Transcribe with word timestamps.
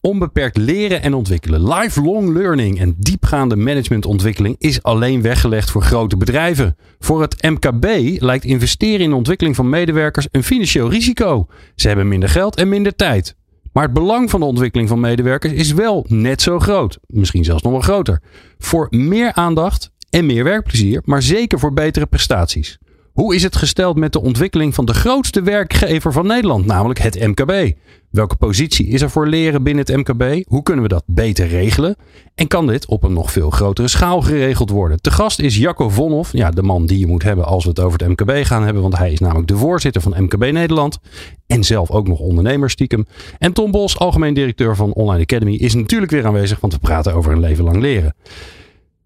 Onbeperkt 0.00 0.56
leren 0.56 1.02
en 1.02 1.14
ontwikkelen, 1.14 1.68
lifelong 1.68 2.32
learning 2.32 2.80
en 2.80 2.94
diepgaande 2.98 3.56
managementontwikkeling 3.56 4.56
is 4.58 4.82
alleen 4.82 5.22
weggelegd 5.22 5.70
voor 5.70 5.82
grote 5.82 6.16
bedrijven. 6.16 6.76
Voor 6.98 7.20
het 7.20 7.42
MKB 7.42 7.84
lijkt 8.20 8.44
investeren 8.44 9.00
in 9.00 9.10
de 9.10 9.16
ontwikkeling 9.16 9.56
van 9.56 9.68
medewerkers 9.68 10.28
een 10.30 10.42
financieel 10.42 10.90
risico. 10.90 11.46
Ze 11.74 11.86
hebben 11.86 12.08
minder 12.08 12.28
geld 12.28 12.56
en 12.56 12.68
minder 12.68 12.96
tijd. 12.96 13.36
Maar 13.72 13.84
het 13.84 13.92
belang 13.92 14.30
van 14.30 14.40
de 14.40 14.46
ontwikkeling 14.46 14.88
van 14.88 15.00
medewerkers 15.00 15.52
is 15.52 15.72
wel 15.72 16.04
net 16.08 16.42
zo 16.42 16.58
groot. 16.58 16.98
Misschien 17.06 17.44
zelfs 17.44 17.62
nog 17.62 17.72
wel 17.72 17.80
groter. 17.80 18.22
Voor 18.58 18.86
meer 18.90 19.32
aandacht 19.32 19.90
en 20.10 20.26
meer 20.26 20.44
werkplezier, 20.44 21.02
maar 21.04 21.22
zeker 21.22 21.58
voor 21.58 21.72
betere 21.72 22.06
prestaties. 22.06 22.78
Hoe 23.18 23.34
is 23.34 23.42
het 23.42 23.56
gesteld 23.56 23.96
met 23.96 24.12
de 24.12 24.20
ontwikkeling 24.20 24.74
van 24.74 24.84
de 24.84 24.94
grootste 24.94 25.42
werkgever 25.42 26.12
van 26.12 26.26
Nederland, 26.26 26.66
namelijk 26.66 26.98
het 26.98 27.26
MKB? 27.26 27.72
Welke 28.10 28.36
positie 28.36 28.86
is 28.86 29.02
er 29.02 29.10
voor 29.10 29.26
leren 29.26 29.62
binnen 29.62 29.84
het 29.86 29.96
MKB? 29.96 30.48
Hoe 30.48 30.62
kunnen 30.62 30.82
we 30.82 30.88
dat 30.88 31.02
beter 31.06 31.46
regelen? 31.46 31.96
En 32.34 32.46
kan 32.46 32.66
dit 32.66 32.86
op 32.86 33.02
een 33.02 33.12
nog 33.12 33.32
veel 33.32 33.50
grotere 33.50 33.88
schaal 33.88 34.20
geregeld 34.20 34.70
worden? 34.70 35.00
Te 35.00 35.10
gast 35.10 35.38
is 35.38 35.56
Jacco 35.56 35.88
Vonhoff, 35.88 36.32
ja, 36.32 36.50
de 36.50 36.62
man 36.62 36.86
die 36.86 36.98
je 36.98 37.06
moet 37.06 37.22
hebben 37.22 37.44
als 37.44 37.64
we 37.64 37.70
het 37.70 37.80
over 37.80 37.98
het 37.98 38.08
MKB 38.08 38.44
gaan 38.44 38.64
hebben, 38.64 38.82
want 38.82 38.98
hij 38.98 39.12
is 39.12 39.18
namelijk 39.18 39.48
de 39.48 39.56
voorzitter 39.56 40.02
van 40.02 40.14
MKB 40.22 40.52
Nederland 40.52 40.98
en 41.46 41.64
zelf 41.64 41.90
ook 41.90 42.08
nog 42.08 42.18
ondernemer 42.18 42.70
stiekem. 42.70 43.06
En 43.38 43.52
Tom 43.52 43.70
Bos, 43.70 43.98
algemeen 43.98 44.34
directeur 44.34 44.76
van 44.76 44.92
Online 44.92 45.22
Academy, 45.22 45.54
is 45.54 45.74
natuurlijk 45.74 46.12
weer 46.12 46.26
aanwezig, 46.26 46.60
want 46.60 46.72
we 46.72 46.78
praten 46.78 47.14
over 47.14 47.32
een 47.32 47.40
leven 47.40 47.64
lang 47.64 47.80
leren. 47.80 48.14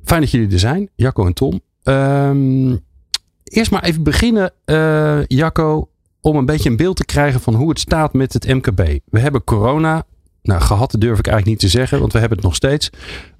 Fijn 0.04 0.20
dat 0.20 0.30
jullie 0.30 0.52
er 0.52 0.58
zijn, 0.58 0.88
Jacco 0.94 1.26
en 1.26 1.34
Tom. 1.34 1.60
Ehm 1.82 2.74
eerst 3.52 3.70
maar 3.70 3.82
even 3.82 4.02
beginnen, 4.02 4.52
uh, 4.66 5.18
Jacco, 5.26 5.88
om 6.20 6.36
een 6.36 6.46
beetje 6.46 6.70
een 6.70 6.76
beeld 6.76 6.96
te 6.96 7.04
krijgen 7.04 7.40
van 7.40 7.54
hoe 7.54 7.68
het 7.68 7.80
staat 7.80 8.12
met 8.12 8.32
het 8.32 8.46
MKB. 8.46 8.98
We 9.04 9.18
hebben 9.18 9.44
corona, 9.44 10.04
nou 10.42 10.60
gehad 10.60 10.94
durf 10.98 11.18
ik 11.18 11.26
eigenlijk 11.26 11.46
niet 11.46 11.70
te 11.70 11.78
zeggen, 11.78 12.00
want 12.00 12.12
we 12.12 12.18
hebben 12.18 12.38
het 12.38 12.46
nog 12.46 12.56
steeds. 12.56 12.90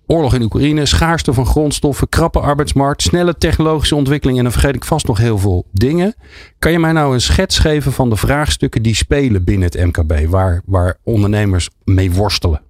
Oorlog 0.06 0.34
in 0.34 0.42
Oekraïne, 0.42 0.86
schaarste 0.86 1.32
van 1.32 1.46
grondstoffen, 1.46 2.08
krappe 2.08 2.40
arbeidsmarkt, 2.40 3.02
snelle 3.02 3.36
technologische 3.36 3.94
ontwikkeling 3.94 4.38
en 4.38 4.44
dan 4.44 4.52
vergeet 4.52 4.74
ik 4.74 4.84
vast 4.84 5.06
nog 5.06 5.18
heel 5.18 5.38
veel 5.38 5.66
dingen. 5.72 6.14
Kan 6.58 6.72
je 6.72 6.78
mij 6.78 6.92
nou 6.92 7.14
een 7.14 7.20
schets 7.20 7.58
geven 7.58 7.92
van 7.92 8.10
de 8.10 8.16
vraagstukken 8.16 8.82
die 8.82 8.94
spelen 8.94 9.44
binnen 9.44 9.68
het 9.72 9.84
MKB, 9.84 10.26
waar, 10.28 10.62
waar 10.64 10.96
ondernemers 11.02 11.68
mee 11.84 12.12
worstelen? 12.12 12.60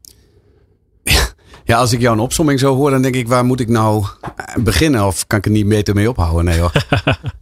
Ja, 1.65 1.79
als 1.79 1.93
ik 1.93 2.01
jou 2.01 2.17
een 2.17 2.23
opsomming 2.23 2.59
zo 2.59 2.75
hoor, 2.75 2.91
dan 2.91 3.03
denk 3.03 3.15
ik, 3.15 3.29
waar 3.29 3.45
moet 3.45 3.61
ik 3.61 3.69
nou 3.69 4.05
beginnen? 4.61 5.07
Of 5.07 5.27
kan 5.27 5.39
ik 5.39 5.45
er 5.45 5.51
niet 5.51 5.69
beter 5.69 5.95
mee 5.95 6.09
ophouden? 6.09 6.45
Nee 6.45 6.59
hoor. 6.59 6.73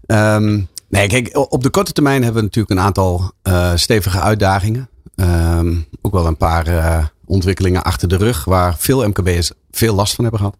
um, 0.07 0.69
nee, 0.89 1.09
kijk, 1.09 1.47
op 1.51 1.63
de 1.63 1.71
korte 1.71 1.93
termijn 1.93 2.23
hebben 2.23 2.41
we 2.41 2.47
natuurlijk 2.47 2.75
een 2.79 2.87
aantal 2.87 3.33
uh, 3.43 3.73
stevige 3.75 4.21
uitdagingen. 4.21 4.89
Um, 5.17 5.87
ook 6.03 6.13
wel 6.13 6.27
een 6.27 6.37
paar 6.37 6.69
uh, 6.69 7.05
ontwikkelingen 7.27 7.83
achter 7.83 8.09
de 8.09 8.17
rug, 8.17 8.45
waar 8.45 8.77
veel 8.79 9.09
MKB'ers 9.09 9.53
veel 9.71 9.95
last 9.95 10.15
van 10.15 10.25
hebben 10.25 10.43
gehad. 10.43 10.59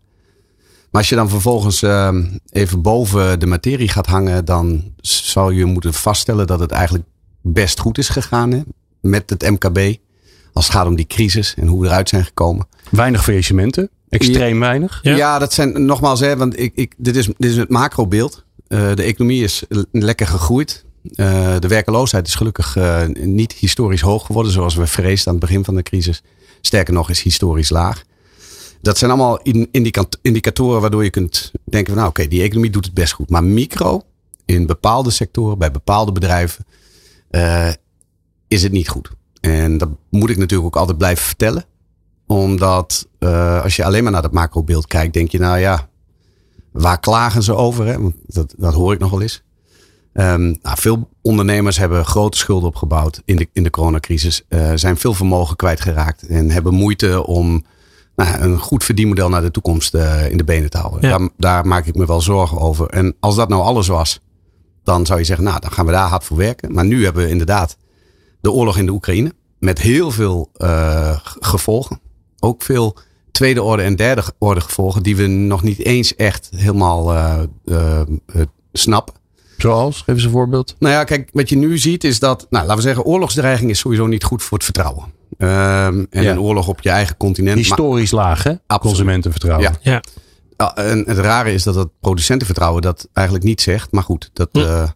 Maar 0.91 1.01
als 1.01 1.09
je 1.09 1.17
dan 1.17 1.29
vervolgens 1.29 1.83
uh, 1.83 2.09
even 2.51 2.83
boven 2.83 3.41
de 3.41 3.47
materie 3.47 3.89
gaat 3.89 4.07
hangen, 4.07 4.45
dan 4.45 4.93
zou 5.01 5.55
je 5.55 5.65
moeten 5.65 5.95
vaststellen 5.95 6.47
dat 6.47 6.61
het 6.61 6.71
eigenlijk 6.71 7.05
best 7.43 7.81
goed 7.81 7.99
is 7.99 8.09
gegaan 8.09 8.51
hè, 8.51 8.61
met 9.01 9.31
het 9.31 9.51
MKB. 9.51 9.97
Als 10.61 10.69
het 10.69 10.79
gaat 10.79 10.87
om 10.87 10.97
die 10.97 11.07
crisis 11.07 11.55
en 11.55 11.67
hoe 11.67 11.81
we 11.81 11.87
eruit 11.87 12.09
zijn 12.09 12.25
gekomen. 12.25 12.69
Weinig 12.91 13.25
faillissementen. 13.25 13.91
Extreem 14.09 14.61
weinig. 14.61 15.01
Ja. 15.03 15.17
ja, 15.17 15.39
dat 15.39 15.53
zijn 15.53 15.85
nogmaals, 15.85 16.21
hè, 16.21 16.37
want 16.37 16.61
ik, 16.61 16.73
ik, 16.75 16.95
dit, 16.97 17.17
is, 17.17 17.27
dit 17.27 17.51
is 17.51 17.57
het 17.57 17.69
macrobeeld. 17.69 18.45
Uh, 18.69 18.95
de 18.95 19.03
economie 19.03 19.43
is 19.43 19.63
lekker 19.93 20.27
gegroeid. 20.27 20.85
Uh, 21.03 21.59
de 21.59 21.69
werkeloosheid 21.69 22.27
is 22.27 22.35
gelukkig 22.35 22.77
uh, 22.77 23.07
niet 23.13 23.53
historisch 23.53 24.01
hoog 24.01 24.27
geworden, 24.27 24.53
zoals 24.53 24.75
we 24.75 24.87
vreesden 24.87 25.27
aan 25.33 25.39
het 25.39 25.47
begin 25.47 25.65
van 25.65 25.75
de 25.75 25.83
crisis. 25.83 26.23
Sterker 26.61 26.95
nog, 26.95 27.11
is 27.11 27.23
historisch 27.23 27.71
laag. 27.71 28.03
Dat 28.81 28.99
zijn 28.99 29.11
allemaal 29.11 29.41
indicatoren 30.23 30.81
waardoor 30.81 31.05
je 31.05 31.11
kunt 31.11 31.51
denken 31.65 31.93
van 31.93 31.97
nou 31.97 32.09
oké, 32.09 32.21
okay, 32.21 32.31
die 32.33 32.43
economie 32.43 32.71
doet 32.71 32.85
het 32.85 32.95
best 32.95 33.13
goed. 33.13 33.31
Maar 33.31 33.45
micro, 33.45 34.03
in 34.45 34.67
bepaalde 34.67 35.11
sectoren, 35.11 35.59
bij 35.59 35.71
bepaalde 35.71 36.13
bedrijven, 36.13 36.65
is 38.49 38.63
het 38.63 38.73
niet 38.73 38.89
goed. 38.89 39.11
En 39.41 39.79
dat 39.79 39.89
moet 40.11 40.31
ik 40.31 40.37
natuurlijk 40.37 40.69
ook 40.69 40.81
altijd 40.81 40.99
blijven 40.99 41.25
vertellen. 41.25 41.65
Omdat 42.27 43.09
uh, 43.19 43.63
als 43.63 43.77
je 43.77 43.85
alleen 43.85 44.03
maar 44.03 44.13
naar 44.13 44.23
dat 44.23 44.33
macrobeeld 44.33 44.87
kijkt, 44.87 45.15
denk 45.15 45.31
je, 45.31 45.39
nou 45.39 45.59
ja, 45.59 45.89
waar 46.73 47.01
klagen 47.01 47.43
ze 47.43 47.55
over? 47.55 47.87
Hè? 47.87 48.01
Want 48.01 48.15
dat, 48.27 48.55
dat 48.57 48.75
hoor 48.75 48.93
ik 48.93 48.99
nog 48.99 49.11
wel 49.11 49.23
eens. 49.23 49.43
Um, 50.13 50.59
nou, 50.63 50.77
veel 50.79 51.09
ondernemers 51.23 51.79
hebben 51.79 52.05
grote 52.05 52.39
schulden 52.39 52.69
opgebouwd 52.69 53.23
in 53.25 53.37
de, 53.37 53.49
in 53.53 53.63
de 53.63 53.71
coronacrisis. 53.71 54.43
Uh, 54.49 54.73
zijn 54.75 54.97
veel 54.97 55.15
vermogen 55.15 55.57
kwijtgeraakt 55.57 56.27
en 56.27 56.51
hebben 56.51 56.75
moeite 56.75 57.27
om 57.27 57.65
nou, 58.17 58.41
een 58.41 58.59
goed 58.59 58.85
verdienmodel 58.85 59.29
naar 59.29 59.43
de 59.43 59.51
toekomst 59.51 59.95
uh, 59.95 60.31
in 60.31 60.37
de 60.37 60.45
benen 60.45 60.71
te 60.71 60.79
houden. 60.79 61.09
Ja. 61.09 61.19
Daar, 61.19 61.29
daar, 61.37 61.67
maak 61.67 61.87
ik 61.87 61.95
me 61.95 62.07
wel 62.07 62.21
zorgen 62.21 62.59
over. 62.59 62.89
En 62.89 63.17
als 63.21 63.37
dat 63.37 63.49
nou 63.49 63.63
alles 63.63 63.89
was, 63.89 64.21
dan 64.85 65.07
zou 65.07 65.19
je 65.19 65.25
zeggen, 65.25 65.45
nou, 65.45 65.61
dan 65.61 65.73
gaan 65.73 65.87
we 65.87 65.93
daar 65.93 66.09
hard 66.09 66.25
voor 66.25 66.37
werken. 66.37 66.73
Maar 66.73 66.85
nu 66.85 67.05
hebben 67.05 67.25
we 67.25 67.31
inderdaad 67.31 67.77
de 68.41 68.51
oorlog 68.51 68.79
in 68.79 68.87
de 68.87 68.93
Oekraïne. 68.93 69.33
Met 69.59 69.79
heel 69.79 70.11
veel 70.11 70.51
uh, 70.57 71.19
gevolgen. 71.23 72.01
Ook 72.39 72.63
veel 72.63 72.97
tweede 73.31 73.63
orde 73.63 73.83
en 73.83 73.97
derde 73.97 74.23
orde 74.39 74.61
gevolgen 74.61 75.03
die 75.03 75.17
we 75.17 75.27
nog 75.27 75.63
niet 75.63 75.79
eens 75.79 76.17
echt 76.17 76.49
helemaal 76.57 77.15
uh, 77.15 77.41
uh, 77.65 78.01
snappen. 78.73 79.15
Zoals? 79.57 79.97
Geef 79.97 80.15
eens 80.15 80.25
een 80.25 80.31
voorbeeld. 80.31 80.77
Nou 80.79 80.95
ja, 80.95 81.05
kijk, 81.05 81.29
wat 81.33 81.49
je 81.49 81.57
nu 81.57 81.79
ziet 81.79 82.05
is 82.05 82.19
dat, 82.19 82.47
nou, 82.51 82.65
laten 82.65 82.77
we 82.77 82.83
zeggen, 82.83 83.05
oorlogsdreiging 83.05 83.71
is 83.71 83.79
sowieso 83.79 84.07
niet 84.07 84.25
goed 84.25 84.43
voor 84.43 84.57
het 84.57 84.65
vertrouwen. 84.65 85.05
Um, 85.05 86.07
en 86.11 86.23
ja. 86.23 86.31
een 86.31 86.41
oorlog 86.41 86.69
op 86.69 86.81
je 86.81 86.91
eigen 86.91 87.17
continent. 87.17 87.59
Historisch 87.59 88.11
laag, 88.11 88.43
hè? 88.43 88.51
Absoluut. 88.51 88.81
Consumentenvertrouwen. 88.81 89.77
Ja. 89.83 90.01
ja. 90.57 90.75
En 90.75 91.05
het 91.07 91.19
rare 91.19 91.53
is 91.53 91.63
dat 91.63 91.75
het 91.75 91.89
producentenvertrouwen 92.01 92.83
dat 92.83 93.09
eigenlijk 93.13 93.47
niet 93.47 93.61
zegt. 93.61 93.93
Maar 93.93 94.03
goed, 94.03 94.31
dat, 94.33 94.49
hm. 94.53 94.59
uh, 94.59 94.89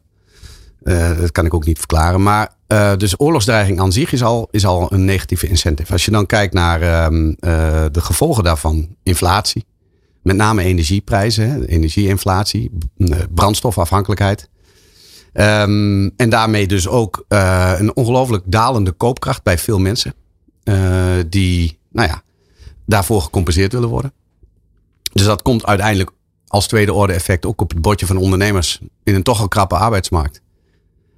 uh, 0.82 1.18
dat 1.18 1.32
kan 1.32 1.44
ik 1.44 1.54
ook 1.54 1.64
niet 1.66 1.78
verklaren. 1.78 2.22
Maar 2.22 2.56
uh, 2.74 2.96
dus 2.96 3.20
oorlogsdreiging 3.20 3.80
aan 3.80 3.92
zich 3.92 4.12
is 4.12 4.22
al, 4.22 4.48
is 4.50 4.66
al 4.66 4.92
een 4.92 5.04
negatieve 5.04 5.46
incentive. 5.46 5.92
Als 5.92 6.04
je 6.04 6.10
dan 6.10 6.26
kijkt 6.26 6.54
naar 6.54 7.06
um, 7.06 7.28
uh, 7.28 7.36
de 7.92 8.00
gevolgen 8.00 8.44
daarvan, 8.44 8.96
inflatie, 9.02 9.64
met 10.22 10.36
name 10.36 10.62
energieprijzen, 10.62 11.64
energieinflatie, 11.64 12.70
brandstofafhankelijkheid. 13.34 14.48
Um, 15.32 16.12
en 16.16 16.28
daarmee 16.28 16.66
dus 16.66 16.88
ook 16.88 17.24
een 17.28 17.96
ongelooflijk 17.96 18.42
dalende 18.46 18.92
koopkracht 18.92 19.42
bij 19.42 19.58
veel 19.58 19.78
mensen. 19.78 20.14
die, 21.28 21.78
nou 21.90 22.08
ja, 22.08 22.22
daarvoor 22.86 23.22
gecompenseerd 23.22 23.72
willen 23.72 23.88
worden. 23.88 24.12
Dus 25.12 25.24
dat 25.24 25.42
komt 25.42 25.66
uiteindelijk 25.66 26.10
als 26.46 26.66
tweede 26.66 26.92
orde 26.92 27.12
effect 27.12 27.46
ook 27.46 27.60
op 27.60 27.70
het 27.70 27.80
bordje 27.80 28.06
van 28.06 28.16
ondernemers 28.16 28.80
in 29.02 29.14
een 29.14 29.22
toch 29.22 29.40
al 29.40 29.48
krappe 29.48 29.76
arbeidsmarkt. 29.76 30.42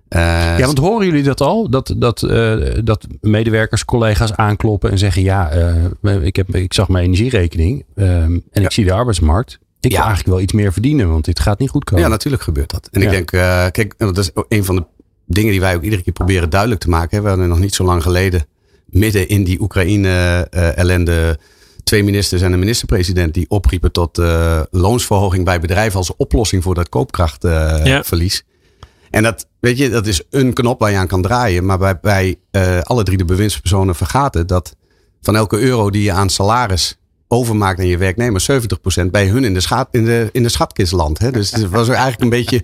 Uh, 0.09 0.59
ja, 0.59 0.67
want 0.67 0.79
horen 0.79 1.07
jullie 1.07 1.23
dat 1.23 1.41
al? 1.41 1.71
Dat, 1.71 1.95
dat, 1.97 2.23
uh, 2.23 2.75
dat 2.85 3.07
medewerkers, 3.21 3.85
collega's 3.85 4.33
aankloppen 4.33 4.91
en 4.91 4.99
zeggen: 4.99 5.23
Ja, 5.23 5.57
uh, 6.03 6.25
ik, 6.25 6.37
heb, 6.37 6.55
ik 6.55 6.75
zag 6.75 6.89
mijn 6.89 7.05
energierekening 7.05 7.85
en 7.95 8.43
ja. 8.53 8.63
ik 8.63 8.73
zie 8.73 8.85
de 8.85 8.93
arbeidsmarkt. 8.93 9.59
Ik 9.81 9.91
ja. 9.91 9.97
wil 9.97 10.07
eigenlijk 10.07 10.37
wel 10.37 10.45
iets 10.45 10.53
meer 10.53 10.73
verdienen, 10.73 11.09
want 11.09 11.25
dit 11.25 11.41
gaat 11.41 11.59
niet 11.59 11.71
goed 11.71 11.85
komen. 11.85 12.05
Ja, 12.05 12.11
natuurlijk 12.11 12.43
gebeurt 12.43 12.71
dat. 12.71 12.89
En 12.93 13.01
ja. 13.01 13.07
ik 13.07 13.13
denk, 13.13 13.31
kijk, 13.73 13.95
dat 13.99 14.19
is 14.19 14.31
een 14.49 14.65
van 14.65 14.77
de 14.77 14.85
dingen 15.27 15.51
die 15.51 15.61
wij 15.61 15.75
ook 15.75 15.83
iedere 15.83 16.03
keer 16.03 16.13
proberen 16.13 16.51
duidelijk 16.51 16.81
te 16.81 16.89
maken. 16.89 17.23
We 17.23 17.29
hadden 17.29 17.49
nog 17.49 17.59
niet 17.59 17.75
zo 17.75 17.85
lang 17.85 18.03
geleden, 18.03 18.47
midden 18.87 19.29
in 19.29 19.45
die 19.45 19.61
Oekraïne-ellende, 19.61 21.39
twee 21.85 22.05
ministers 22.05 22.43
en 22.43 22.53
een 22.53 22.59
minister-president 22.59 23.35
die 23.35 23.49
opriepen 23.49 23.93
tot 23.93 24.21
loonsverhoging 24.71 25.45
bij 25.45 25.61
bedrijven 25.61 25.99
als 25.99 26.17
oplossing 26.17 26.63
voor 26.63 26.75
dat 26.75 26.89
koopkrachtverlies. 26.89 28.45
En 29.17 29.23
dat, 29.23 29.47
weet 29.61 29.79
je, 29.79 29.89
dat 29.89 30.07
is 30.07 30.23
een 30.31 30.53
knop 30.53 30.81
waar 30.81 30.91
je 30.91 30.97
aan 30.97 31.07
kan 31.07 31.23
draaien. 31.23 31.65
Maar 31.65 31.79
bij, 31.79 31.99
bij 32.01 32.37
uh, 32.53 32.81
alle 32.81 33.03
drie 33.03 33.19
de 33.19 33.25
bewindspersonen 33.25 33.95
vergaten 33.95 34.47
dat 34.47 34.77
van 35.23 35.37
elke 35.37 35.59
euro 35.59 35.91
die 35.91 36.03
je 36.03 36.13
aan 36.13 36.31
salaris 36.31 36.99
overmaakt 37.29 37.79
aan 37.79 37.87
je 37.87 37.99
werknemer, 37.99 38.47
70% 39.03 39.07
bij 39.11 39.27
hun 39.27 39.45
in 39.45 39.55
de, 39.55 39.61
schat, 39.61 39.89
in 39.91 40.05
de, 40.05 40.29
in 40.33 40.43
de 40.43 40.49
schatkist 40.49 40.93
landt. 40.93 41.19
Hè? 41.19 41.31
Dus 41.31 41.51
het 41.51 41.71
was 41.71 41.89
eigenlijk 41.89 42.21
een 42.21 42.29
beetje 42.29 42.63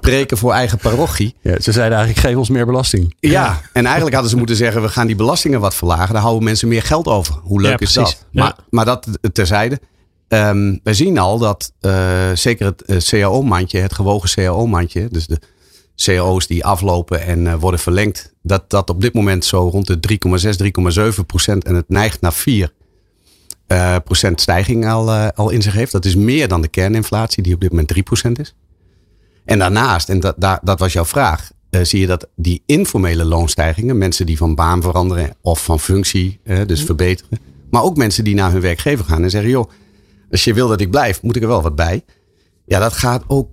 preken 0.00 0.38
voor 0.38 0.52
eigen 0.52 0.78
parochie. 0.78 1.34
Ja, 1.40 1.60
ze 1.60 1.72
zeiden 1.72 1.98
eigenlijk, 1.98 2.26
geef 2.26 2.36
ons 2.36 2.48
meer 2.48 2.66
belasting. 2.66 3.16
Ja, 3.20 3.60
en 3.72 3.84
eigenlijk 3.84 4.14
hadden 4.14 4.30
ze 4.30 4.36
moeten 4.36 4.56
zeggen, 4.56 4.82
we 4.82 4.88
gaan 4.88 5.06
die 5.06 5.16
belastingen 5.16 5.60
wat 5.60 5.74
verlagen. 5.74 6.12
Dan 6.12 6.22
houden 6.22 6.44
mensen 6.44 6.68
meer 6.68 6.82
geld 6.82 7.06
over. 7.06 7.34
Hoe 7.42 7.60
leuk 7.60 7.80
ja, 7.80 7.86
is 7.86 7.92
dat? 7.92 8.26
Ja. 8.30 8.42
Maar, 8.42 8.56
maar 8.70 8.84
dat 8.84 9.06
terzijde. 9.32 9.80
Um, 10.28 10.80
wij 10.82 10.94
zien 10.94 11.18
al 11.18 11.38
dat 11.38 11.72
uh, 11.80 11.92
zeker 12.34 12.66
het 12.66 12.82
uh, 12.86 12.96
CAO-mandje, 12.96 13.78
het 13.78 13.94
gewogen 13.94 14.30
CAO-mandje, 14.30 15.08
dus 15.10 15.26
de 15.26 15.40
CO's 15.96 16.46
die 16.46 16.64
aflopen 16.64 17.22
en 17.22 17.44
uh, 17.44 17.54
worden 17.54 17.80
verlengd. 17.80 18.34
Dat 18.42 18.70
dat 18.70 18.90
op 18.90 19.00
dit 19.00 19.14
moment 19.14 19.44
zo 19.44 19.68
rond 19.68 19.86
de 19.86 20.18
3,6, 21.08 21.18
3,7 21.18 21.26
procent 21.26 21.64
en 21.64 21.74
het 21.74 21.88
neigt 21.88 22.20
naar 22.20 22.32
4 22.32 22.72
uh, 23.68 23.96
procent 24.04 24.40
stijging 24.40 24.86
al, 24.86 25.08
uh, 25.08 25.28
al 25.34 25.50
in 25.50 25.62
zich 25.62 25.72
heeft. 25.72 25.92
Dat 25.92 26.04
is 26.04 26.14
meer 26.14 26.48
dan 26.48 26.60
de 26.60 26.68
kerninflatie 26.68 27.42
die 27.42 27.54
op 27.54 27.60
dit 27.60 27.70
moment 27.70 27.88
3 27.88 28.02
procent 28.02 28.38
is. 28.38 28.54
En 29.44 29.58
daarnaast, 29.58 30.08
en 30.08 30.20
dat, 30.20 30.34
dat, 30.38 30.60
dat 30.62 30.78
was 30.78 30.92
jouw 30.92 31.04
vraag, 31.04 31.50
zie 31.70 32.00
je 32.00 32.06
dat 32.06 32.28
die 32.36 32.62
informele 32.66 33.24
loonstijgingen, 33.24 33.98
mensen 33.98 34.26
die 34.26 34.36
van 34.36 34.54
baan 34.54 34.82
veranderen 34.82 35.36
of 35.40 35.64
van 35.64 35.80
functie 35.80 36.40
dus 36.66 36.80
mm. 36.80 36.86
verbeteren, 36.86 37.38
maar 37.70 37.82
ook 37.82 37.96
mensen 37.96 38.24
die 38.24 38.34
naar 38.34 38.52
hun 38.52 38.60
werkgever 38.60 39.04
gaan 39.04 39.22
en 39.22 39.30
zeggen, 39.30 39.50
joh, 39.50 39.70
als 40.30 40.44
je 40.44 40.54
wil 40.54 40.68
dat 40.68 40.80
ik 40.80 40.90
blijf, 40.90 41.22
moet 41.22 41.36
ik 41.36 41.42
er 41.42 41.48
wel 41.48 41.62
wat 41.62 41.74
bij. 41.74 42.04
Ja, 42.66 42.78
dat 42.78 42.92
gaat 42.92 43.24
ook 43.26 43.48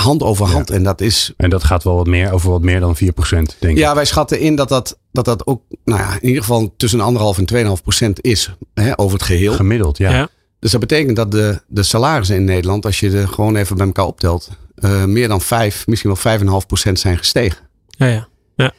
hand 0.00 0.22
over 0.22 0.46
hand. 0.46 0.70
En 0.70 0.82
dat 0.82 1.00
is. 1.00 1.32
En 1.36 1.50
dat 1.50 1.64
gaat 1.64 1.84
wel 1.84 1.96
wat 1.96 2.06
meer, 2.06 2.32
over 2.32 2.50
wat 2.50 2.62
meer 2.62 2.80
dan 2.80 2.96
4%, 2.96 2.98
denk 2.98 3.60
ik. 3.60 3.76
Ja, 3.76 3.94
wij 3.94 4.04
schatten 4.04 4.40
in 4.40 4.56
dat 4.56 4.68
dat, 4.68 4.98
dat, 5.12 5.24
dat 5.24 5.46
ook, 5.46 5.62
nou 5.84 6.00
ja, 6.00 6.14
in 6.14 6.26
ieder 6.26 6.42
geval 6.42 6.74
tussen 6.76 7.00
anderhalf 7.00 7.38
en 7.38 7.78
2,5% 8.06 8.10
is 8.20 8.50
hè, 8.74 8.98
over 8.98 9.18
het 9.18 9.26
geheel. 9.26 9.52
Gemiddeld, 9.52 9.98
ja. 9.98 10.10
ja. 10.10 10.28
Dus 10.58 10.70
dat 10.70 10.80
betekent 10.80 11.16
dat 11.16 11.30
de, 11.30 11.60
de 11.68 11.82
salarissen 11.82 12.36
in 12.36 12.44
Nederland, 12.44 12.84
als 12.84 13.00
je 13.00 13.10
er 13.10 13.28
gewoon 13.28 13.56
even 13.56 13.76
bij 13.76 13.86
elkaar 13.86 14.06
optelt, 14.06 14.50
uh, 14.78 15.04
meer 15.04 15.28
dan 15.28 15.40
5, 15.40 15.86
misschien 15.86 16.16
wel 16.22 16.38
5,5% 16.38 16.92
zijn 16.92 17.18
gestegen. 17.18 17.68
Ja, 17.86 18.06
ja. 18.06 18.28
ja. 18.56 18.72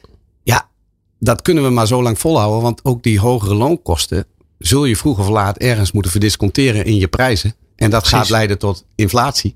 Ja, 0.44 0.70
dat 1.20 1.42
kunnen 1.42 1.64
we 1.64 1.70
maar 1.70 1.88
zo 1.88 2.02
lang 2.02 2.20
volhouden, 2.20 2.62
want 2.62 2.86
ook 2.86 3.04
die 3.04 3.20
hogere 3.20 3.56
loonkosten 3.56 4.26
zul 4.58 4.86
je 4.86 4.96
vroeg 4.96 5.20
of 5.20 5.28
laat 5.28 5.58
ergens 5.58 5.92
moeten 5.92 6.12
verdisconteren 6.12 6.86
in 6.86 6.96
je 6.96 7.08
prijzen. 7.08 7.56
En 7.76 7.90
dat 7.90 8.08
gaat 8.08 8.30
leiden 8.30 8.58
tot 8.58 8.86
inflatie. 8.96 9.56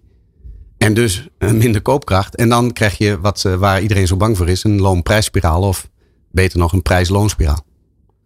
En 0.81 0.93
dus 0.93 1.27
minder 1.39 1.81
koopkracht. 1.81 2.35
En 2.35 2.49
dan 2.49 2.73
krijg 2.73 2.97
je 2.97 3.19
wat, 3.19 3.43
uh, 3.47 3.55
waar 3.55 3.81
iedereen 3.81 4.07
zo 4.07 4.17
bang 4.17 4.37
voor 4.37 4.49
is: 4.49 4.63
een 4.63 4.81
loonprijsspiraal. 4.81 5.61
Of 5.61 5.89
beter 6.31 6.59
nog, 6.59 6.73
een 6.73 6.81
prijs-loonspiraal. 6.81 7.65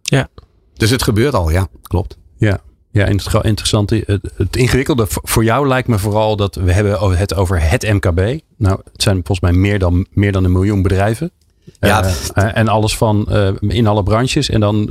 Ja. 0.01 0.27
Dus 0.73 0.89
het 0.89 1.03
gebeurt 1.03 1.33
al, 1.33 1.49
ja, 1.51 1.67
klopt. 1.81 2.17
Ja. 2.37 2.59
Ja, 2.91 3.05
interessant. 3.05 3.89
Het, 3.89 4.31
het 4.35 4.55
ingewikkelde 4.55 5.05
voor 5.07 5.43
jou 5.43 5.67
lijkt 5.67 5.87
me 5.87 5.99
vooral 5.99 6.35
dat 6.35 6.55
we 6.55 6.71
hebben 6.71 7.17
het 7.17 7.35
over 7.35 7.69
het 7.69 7.83
MKB. 7.93 8.39
Nou, 8.57 8.79
het 8.91 9.01
zijn 9.01 9.15
volgens 9.15 9.39
mij 9.39 9.51
meer 9.51 9.79
dan, 9.79 10.05
meer 10.11 10.31
dan 10.31 10.43
een 10.43 10.51
miljoen 10.51 10.81
bedrijven. 10.81 11.31
Ja, 11.79 12.03
uh, 12.05 12.57
en 12.57 12.67
alles 12.67 12.97
van 12.97 13.27
uh, 13.29 13.49
in 13.59 13.87
alle 13.87 14.03
branches. 14.03 14.49
En 14.49 14.59
dan, 14.59 14.89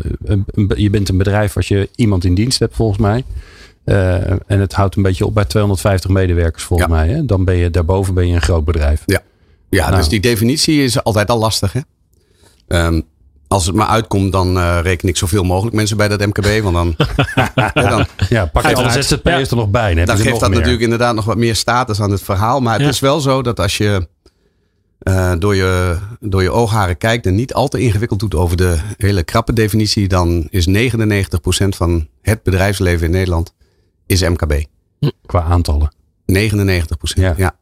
je 0.76 0.90
bent 0.90 1.08
een 1.08 1.19
bedrijf 1.19 1.56
als 1.56 1.69
je 1.69 1.88
iemand 1.94 2.25
in 2.25 2.34
dienst 2.34 2.58
hebt, 2.58 2.75
volgens 2.75 2.99
mij. 2.99 3.25
Uh, 3.84 4.31
en 4.31 4.60
het 4.60 4.72
houdt 4.72 4.96
een 4.96 5.02
beetje 5.02 5.26
op 5.26 5.34
bij 5.34 5.44
250 5.44 6.10
medewerkers 6.10 6.62
volgens 6.62 6.88
mij. 6.88 7.08
Hè? 7.08 7.25
Dan 7.25 7.44
ben 7.44 7.56
je 7.56 7.70
daarboven 7.70 8.14
ben 8.14 8.28
je 8.28 8.34
een 8.34 8.42
groot 8.42 8.64
bedrijf. 8.64 9.02
Ja, 9.06 9.20
ja 9.69 9.84
nou. 9.84 9.96
dus 9.96 10.08
die 10.08 10.20
definitie 10.20 10.84
is 10.84 11.02
altijd 11.02 11.31
al 11.31 11.38
lastig. 11.38 11.72
Hè? 11.72 11.81
Um, 12.86 13.02
als 13.48 13.66
het 13.66 13.75
maar 13.75 13.86
uitkomt, 13.86 14.32
dan 14.32 14.56
uh, 14.56 14.78
reken 14.82 15.08
ik 15.08 15.16
zoveel 15.16 15.42
mogelijk 15.42 15.76
mensen 15.76 15.96
bij 15.96 16.08
dat 16.08 16.26
MKB. 16.26 16.62
Want 16.62 16.75
dan, 16.75 16.94
ja, 17.54 17.70
dan 17.75 18.06
ja, 18.28 18.46
pak 18.46 18.69
je 18.69 18.75
alle 18.75 18.90
ZZP'ers 18.90 19.50
er 19.50 19.56
nog 19.56 19.70
bij. 19.70 19.94
Dan, 19.94 20.04
dan 20.04 20.16
geeft 20.16 20.40
dat 20.40 20.48
meer. 20.48 20.58
natuurlijk 20.58 20.82
inderdaad 20.82 21.14
nog 21.14 21.25
wat 21.25 21.36
meer 21.36 21.54
status 21.54 22.00
aan 22.00 22.10
het 22.10 22.22
verhaal. 22.22 22.60
Maar 22.60 22.78
het 22.78 22.88
is 22.88 23.00
wel 23.00 23.20
zo 23.20 23.42
dat 23.42 23.60
als 23.60 23.76
je 23.76 24.08
uh, 25.02 25.32
door, 25.38 25.54
je, 25.54 25.96
door 26.20 26.42
je 26.42 26.52
oogharen 26.52 26.98
kijkt 26.98 27.26
en 27.26 27.34
niet 27.34 27.54
al 27.54 27.69
te 27.69 27.78
ingewikkeld 27.78 28.20
doet 28.20 28.34
over 28.34 28.56
de 28.56 28.78
hele 28.96 29.22
krappe 29.22 29.52
definitie, 29.52 30.08
dan 30.08 30.46
is 30.50 30.69
99% 30.69 30.70
van 31.69 32.08
het 32.22 32.42
bedrijfsleven 32.42 33.06
in 33.06 33.12
Nederland 33.12 33.54
is 34.06 34.22
MKB. 34.22 34.64
Qua 35.26 35.42
aantallen. 35.42 35.92
99 36.26 36.96
procent, 36.96 37.36
ja. 37.36 37.56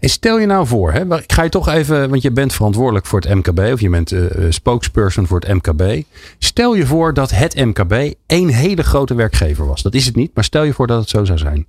En 0.00 0.08
stel 0.08 0.38
je 0.38 0.46
nou 0.46 0.66
voor, 0.66 0.92
hè, 0.92 1.16
ik 1.16 1.32
ga 1.32 1.42
je 1.42 1.48
toch 1.48 1.68
even, 1.68 2.10
want 2.10 2.22
je 2.22 2.30
bent 2.30 2.52
verantwoordelijk 2.52 3.06
voor 3.06 3.20
het 3.20 3.34
MKB 3.34 3.58
of 3.72 3.80
je 3.80 3.90
bent 3.90 4.12
uh, 4.12 4.26
spokesperson 4.48 5.26
voor 5.26 5.40
het 5.40 5.54
MKB. 5.54 6.02
Stel 6.38 6.74
je 6.74 6.86
voor 6.86 7.14
dat 7.14 7.30
het 7.30 7.54
MKB 7.54 8.14
één 8.26 8.48
hele 8.48 8.82
grote 8.82 9.14
werkgever 9.14 9.66
was. 9.66 9.82
Dat 9.82 9.94
is 9.94 10.06
het 10.06 10.16
niet, 10.16 10.30
maar 10.34 10.44
stel 10.44 10.62
je 10.62 10.72
voor 10.72 10.86
dat 10.86 11.00
het 11.00 11.08
zo 11.08 11.24
zou 11.24 11.38
zijn. 11.38 11.66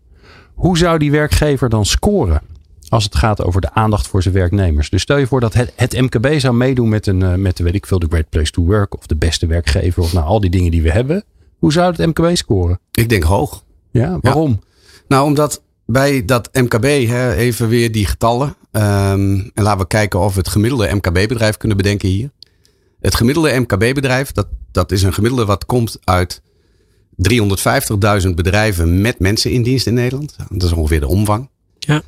Hoe 0.54 0.78
zou 0.78 0.98
die 0.98 1.12
werkgever 1.12 1.70
dan 1.70 1.86
scoren 1.86 2.42
als 2.90 3.04
het 3.04 3.16
gaat 3.16 3.44
over 3.44 3.62
de 3.62 3.74
aandacht 3.74 4.08
voor 4.08 4.22
zijn 4.22 4.34
werknemers? 4.34 4.90
Dus 4.90 5.02
stel 5.02 5.18
je 5.18 5.28
voor 5.28 5.40
dat 5.40 5.54
het, 5.54 5.74
het 5.76 6.02
MKB 6.02 6.40
zou 6.40 6.56
meedoen 6.56 6.90
met, 6.90 7.08
een, 7.08 7.22
uh, 7.22 7.34
met 7.34 7.60
weet 7.60 7.76
ik 7.76 7.86
veel, 7.86 8.00
de 8.00 8.08
Great 8.10 8.30
Place 8.30 8.52
to 8.52 8.64
Work 8.64 8.98
of 8.98 9.08
de 9.08 9.16
beste 9.16 9.48
werkgever 9.48 10.04
of 10.04 10.14
nou 10.14 10.26
al 10.26 10.40
die 10.40 10.50
dingen 10.50 10.72
die 10.72 10.82
we 10.82 10.92
hebben. 10.92 11.24
Hoe 11.60 11.72
zou 11.72 11.96
het 11.96 12.06
MKB 12.06 12.36
scoren? 12.36 12.80
Ik 12.92 13.10
denk 13.10 13.24
hoog. 13.24 13.64
Ja, 14.02 14.18
waarom? 14.22 14.62
Nou, 15.08 15.26
omdat 15.26 15.62
bij 15.86 16.26
dat 16.26 16.50
MKB, 16.54 16.84
hè, 16.84 17.34
even 17.34 17.68
weer 17.68 17.92
die 17.92 18.06
getallen. 18.06 18.48
Um, 18.48 19.52
en 19.54 19.64
laten 19.64 19.80
we 19.80 19.88
kijken 19.88 20.20
of 20.20 20.34
we 20.34 20.40
het 20.40 20.50
gemiddelde 20.50 20.96
MKB-bedrijf 20.96 21.58
kunnen 21.58 21.78
bedenken 21.78 22.10
hier. 22.10 22.32
Het 23.00 23.16
gemiddelde 23.16 23.60
MKB-bedrijf, 23.60 24.32
dat, 24.32 24.48
dat 24.72 24.92
is 24.92 25.04
een 25.04 25.14
gemiddelde 25.14 25.46
wat 25.46 25.66
komt 25.66 25.98
uit 26.04 26.42
350.000 28.24 28.30
bedrijven 28.36 29.02
met 29.02 29.20
mensen 29.20 29.52
in 29.52 29.64
dienst 29.64 29.88
in 29.88 29.94
Nederland. 29.94 30.36
Dat 30.50 30.64
is 30.64 30.72
ongeveer 30.72 31.00
de 31.00 31.08
omvang. 31.08 31.50
Ja. 31.80 32.02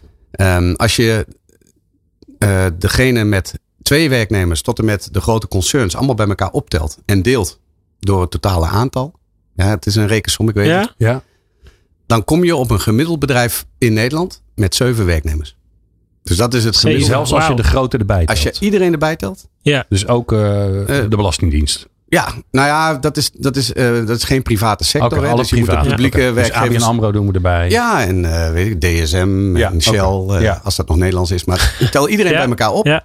Um, 0.57 0.75
als 0.75 0.95
je 0.95 1.28
uh, 2.39 2.66
degene 2.78 3.24
met 3.24 3.60
twee 3.81 4.10
werknemers 4.10 4.62
tot 4.62 4.80
en 4.80 4.86
met 4.86 5.10
de 5.12 5.22
grote 5.22 5.48
concerns 5.48 5.95
allemaal 5.95 6.16
bij 6.16 6.28
elkaar 6.28 6.51
optelt 6.51 6.98
en 7.06 7.22
deelt 7.22 7.60
door 8.00 8.22
het 8.22 8.31
totale 8.31 8.66
aantal. 8.66 9.13
Ja, 9.56 9.69
het 9.69 9.86
is 9.86 9.95
een 9.95 10.07
rekensom, 10.07 10.50
ik 10.50 10.56
weet 10.56 10.68
ja? 10.68 10.80
het. 10.80 10.94
Ja 10.98 11.24
dan 12.07 12.24
kom 12.24 12.44
je 12.44 12.56
op 12.56 12.71
een 12.71 12.81
gemiddeld 12.81 13.19
bedrijf 13.19 13.65
in 13.77 13.94
Nederland 13.94 14.42
met 14.56 14.75
zeven 14.75 15.06
werknemers. 15.06 15.56
Dus 16.24 16.38
dat 16.38 16.54
is 16.54 16.63
het 16.63 16.77
gemiddelde. 16.77 17.12
Zelfs 17.12 17.33
als 17.33 17.48
je 17.48 17.54
de 17.54 17.63
grote 17.63 17.98
erbij 17.98 18.25
telt. 18.25 18.30
Als 18.30 18.42
je 18.42 18.65
iedereen 18.65 18.92
erbij 18.92 19.15
telt. 19.15 19.48
Ja. 19.62 19.86
Dus 19.89 20.07
ook 20.07 20.31
uh, 20.31 20.39
de 20.39 21.07
Belastingdienst. 21.09 21.88
Ja, 22.09 22.33
nou 22.51 22.68
ja, 22.68 22.94
dat 22.94 23.18
is, 23.18 23.31
dat 23.33 23.56
is, 23.56 23.74
uh, 23.74 24.06
dat 24.06 24.18
is 24.18 24.24
geen 24.24 24.42
private 24.42 24.83
sector. 24.83 25.18
Okay, 25.18 25.30
hè? 25.30 25.36
Dus 25.36 25.50
je 25.50 25.56
moet 25.56 25.69
de 25.69 25.77
publieke 25.77 26.21
ja. 26.21 26.30
okay. 26.30 26.33
werkgevers... 26.33 26.74
Dus 26.74 26.83
ABN 26.83 26.98
AMRO 26.98 27.12
doen 27.12 27.27
we 27.27 27.33
erbij. 27.33 27.69
Ja, 27.69 28.06
en 28.06 28.24
uh, 28.24 28.51
weet 28.51 28.68
ik, 28.68 28.80
DSM 28.81 29.57
ja, 29.57 29.71
en 29.71 29.81
Shell, 29.81 30.00
okay. 30.00 30.42
ja. 30.42 30.62
als 30.63 30.75
dat 30.75 30.88
nog 30.88 30.98
Nederlands 30.98 31.31
is. 31.31 31.45
Maar 31.45 31.88
tel 31.92 32.10
iedereen 32.10 32.31
bij 32.42 32.48
elkaar 32.48 32.71
op. 32.71 32.86
Ja. 32.86 33.03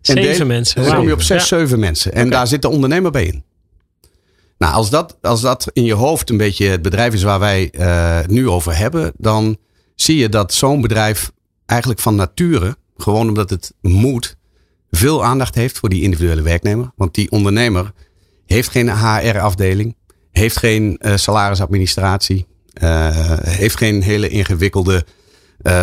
Zeven 0.00 0.22
deel, 0.22 0.46
mensen. 0.46 0.76
En 0.76 0.88
dan 0.88 0.96
kom 0.96 1.06
je 1.06 1.12
op 1.12 1.22
zes, 1.22 1.48
zeven 1.48 1.78
mensen. 1.78 2.12
En 2.12 2.30
daar 2.30 2.46
zit 2.46 2.62
de 2.62 2.68
ondernemer 2.68 3.10
bij 3.10 3.24
in. 3.24 3.44
Nou, 4.62 4.74
als 4.74 4.90
dat, 4.90 5.16
als 5.20 5.40
dat 5.40 5.70
in 5.72 5.84
je 5.84 5.94
hoofd 5.94 6.30
een 6.30 6.36
beetje 6.36 6.66
het 6.66 6.82
bedrijf 6.82 7.14
is 7.14 7.22
waar 7.22 7.38
wij 7.38 7.72
het 7.76 8.30
nu 8.30 8.48
over 8.48 8.76
hebben, 8.76 9.12
dan 9.16 9.56
zie 9.94 10.16
je 10.16 10.28
dat 10.28 10.54
zo'n 10.54 10.80
bedrijf 10.80 11.32
eigenlijk 11.66 12.00
van 12.00 12.14
nature, 12.14 12.76
gewoon 12.96 13.28
omdat 13.28 13.50
het 13.50 13.72
moet, 13.80 14.36
veel 14.90 15.24
aandacht 15.24 15.54
heeft 15.54 15.78
voor 15.78 15.88
die 15.88 16.02
individuele 16.02 16.42
werknemer. 16.42 16.90
Want 16.96 17.14
die 17.14 17.30
ondernemer 17.30 17.92
heeft 18.46 18.70
geen 18.70 18.90
HR-afdeling, 18.90 19.96
heeft 20.30 20.56
geen 20.56 20.98
uh, 21.00 21.16
salarisadministratie, 21.16 22.46
uh, 22.82 23.08
heeft 23.40 23.76
geen 23.76 24.02
hele 24.02 24.28
ingewikkelde 24.28 25.04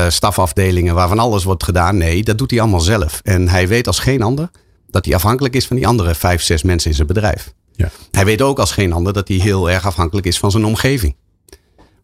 stafafdelingen 0.07 0.95
waarvan 0.95 1.19
alles 1.19 1.43
wordt 1.43 1.63
gedaan. 1.63 1.98
Nee, 1.98 2.24
dat 2.24 2.38
doet 2.38 2.51
hij 2.51 2.59
allemaal 2.59 2.79
zelf. 2.79 3.19
En 3.24 3.48
hij 3.50 3.67
weet 3.67 3.88
als 3.88 4.00
geen 4.00 4.21
ander 4.21 4.50
dat 4.88 5.05
hij 5.05 5.15
afhankelijk 5.15 5.55
is 5.55 5.67
van 5.67 5.75
die 5.75 5.88
andere 5.88 6.15
vijf, 6.15 6.41
zes 6.41 6.63
mensen 6.63 6.89
in 6.89 6.95
zijn 6.95 7.07
bedrijf. 7.07 7.53
Ja. 7.79 7.91
Hij 8.12 8.25
weet 8.25 8.41
ook 8.41 8.59
als 8.59 8.71
geen 8.71 8.93
ander 8.93 9.13
dat 9.13 9.27
hij 9.27 9.38
heel 9.38 9.69
erg 9.69 9.86
afhankelijk 9.86 10.27
is 10.27 10.39
van 10.39 10.51
zijn 10.51 10.65
omgeving. 10.65 11.15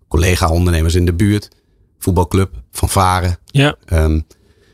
Collega-ondernemers 0.08 0.96
in 0.96 1.05
de 1.05 1.13
buurt, 1.13 1.50
voetbalclub, 2.00 2.53
fanfare. 2.72 3.38
Ja. 3.46 3.75
Um, 3.94 4.25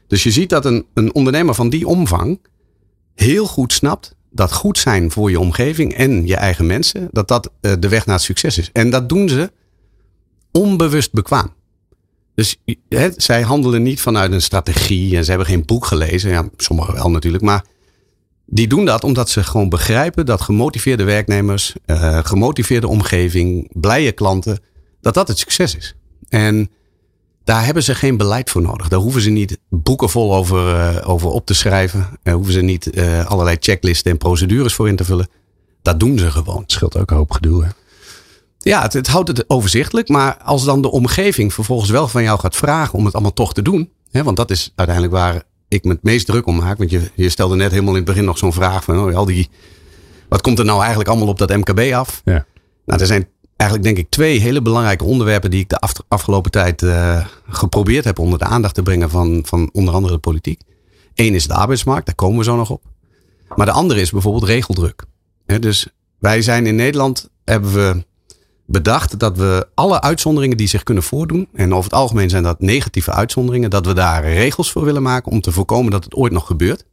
dus 0.08 0.24
je 0.24 0.31
ziet 0.31 0.50
dat 0.50 0.65
een, 0.65 0.86
een 0.93 1.13
ondernemer 1.13 1.55
van 1.55 1.70
die 1.70 1.88
omvang 1.88 2.39
heel 3.15 3.46
goed 3.46 3.74
snapt 3.74 4.15
dat 4.31 4.53
goed 4.53 4.77
zijn 4.77 5.12
voor 5.12 5.29
je 5.29 5.39
omgeving 5.39 5.93
en 5.93 6.27
je 6.27 6.36
eigen 6.36 6.65
mensen, 6.65 7.08
dat 7.12 7.27
dat 7.27 7.51
uh, 7.62 7.74
de 7.79 7.89
weg 7.89 8.05
naar 8.05 8.15
het 8.15 8.24
succes 8.24 8.58
is. 8.58 8.70
En 8.74 8.89
dat 8.89 9.10
doen 9.10 9.29
ze 9.29 9.51
onbewust 10.51 11.12
bekwaam. 11.12 11.53
Dus 12.36 12.62
he, 12.89 13.10
zij 13.15 13.41
handelen 13.41 13.84
niet 13.84 14.01
vanuit 14.01 14.31
een 14.31 14.41
strategie 14.41 15.17
en 15.17 15.24
ze 15.24 15.29
hebben 15.29 15.48
geen 15.48 15.65
boek 15.65 15.86
gelezen. 15.86 16.29
Ja, 16.29 16.50
sommigen 16.58 16.93
wel 16.93 17.12
natuurlijk, 17.12 17.43
maar 17.43 17.65
die 18.53 18.67
doen 18.67 18.86
dat 18.86 19.03
omdat 19.03 19.29
ze 19.29 19.43
gewoon 19.43 19.70
begrijpen 19.70 20.25
dat 20.25 20.41
gemotiveerde 20.41 21.03
werknemers, 21.03 21.75
uh, 21.86 22.20
gemotiveerde 22.24 22.88
omgeving, 22.88 23.70
blije 23.74 24.12
klanten, 24.12 24.60
dat 25.01 25.13
dat 25.13 25.27
het 25.27 25.39
succes 25.39 25.75
is. 25.75 25.96
En 26.29 26.70
daar 27.43 27.65
hebben 27.65 27.84
ze 27.84 27.96
geen 27.96 28.17
beleid 28.17 28.50
voor 28.50 28.62
nodig. 28.62 28.88
Daar 28.88 29.00
hoeven 29.00 29.22
ze 29.22 29.29
niet 29.29 29.58
boeken 29.70 30.10
vol 30.10 30.36
over, 30.36 30.75
uh, 30.75 31.10
over 31.10 31.29
op 31.29 31.46
te 31.46 31.53
schrijven. 31.53 32.08
Daar 32.24 32.34
hoeven 32.34 32.53
ze 32.53 32.62
niet 32.62 32.96
uh, 32.96 33.25
allerlei 33.25 33.58
checklisten 33.60 34.12
en 34.12 34.17
procedures 34.17 34.74
voor 34.74 34.88
in 34.88 34.96
te 34.96 35.03
vullen. 35.03 35.27
Dat 35.81 36.00
doen 36.00 36.17
ze 36.17 36.31
gewoon. 36.31 36.62
Het 36.62 36.72
scheelt 36.72 36.98
ook 36.98 37.12
een 37.12 37.17
hoop 37.17 37.31
gedoe. 37.31 37.63
Hè? 37.63 37.70
Ja, 38.58 38.81
het, 38.81 38.93
het 38.93 39.08
houdt 39.08 39.27
het 39.27 39.50
overzichtelijk. 39.50 40.10
Maar 40.10 40.38
als 40.38 40.63
dan 40.63 40.81
de 40.81 40.91
omgeving 40.91 41.53
vervolgens 41.53 41.89
wel 41.89 42.08
van 42.08 42.24
jou 42.24 42.39
gaat 42.39 42.55
vragen 42.55 42.98
om 42.98 43.05
het 43.05 43.13
allemaal 43.13 43.34
toch 43.34 43.53
te 43.53 43.62
doen. 43.62 43.91
Hè, 44.12 44.24
want 44.24 44.38
dat 44.38 44.51
is 44.51 44.72
uiteindelijk 44.75 45.17
waar 45.17 45.43
ik 45.71 45.83
me 45.83 45.91
het 45.91 46.03
meest 46.03 46.25
druk 46.25 46.45
om 46.45 46.55
maak. 46.55 46.77
Want 46.77 46.89
je, 46.89 47.11
je 47.15 47.29
stelde 47.29 47.55
net 47.55 47.71
helemaal 47.71 47.91
in 47.91 47.99
het 47.99 48.05
begin 48.05 48.25
nog 48.25 48.37
zo'n 48.37 48.53
vraag 48.53 48.83
van 48.83 48.99
oh, 48.99 49.15
al 49.15 49.25
die. 49.25 49.49
Wat 50.29 50.41
komt 50.41 50.59
er 50.59 50.65
nou 50.65 50.79
eigenlijk 50.79 51.09
allemaal 51.09 51.27
op 51.27 51.37
dat 51.37 51.55
MKB 51.55 51.93
af? 51.93 52.21
Ja. 52.25 52.45
Nou, 52.85 52.99
er 52.99 53.07
zijn 53.07 53.27
eigenlijk 53.55 53.83
denk 53.83 54.05
ik 54.05 54.09
twee 54.09 54.39
hele 54.39 54.61
belangrijke 54.61 55.03
onderwerpen 55.03 55.51
die 55.51 55.59
ik 55.59 55.69
de 55.69 55.79
af, 55.79 55.93
afgelopen 56.07 56.51
tijd 56.51 56.81
uh, 56.81 57.25
geprobeerd 57.49 58.03
heb 58.03 58.19
onder 58.19 58.39
de 58.39 58.45
aandacht 58.45 58.73
te 58.73 58.83
brengen 58.83 59.09
van, 59.09 59.41
van 59.45 59.69
onder 59.73 59.93
andere 59.93 60.13
de 60.13 60.19
politiek. 60.19 60.61
Eén 61.15 61.33
is 61.33 61.47
de 61.47 61.53
arbeidsmarkt, 61.53 62.05
daar 62.05 62.15
komen 62.15 62.37
we 62.37 62.43
zo 62.43 62.55
nog 62.55 62.69
op. 62.69 62.83
Maar 63.55 63.65
de 63.65 63.71
andere 63.71 64.01
is 64.01 64.11
bijvoorbeeld 64.11 64.43
regeldruk. 64.43 65.03
dus 65.59 65.87
wij 66.19 66.41
zijn 66.41 66.65
in 66.65 66.75
Nederland, 66.75 67.29
hebben 67.43 67.73
we 67.73 68.05
bedacht 68.65 69.20
dat 69.20 69.38
we 69.38 69.68
alle 69.74 70.01
uitzonderingen 70.01 70.58
die 70.58 70.68
zich 70.68 70.84
kunnen 70.84 71.03
voordoen, 71.03 71.48
en 71.53 71.74
over 71.74 71.84
het 71.84 72.00
algemeen 72.00 72.30
zijn 72.30 72.44
dat 72.44 72.60
negatieve 72.60 73.12
uitzonderingen, 73.12 73.70
dat 73.70 73.86
we 73.86 73.94
daar 73.94 74.24
regels 74.24 74.72
voor 74.72 74.84
willen 74.84 75.01
maken 75.01 75.32
om 75.32 75.41
te 75.41 75.51
voorkomen 75.51 75.91
dat 75.91 76.03
het 76.03 76.15
ooit 76.15 76.32
nog 76.32 76.48
gebeurt. 76.48 76.86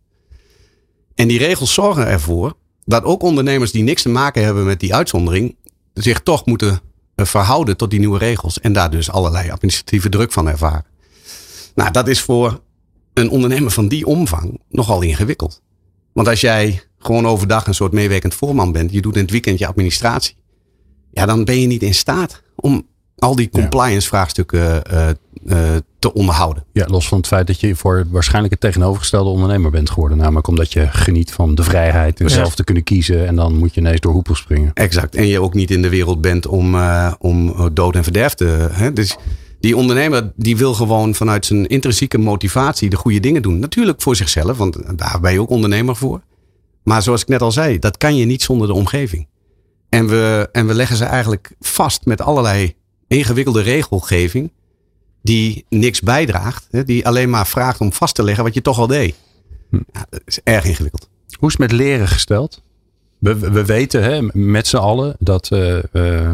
En 1.14 1.28
die 1.28 1.38
regels 1.38 1.74
zorgen 1.74 2.06
ervoor 2.06 2.56
dat 2.84 3.04
ook 3.04 3.22
ondernemers 3.22 3.72
die 3.72 3.82
niks 3.82 4.02
te 4.02 4.08
maken 4.08 4.44
hebben 4.44 4.64
met 4.64 4.80
die 4.80 4.94
uitzondering, 4.94 5.56
zich 5.94 6.20
toch 6.20 6.46
moeten 6.46 6.80
eh, 7.14 7.26
verhouden 7.26 7.76
tot 7.76 7.90
die 7.90 7.98
nieuwe 7.98 8.18
regels 8.18 8.60
en 8.60 8.72
daar 8.72 8.90
dus 8.90 9.10
allerlei 9.10 9.50
administratieve 9.50 10.08
druk 10.08 10.32
van 10.32 10.48
ervaren. 10.48 10.84
Nou, 11.74 11.90
dat 11.90 12.08
is 12.08 12.20
voor 12.20 12.60
een 13.14 13.30
ondernemer 13.30 13.70
van 13.70 13.88
die 13.88 14.06
omvang 14.06 14.60
nogal 14.68 15.02
ingewikkeld. 15.02 15.62
Want 16.12 16.28
als 16.28 16.40
jij 16.40 16.82
gewoon 16.98 17.26
overdag 17.26 17.66
een 17.66 17.74
soort 17.74 17.92
meewerkend 17.92 18.34
voorman 18.34 18.72
bent, 18.72 18.92
je 18.92 19.00
doet 19.00 19.14
in 19.14 19.22
het 19.22 19.30
weekend 19.30 19.58
je 19.58 19.66
administratie, 19.66 20.36
ja, 21.18 21.26
dan 21.26 21.44
ben 21.44 21.60
je 21.60 21.66
niet 21.66 21.82
in 21.82 21.94
staat 21.94 22.42
om 22.54 22.86
al 23.18 23.36
die 23.36 23.50
compliance 23.50 24.08
vraagstukken 24.08 24.82
uh, 24.92 25.08
uh, 25.46 25.76
te 25.98 26.12
onderhouden. 26.12 26.64
Ja, 26.72 26.86
los 26.86 27.08
van 27.08 27.18
het 27.18 27.26
feit 27.26 27.46
dat 27.46 27.60
je 27.60 27.76
voor 27.76 28.06
waarschijnlijk 28.10 28.52
het 28.52 28.62
tegenovergestelde 28.62 29.30
ondernemer 29.30 29.70
bent 29.70 29.90
geworden. 29.90 30.18
Namelijk 30.18 30.46
omdat 30.46 30.72
je 30.72 30.86
geniet 30.90 31.32
van 31.32 31.54
de 31.54 31.62
vrijheid 31.62 32.20
en 32.20 32.30
zelf 32.30 32.54
te 32.54 32.64
kunnen 32.64 32.82
kiezen. 32.82 33.26
En 33.26 33.36
dan 33.36 33.56
moet 33.56 33.74
je 33.74 33.80
ineens 33.80 34.00
door 34.00 34.12
hoepel 34.12 34.34
springen. 34.34 34.70
Exact. 34.74 35.14
En 35.14 35.26
je 35.26 35.40
ook 35.40 35.54
niet 35.54 35.70
in 35.70 35.82
de 35.82 35.88
wereld 35.88 36.20
bent 36.20 36.46
om, 36.46 36.74
uh, 36.74 37.12
om 37.18 37.54
dood 37.72 37.94
en 37.94 38.02
verderf 38.02 38.34
te... 38.34 38.68
Hè? 38.72 38.92
Dus 38.92 39.16
die 39.60 39.76
ondernemer 39.76 40.32
die 40.36 40.56
wil 40.56 40.74
gewoon 40.74 41.14
vanuit 41.14 41.46
zijn 41.46 41.66
intrinsieke 41.66 42.18
motivatie 42.18 42.90
de 42.90 42.96
goede 42.96 43.20
dingen 43.20 43.42
doen. 43.42 43.58
Natuurlijk 43.58 44.02
voor 44.02 44.16
zichzelf, 44.16 44.56
want 44.56 44.98
daar 44.98 45.18
ben 45.20 45.32
je 45.32 45.40
ook 45.40 45.50
ondernemer 45.50 45.96
voor. 45.96 46.20
Maar 46.82 47.02
zoals 47.02 47.22
ik 47.22 47.28
net 47.28 47.42
al 47.42 47.52
zei, 47.52 47.78
dat 47.78 47.96
kan 47.96 48.16
je 48.16 48.24
niet 48.24 48.42
zonder 48.42 48.66
de 48.66 48.74
omgeving. 48.74 49.26
En 49.88 50.08
we, 50.08 50.48
en 50.52 50.66
we 50.66 50.74
leggen 50.74 50.96
ze 50.96 51.04
eigenlijk 51.04 51.52
vast 51.60 52.04
met 52.04 52.20
allerlei 52.20 52.74
ingewikkelde 53.06 53.62
regelgeving. 53.62 54.52
Die 55.22 55.64
niks 55.68 56.00
bijdraagt. 56.00 56.86
Die 56.86 57.06
alleen 57.06 57.30
maar 57.30 57.46
vraagt 57.46 57.80
om 57.80 57.92
vast 57.92 58.14
te 58.14 58.22
leggen 58.22 58.44
wat 58.44 58.54
je 58.54 58.62
toch 58.62 58.78
al 58.78 58.86
deed. 58.86 59.14
Hm. 59.70 59.80
Ja, 59.92 60.06
dat 60.10 60.20
is 60.24 60.40
erg 60.42 60.64
ingewikkeld. 60.64 61.08
Hoe 61.38 61.48
is 61.48 61.58
het 61.58 61.70
met 61.70 61.72
leren 61.72 62.08
gesteld? 62.08 62.62
We, 63.18 63.38
we 63.38 63.64
weten 63.64 64.02
hè, 64.02 64.22
met 64.32 64.66
z'n 64.66 64.76
allen 64.76 65.16
dat 65.18 65.50
uh, 65.52 65.78
uh, 65.92 66.32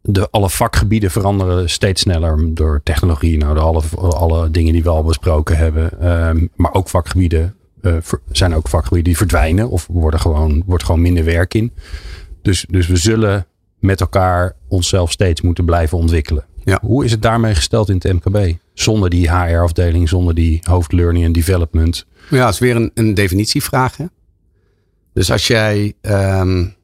de, 0.00 0.28
alle 0.30 0.50
vakgebieden 0.50 1.10
veranderen 1.10 1.70
steeds 1.70 2.00
sneller 2.00 2.54
door 2.54 2.80
technologie. 2.82 3.38
Nou, 3.38 3.54
de 3.54 3.60
alle, 3.60 3.82
alle 3.96 4.50
dingen 4.50 4.72
die 4.72 4.82
we 4.82 4.88
al 4.88 5.04
besproken 5.04 5.56
hebben. 5.56 5.90
Uh, 6.02 6.48
maar 6.56 6.74
ook 6.74 6.88
vakgebieden 6.88 7.56
uh, 7.82 7.96
zijn 8.30 8.54
ook 8.54 8.68
vakgebieden 8.68 9.04
die 9.04 9.16
verdwijnen 9.16 9.68
of 9.68 9.86
worden 9.90 10.20
gewoon, 10.20 10.62
wordt 10.66 10.84
gewoon 10.84 11.00
minder 11.00 11.24
werk 11.24 11.54
in. 11.54 11.72
Dus, 12.42 12.66
dus 12.68 12.86
we 12.86 12.96
zullen 12.96 13.46
met 13.78 14.00
elkaar 14.00 14.56
onszelf 14.68 15.10
steeds 15.10 15.40
moeten 15.40 15.64
blijven 15.64 15.98
ontwikkelen. 15.98 16.44
Ja. 16.64 16.78
Hoe 16.82 17.04
is 17.04 17.10
het 17.10 17.22
daarmee 17.22 17.54
gesteld 17.54 17.88
in 17.88 17.94
het 17.94 18.12
MKB? 18.12 18.56
Zonder 18.74 19.10
die 19.10 19.30
HR-afdeling, 19.30 20.08
zonder 20.08 20.34
die 20.34 20.60
hoofd 20.62 20.92
learning 20.92 21.24
en 21.24 21.32
development. 21.32 22.06
Ja, 22.30 22.44
het 22.44 22.54
is 22.54 22.60
weer 22.60 22.76
een, 22.76 22.90
een 22.94 23.14
definitievraag. 23.14 23.96
Hè? 23.96 24.04
Dus 25.12 25.30
als 25.30 25.46
jij, 25.46 25.94
um, 26.00 26.74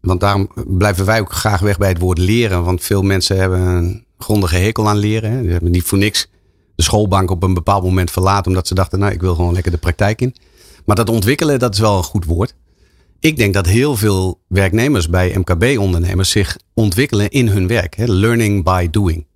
want 0.00 0.20
daarom 0.20 0.50
blijven 0.66 1.04
wij 1.04 1.20
ook 1.20 1.32
graag 1.32 1.60
weg 1.60 1.78
bij 1.78 1.88
het 1.88 1.98
woord 1.98 2.18
leren. 2.18 2.64
Want 2.64 2.82
veel 2.82 3.02
mensen 3.02 3.36
hebben 3.36 3.60
een 3.60 4.04
grondige 4.18 4.56
hekel 4.56 4.88
aan 4.88 4.96
leren. 4.96 5.30
Hè? 5.30 5.42
Die 5.42 5.50
hebben 5.50 5.70
niet 5.70 5.84
voor 5.84 5.98
niks 5.98 6.28
de 6.78 6.84
schoolbank 6.84 7.30
op 7.30 7.42
een 7.42 7.54
bepaald 7.54 7.82
moment 7.82 8.10
verlaten. 8.10 8.46
Omdat 8.46 8.66
ze 8.66 8.74
dachten, 8.74 8.98
nou 8.98 9.12
ik 9.12 9.20
wil 9.20 9.34
gewoon 9.34 9.52
lekker 9.52 9.72
de 9.72 9.78
praktijk 9.78 10.20
in. 10.20 10.34
Maar 10.84 10.96
dat 10.96 11.08
ontwikkelen, 11.08 11.58
dat 11.58 11.74
is 11.74 11.80
wel 11.80 11.96
een 11.96 12.02
goed 12.02 12.24
woord. 12.24 12.54
Ik 13.20 13.36
denk 13.36 13.54
dat 13.54 13.66
heel 13.66 13.96
veel 13.96 14.40
werknemers 14.48 15.08
bij 15.08 15.34
MKB-ondernemers 15.38 16.30
zich 16.30 16.56
ontwikkelen 16.74 17.30
in 17.30 17.48
hun 17.48 17.66
werk. 17.66 17.96
Hè? 17.96 18.04
Learning 18.06 18.64
by 18.64 18.88
doing. 18.90 19.26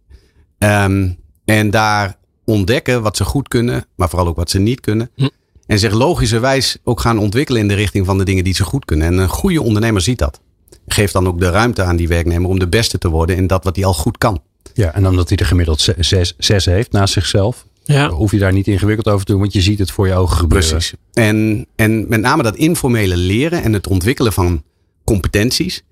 Um, 0.59 1.19
en 1.45 1.71
daar 1.71 2.17
ontdekken 2.45 3.03
wat 3.03 3.17
ze 3.17 3.25
goed 3.25 3.49
kunnen, 3.49 3.85
maar 3.97 4.09
vooral 4.09 4.29
ook 4.29 4.37
wat 4.37 4.51
ze 4.51 4.59
niet 4.59 4.81
kunnen. 4.81 5.11
Hm. 5.15 5.29
En 5.67 5.79
zich 5.79 5.93
logischerwijs 5.93 6.79
ook 6.85 7.01
gaan 7.01 7.19
ontwikkelen 7.19 7.61
in 7.61 7.69
de 7.69 7.75
richting 7.75 8.07
van 8.07 8.19
de 8.19 8.25
dingen 8.25 8.45
die 8.45 8.55
ze 8.55 8.65
goed 8.65 8.85
kunnen. 8.85 9.07
En 9.07 9.19
een 9.19 9.29
goede 9.29 9.63
ondernemer 9.63 10.01
ziet 10.01 10.19
dat. 10.19 10.41
Geeft 10.87 11.13
dan 11.13 11.27
ook 11.27 11.41
de 11.41 11.51
ruimte 11.51 11.83
aan 11.83 11.97
die 11.97 12.09
werknemer 12.09 12.49
om 12.49 12.59
de 12.59 12.69
beste 12.69 12.99
te 12.99 13.09
worden 13.09 13.37
in 13.37 13.47
dat 13.47 13.65
wat 13.65 13.77
hij 13.77 13.85
al 13.85 13.95
goed 13.95 14.19
kan. 14.19 14.43
Ja, 14.75 14.95
en 14.95 15.07
omdat 15.09 15.29
hij 15.29 15.39
er 15.39 15.47
gemiddeld 15.47 15.93
zes, 15.99 16.35
zes 16.39 16.65
heeft 16.65 16.93
naast 16.93 17.13
zichzelf, 17.13 17.67
ja. 17.85 18.11
Hoef 18.11 18.31
je 18.31 18.39
daar 18.39 18.53
niet 18.53 18.67
ingewikkeld 18.67 19.09
over 19.09 19.27
te 19.27 19.33
doen, 19.33 19.41
want 19.41 19.53
je 19.53 19.61
ziet 19.61 19.79
het 19.79 19.91
voor 19.91 20.07
je 20.07 20.15
ogen 20.15 20.37
gebeuren. 20.37 20.69
Precies. 20.69 20.95
En, 21.13 21.67
en 21.77 22.09
met 22.09 22.21
name 22.21 22.43
dat 22.43 22.57
informele 22.57 23.17
leren 23.17 23.63
en 23.63 23.73
het 23.73 23.87
ontwikkelen 23.87 24.33
van 24.33 24.63
competenties. 25.05 25.83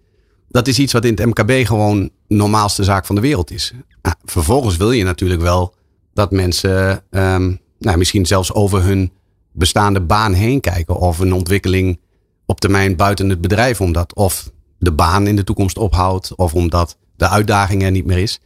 Dat 0.48 0.68
is 0.68 0.78
iets 0.78 0.92
wat 0.92 1.04
in 1.04 1.14
het 1.14 1.26
MKB 1.26 1.66
gewoon 1.66 2.10
normaalste 2.28 2.84
zaak 2.84 3.06
van 3.06 3.14
de 3.14 3.20
wereld 3.20 3.50
is. 3.50 3.72
Nou, 4.02 4.16
vervolgens 4.24 4.76
wil 4.76 4.92
je 4.92 5.04
natuurlijk 5.04 5.40
wel 5.40 5.74
dat 6.14 6.30
mensen 6.30 7.02
um, 7.10 7.60
nou, 7.78 7.98
misschien 7.98 8.26
zelfs 8.26 8.52
over 8.52 8.82
hun 8.82 9.12
bestaande 9.52 10.00
baan 10.00 10.32
heen 10.32 10.60
kijken. 10.60 10.96
Of 10.96 11.18
een 11.18 11.32
ontwikkeling 11.32 12.00
op 12.46 12.60
termijn 12.60 12.96
buiten 12.96 13.28
het 13.28 13.40
bedrijf, 13.40 13.80
omdat 13.80 14.14
of 14.14 14.50
de 14.78 14.92
baan 14.92 15.26
in 15.26 15.36
de 15.36 15.44
toekomst 15.44 15.78
ophoudt, 15.78 16.34
of 16.34 16.54
omdat 16.54 16.96
de 17.16 17.28
uitdaging 17.28 17.82
er 17.82 17.90
niet 17.90 18.06
meer 18.06 18.18
is. 18.18 18.40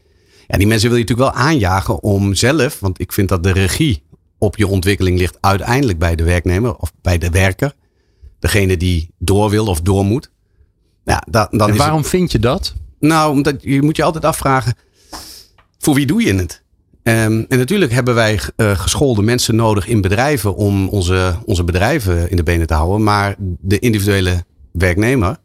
Ja, 0.46 0.56
die 0.58 0.66
mensen 0.66 0.88
wil 0.88 0.98
je 0.98 1.04
natuurlijk 1.04 1.36
wel 1.36 1.44
aanjagen 1.46 2.02
om 2.02 2.34
zelf, 2.34 2.80
want 2.80 3.00
ik 3.00 3.12
vind 3.12 3.28
dat 3.28 3.42
de 3.42 3.50
regie 3.50 4.02
op 4.38 4.56
je 4.56 4.66
ontwikkeling 4.66 5.18
ligt 5.18 5.38
uiteindelijk 5.40 5.98
bij 5.98 6.16
de 6.16 6.24
werknemer 6.24 6.76
of 6.76 6.92
bij 7.02 7.18
de 7.18 7.30
werker. 7.30 7.74
Degene 8.38 8.76
die 8.76 9.10
door 9.18 9.50
wil 9.50 9.66
of 9.66 9.80
door 9.80 10.04
moet. 10.04 10.30
Ja, 11.04 11.22
dan 11.30 11.48
en 11.50 11.76
waarom 11.76 12.04
vind 12.04 12.32
je 12.32 12.38
dat? 12.38 12.74
Nou, 12.98 13.32
omdat 13.32 13.62
je 13.62 13.82
moet 13.82 13.96
je 13.96 14.02
altijd 14.02 14.24
afvragen, 14.24 14.74
voor 15.78 15.94
wie 15.94 16.06
doe 16.06 16.22
je 16.22 16.34
het? 16.34 16.62
Um, 17.02 17.44
en 17.48 17.58
natuurlijk 17.58 17.92
hebben 17.92 18.14
wij 18.14 18.40
uh, 18.56 18.78
geschoolde 18.78 19.22
mensen 19.22 19.56
nodig 19.56 19.86
in 19.86 20.00
bedrijven 20.00 20.56
om 20.56 20.88
onze, 20.88 21.34
onze 21.44 21.64
bedrijven 21.64 22.30
in 22.30 22.36
de 22.36 22.42
benen 22.42 22.66
te 22.66 22.74
houden. 22.74 23.02
Maar 23.02 23.34
de 23.38 23.78
individuele 23.78 24.44
werknemer 24.72 25.36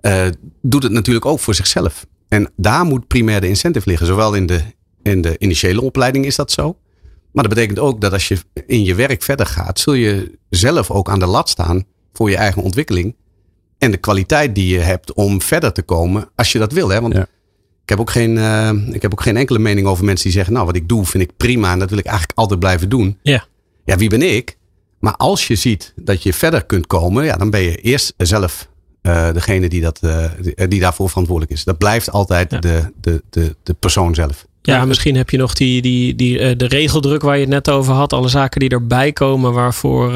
uh, 0.00 0.26
doet 0.62 0.82
het 0.82 0.92
natuurlijk 0.92 1.26
ook 1.26 1.40
voor 1.40 1.54
zichzelf. 1.54 2.06
En 2.32 2.50
daar 2.56 2.84
moet 2.84 3.06
primair 3.06 3.40
de 3.40 3.48
incentive 3.48 3.88
liggen. 3.88 4.06
Zowel 4.06 4.34
in 4.34 4.46
de, 4.46 4.60
in 5.02 5.20
de 5.20 5.38
initiële 5.38 5.80
opleiding 5.80 6.24
is 6.24 6.36
dat 6.36 6.50
zo. 6.50 6.76
Maar 7.32 7.44
dat 7.44 7.54
betekent 7.54 7.78
ook 7.78 8.00
dat 8.00 8.12
als 8.12 8.28
je 8.28 8.38
in 8.66 8.84
je 8.84 8.94
werk 8.94 9.22
verder 9.22 9.46
gaat, 9.46 9.80
zul 9.80 9.92
je 9.92 10.38
zelf 10.50 10.90
ook 10.90 11.08
aan 11.08 11.18
de 11.18 11.26
lat 11.26 11.48
staan 11.48 11.84
voor 12.12 12.30
je 12.30 12.36
eigen 12.36 12.62
ontwikkeling. 12.62 13.16
En 13.78 13.90
de 13.90 13.96
kwaliteit 13.96 14.54
die 14.54 14.74
je 14.74 14.78
hebt 14.78 15.12
om 15.12 15.42
verder 15.42 15.72
te 15.72 15.82
komen 15.82 16.28
als 16.34 16.52
je 16.52 16.58
dat 16.58 16.72
wil. 16.72 16.88
Hè? 16.88 17.00
Want 17.00 17.14
ik, 17.14 17.26
heb 17.84 18.00
ook 18.00 18.10
geen, 18.10 18.36
uh, 18.36 18.70
ik 18.90 19.02
heb 19.02 19.12
ook 19.12 19.22
geen 19.22 19.36
enkele 19.36 19.58
mening 19.58 19.86
over 19.86 20.04
mensen 20.04 20.24
die 20.24 20.34
zeggen, 20.34 20.52
nou 20.52 20.66
wat 20.66 20.76
ik 20.76 20.88
doe 20.88 21.06
vind 21.06 21.22
ik 21.22 21.36
prima 21.36 21.72
en 21.72 21.78
dat 21.78 21.90
wil 21.90 21.98
ik 21.98 22.06
eigenlijk 22.06 22.38
altijd 22.38 22.60
blijven 22.60 22.88
doen. 22.88 23.18
Ja, 23.22 23.46
ja 23.84 23.96
wie 23.96 24.08
ben 24.08 24.22
ik? 24.22 24.56
Maar 24.98 25.16
als 25.16 25.46
je 25.46 25.54
ziet 25.54 25.92
dat 25.96 26.22
je 26.22 26.32
verder 26.32 26.64
kunt 26.64 26.86
komen, 26.86 27.24
ja, 27.24 27.36
dan 27.36 27.50
ben 27.50 27.60
je 27.60 27.76
eerst 27.76 28.14
zelf 28.16 28.70
uh, 29.02 29.32
degene 29.32 29.68
die, 29.68 29.80
dat, 29.80 30.00
uh, 30.04 30.24
die 30.68 30.80
daarvoor 30.80 31.08
verantwoordelijk 31.08 31.58
is. 31.58 31.64
Dat 31.64 31.78
blijft 31.78 32.10
altijd 32.10 32.50
de, 32.62 32.92
de, 33.00 33.22
de, 33.30 33.56
de 33.62 33.74
persoon 33.74 34.14
zelf. 34.14 34.46
Ja, 34.62 34.84
misschien 34.84 35.16
heb 35.16 35.30
je 35.30 35.36
nog 35.36 35.54
die, 35.54 35.82
die, 35.82 36.14
die, 36.14 36.38
uh, 36.38 36.50
de 36.56 36.66
regeldruk 36.66 37.22
waar 37.22 37.34
je 37.34 37.40
het 37.40 37.50
net 37.50 37.70
over 37.70 37.94
had. 37.94 38.12
Alle 38.12 38.28
zaken 38.28 38.60
die 38.60 38.68
erbij 38.68 39.12
komen 39.12 39.52
waarvoor 39.52 40.12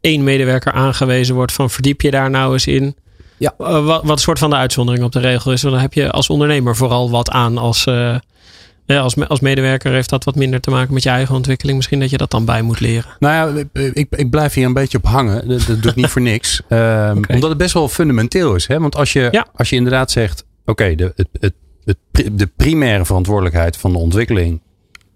één 0.00 0.24
medewerker 0.24 0.72
aangewezen 0.72 1.34
wordt 1.34 1.52
van 1.52 1.70
verdiep 1.70 2.00
je 2.00 2.10
daar 2.10 2.30
nou 2.30 2.52
eens 2.52 2.66
in. 2.66 2.94
Ja. 3.36 3.54
wat, 3.56 4.04
wat 4.04 4.20
soort 4.20 4.38
van 4.38 4.50
de 4.50 4.56
uitzondering 4.56 5.04
op 5.04 5.12
de 5.12 5.20
regel 5.20 5.52
is. 5.52 5.62
Want 5.62 5.74
dan 5.74 5.82
heb 5.82 5.92
je 5.92 6.10
als 6.10 6.28
ondernemer 6.28 6.76
vooral 6.76 7.10
wat 7.10 7.30
aan 7.30 7.58
als 7.58 7.84
ja, 8.94 9.00
als, 9.00 9.28
als 9.28 9.40
medewerker 9.40 9.92
heeft 9.92 10.08
dat 10.08 10.24
wat 10.24 10.34
minder 10.34 10.60
te 10.60 10.70
maken 10.70 10.94
met 10.94 11.02
je 11.02 11.08
eigen 11.08 11.34
ontwikkeling. 11.34 11.76
Misschien 11.76 12.00
dat 12.00 12.10
je 12.10 12.16
dat 12.16 12.30
dan 12.30 12.44
bij 12.44 12.62
moet 12.62 12.80
leren. 12.80 13.16
Nou 13.18 13.54
ja, 13.54 13.64
ik, 13.92 14.06
ik 14.10 14.30
blijf 14.30 14.54
hier 14.54 14.66
een 14.66 14.72
beetje 14.72 14.98
op 14.98 15.04
hangen. 15.04 15.48
Dat, 15.48 15.66
dat 15.66 15.82
doe 15.82 15.90
ik 15.90 15.96
niet 15.96 16.06
voor 16.06 16.22
niks. 16.22 16.62
Um, 16.72 17.20
Omdat 17.28 17.48
het 17.48 17.58
best 17.58 17.74
wel 17.74 17.88
fundamenteel 17.88 18.54
is. 18.54 18.66
Hè? 18.66 18.80
Want 18.80 18.96
als 18.96 19.12
je, 19.12 19.28
ja. 19.30 19.46
als 19.54 19.70
je 19.70 19.76
inderdaad 19.76 20.10
zegt, 20.10 20.44
oké, 20.64 20.94
de, 20.94 21.12
het, 21.16 21.28
het, 21.40 21.54
het, 21.84 22.38
de 22.38 22.46
primaire 22.46 23.04
verantwoordelijkheid 23.04 23.76
van 23.76 23.92
de 23.92 23.98
ontwikkeling 23.98 24.60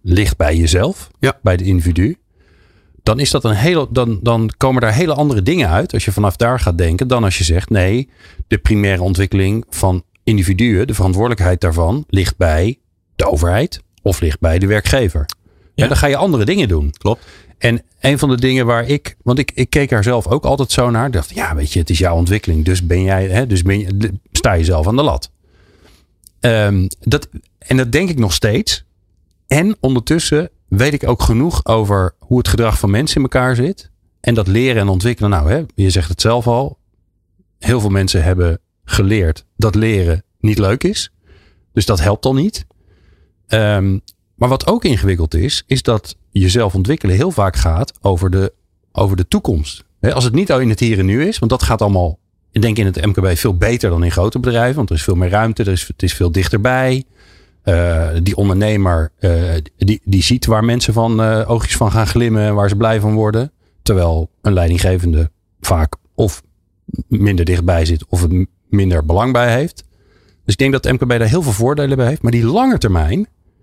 ligt 0.02 0.36
bij 0.36 0.56
jezelf, 0.56 1.10
ja. 1.18 1.38
bij 1.42 1.56
de 1.56 1.64
individu. 1.64 2.16
Dan, 3.02 3.20
is 3.20 3.30
dat 3.30 3.44
een 3.44 3.54
hele, 3.54 3.86
dan, 3.90 4.18
dan 4.22 4.50
komen 4.56 4.80
daar 4.80 4.94
hele 4.94 5.14
andere 5.14 5.42
dingen 5.42 5.68
uit 5.68 5.92
als 5.92 6.04
je 6.04 6.12
vanaf 6.12 6.36
daar 6.36 6.60
gaat 6.60 6.78
denken. 6.78 7.08
Dan 7.08 7.24
als 7.24 7.38
je 7.38 7.44
zegt 7.44 7.70
nee, 7.70 8.08
de 8.46 8.58
primaire 8.58 9.02
ontwikkeling 9.02 9.64
van 9.68 10.04
individuen, 10.24 10.86
de 10.86 10.94
verantwoordelijkheid 10.94 11.60
daarvan, 11.60 12.04
ligt 12.08 12.36
bij 12.36 12.78
de 13.16 13.30
overheid 13.30 13.80
of 14.02 14.20
ligt 14.20 14.40
bij 14.40 14.58
de 14.58 14.66
werkgever. 14.66 15.26
Ja. 15.74 15.82
En 15.82 15.88
dan 15.88 15.98
ga 15.98 16.06
je 16.06 16.16
andere 16.16 16.44
dingen 16.44 16.68
doen. 16.68 16.90
Klopt. 16.90 17.24
En 17.58 17.82
een 18.00 18.18
van 18.18 18.28
de 18.28 18.36
dingen 18.36 18.66
waar 18.66 18.88
ik, 18.88 19.16
want 19.22 19.38
ik, 19.38 19.50
ik 19.54 19.70
keek 19.70 19.88
daar 19.88 20.02
zelf 20.02 20.26
ook 20.26 20.44
altijd 20.44 20.72
zo 20.72 20.90
naar. 20.90 21.10
Dacht, 21.10 21.34
ja, 21.34 21.54
weet 21.54 21.72
je, 21.72 21.78
het 21.78 21.90
is 21.90 21.98
jouw 21.98 22.16
ontwikkeling. 22.16 22.64
Dus 22.64 22.86
ben 22.86 23.02
jij, 23.02 23.28
hè, 23.28 23.46
dus 23.46 23.62
ben 23.62 23.78
je, 23.78 24.12
sta 24.32 24.52
je 24.52 24.64
zelf 24.64 24.86
aan 24.86 24.96
de 24.96 25.02
lat. 25.02 25.30
Um, 26.40 26.88
dat, 27.00 27.28
en 27.58 27.76
dat 27.76 27.92
denk 27.92 28.08
ik 28.08 28.18
nog 28.18 28.32
steeds. 28.32 28.84
En 29.46 29.76
ondertussen 29.80 30.50
weet 30.68 30.92
ik 30.92 31.08
ook 31.08 31.22
genoeg 31.22 31.64
over 31.64 32.14
hoe 32.18 32.38
het 32.38 32.48
gedrag 32.48 32.78
van 32.78 32.90
mensen 32.90 33.16
in 33.16 33.22
elkaar 33.22 33.56
zit. 33.56 33.90
En 34.20 34.34
dat 34.34 34.46
leren 34.46 34.82
en 34.82 34.88
ontwikkelen. 34.88 35.30
Nou, 35.30 35.50
hè, 35.50 35.62
je 35.74 35.90
zegt 35.90 36.08
het 36.08 36.20
zelf 36.20 36.46
al. 36.46 36.78
Heel 37.58 37.80
veel 37.80 37.90
mensen 37.90 38.22
hebben 38.22 38.60
geleerd 38.84 39.44
dat 39.56 39.74
leren 39.74 40.24
niet 40.38 40.58
leuk 40.58 40.84
is. 40.84 41.12
Dus 41.72 41.86
dat 41.86 42.00
helpt 42.00 42.24
al 42.24 42.34
niet. 42.34 42.66
Um, 43.48 44.02
maar 44.34 44.48
wat 44.48 44.66
ook 44.66 44.84
ingewikkeld 44.84 45.34
is, 45.34 45.62
is 45.66 45.82
dat 45.82 46.16
jezelf 46.30 46.74
ontwikkelen 46.74 47.16
heel 47.16 47.30
vaak 47.30 47.56
gaat 47.56 47.92
over 48.00 48.30
de, 48.30 48.52
over 48.92 49.16
de 49.16 49.28
toekomst. 49.28 49.84
als 50.00 50.24
het 50.24 50.34
niet 50.34 50.52
al 50.52 50.60
in 50.60 50.68
het 50.68 50.80
hier 50.80 50.98
en 50.98 51.06
nu 51.06 51.26
is, 51.26 51.38
want 51.38 51.50
dat 51.50 51.62
gaat 51.62 51.82
allemaal, 51.82 52.18
ik 52.52 52.62
denk 52.62 52.78
in 52.78 52.86
het 52.86 53.06
MKB 53.06 53.36
veel 53.36 53.56
beter 53.56 53.90
dan 53.90 54.04
in 54.04 54.10
grote 54.10 54.38
bedrijven, 54.38 54.76
want 54.76 54.90
er 54.90 54.96
is 54.96 55.02
veel 55.02 55.14
meer 55.14 55.28
ruimte, 55.28 55.62
er 55.62 55.72
is, 55.72 55.86
het 55.86 56.02
is 56.02 56.14
veel 56.14 56.32
dichterbij. 56.32 57.04
Uh, 57.64 58.08
die 58.22 58.36
ondernemer, 58.36 59.12
uh, 59.20 59.52
die, 59.76 60.00
die 60.04 60.22
ziet 60.22 60.46
waar 60.46 60.64
mensen 60.64 60.92
van 60.92 61.20
uh, 61.20 61.50
oogjes 61.50 61.76
van 61.76 61.90
gaan 61.90 62.06
glimmen 62.06 62.42
en 62.42 62.54
waar 62.54 62.68
ze 62.68 62.76
blij 62.76 63.00
van 63.00 63.14
worden. 63.14 63.52
Terwijl 63.82 64.30
een 64.42 64.52
leidinggevende 64.52 65.30
vaak 65.60 65.96
of 66.14 66.42
minder 67.08 67.44
dichtbij 67.44 67.84
zit 67.84 68.04
of 68.08 68.22
het 68.22 68.46
minder 68.68 69.04
belang 69.04 69.32
bij 69.32 69.52
heeft. 69.52 69.84
Dus 70.44 70.54
ik 70.54 70.58
denk 70.58 70.72
dat 70.72 70.92
MKB 70.92 71.08
daar 71.08 71.28
heel 71.28 71.42
veel 71.42 71.52
voordelen 71.52 71.96
bij 71.96 72.06
heeft. 72.06 72.22
Maar 72.22 72.32
die 72.32 72.46
lange 72.46 72.78
termijn, 72.78 73.18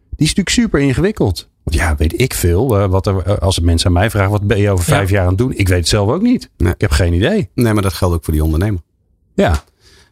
die 0.09 0.27
is 0.27 0.35
natuurlijk 0.35 0.49
super 0.49 0.79
ingewikkeld. 0.79 1.49
Want 1.63 1.77
ja, 1.77 1.95
weet 1.95 2.21
ik 2.21 2.33
veel. 2.33 2.79
Uh, 2.79 2.85
wat 2.85 3.07
er, 3.07 3.39
als 3.39 3.59
mensen 3.59 3.87
aan 3.87 3.93
mij 3.93 4.09
vragen, 4.09 4.31
wat 4.31 4.47
ben 4.47 4.57
je 4.57 4.69
over 4.69 4.85
vijf 4.85 5.09
jaar 5.09 5.21
aan 5.21 5.27
het 5.27 5.37
doen? 5.37 5.53
Ik 5.55 5.67
weet 5.67 5.77
het 5.77 5.87
zelf 5.87 6.09
ook 6.09 6.21
niet. 6.21 6.49
Nee. 6.57 6.73
Ik 6.73 6.81
heb 6.81 6.91
geen 6.91 7.13
idee. 7.13 7.49
Nee, 7.55 7.73
maar 7.73 7.83
dat 7.83 7.93
geldt 7.93 8.15
ook 8.15 8.23
voor 8.23 8.33
die 8.33 8.43
ondernemer. 8.43 8.81
Ja. 9.33 9.63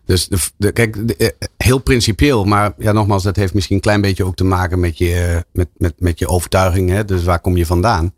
Dus 0.05 0.27
de, 0.27 0.38
de, 0.57 0.71
kijk, 0.71 1.07
de, 1.07 1.15
eh, 1.15 1.47
heel 1.57 1.79
principieel, 1.79 2.45
maar 2.45 2.73
ja, 2.77 2.91
nogmaals, 2.91 3.23
dat 3.23 3.35
heeft 3.35 3.53
misschien 3.53 3.75
een 3.75 3.81
klein 3.81 4.01
beetje 4.01 4.23
ook 4.23 4.35
te 4.35 4.43
maken 4.43 4.79
met 4.79 4.97
je, 4.97 5.45
met, 5.53 5.67
met, 5.77 5.93
met 5.97 6.19
je 6.19 6.27
overtuiging. 6.27 6.89
Hè? 6.89 7.05
Dus 7.05 7.23
waar 7.23 7.39
kom 7.39 7.57
je 7.57 7.65
vandaan? 7.65 8.13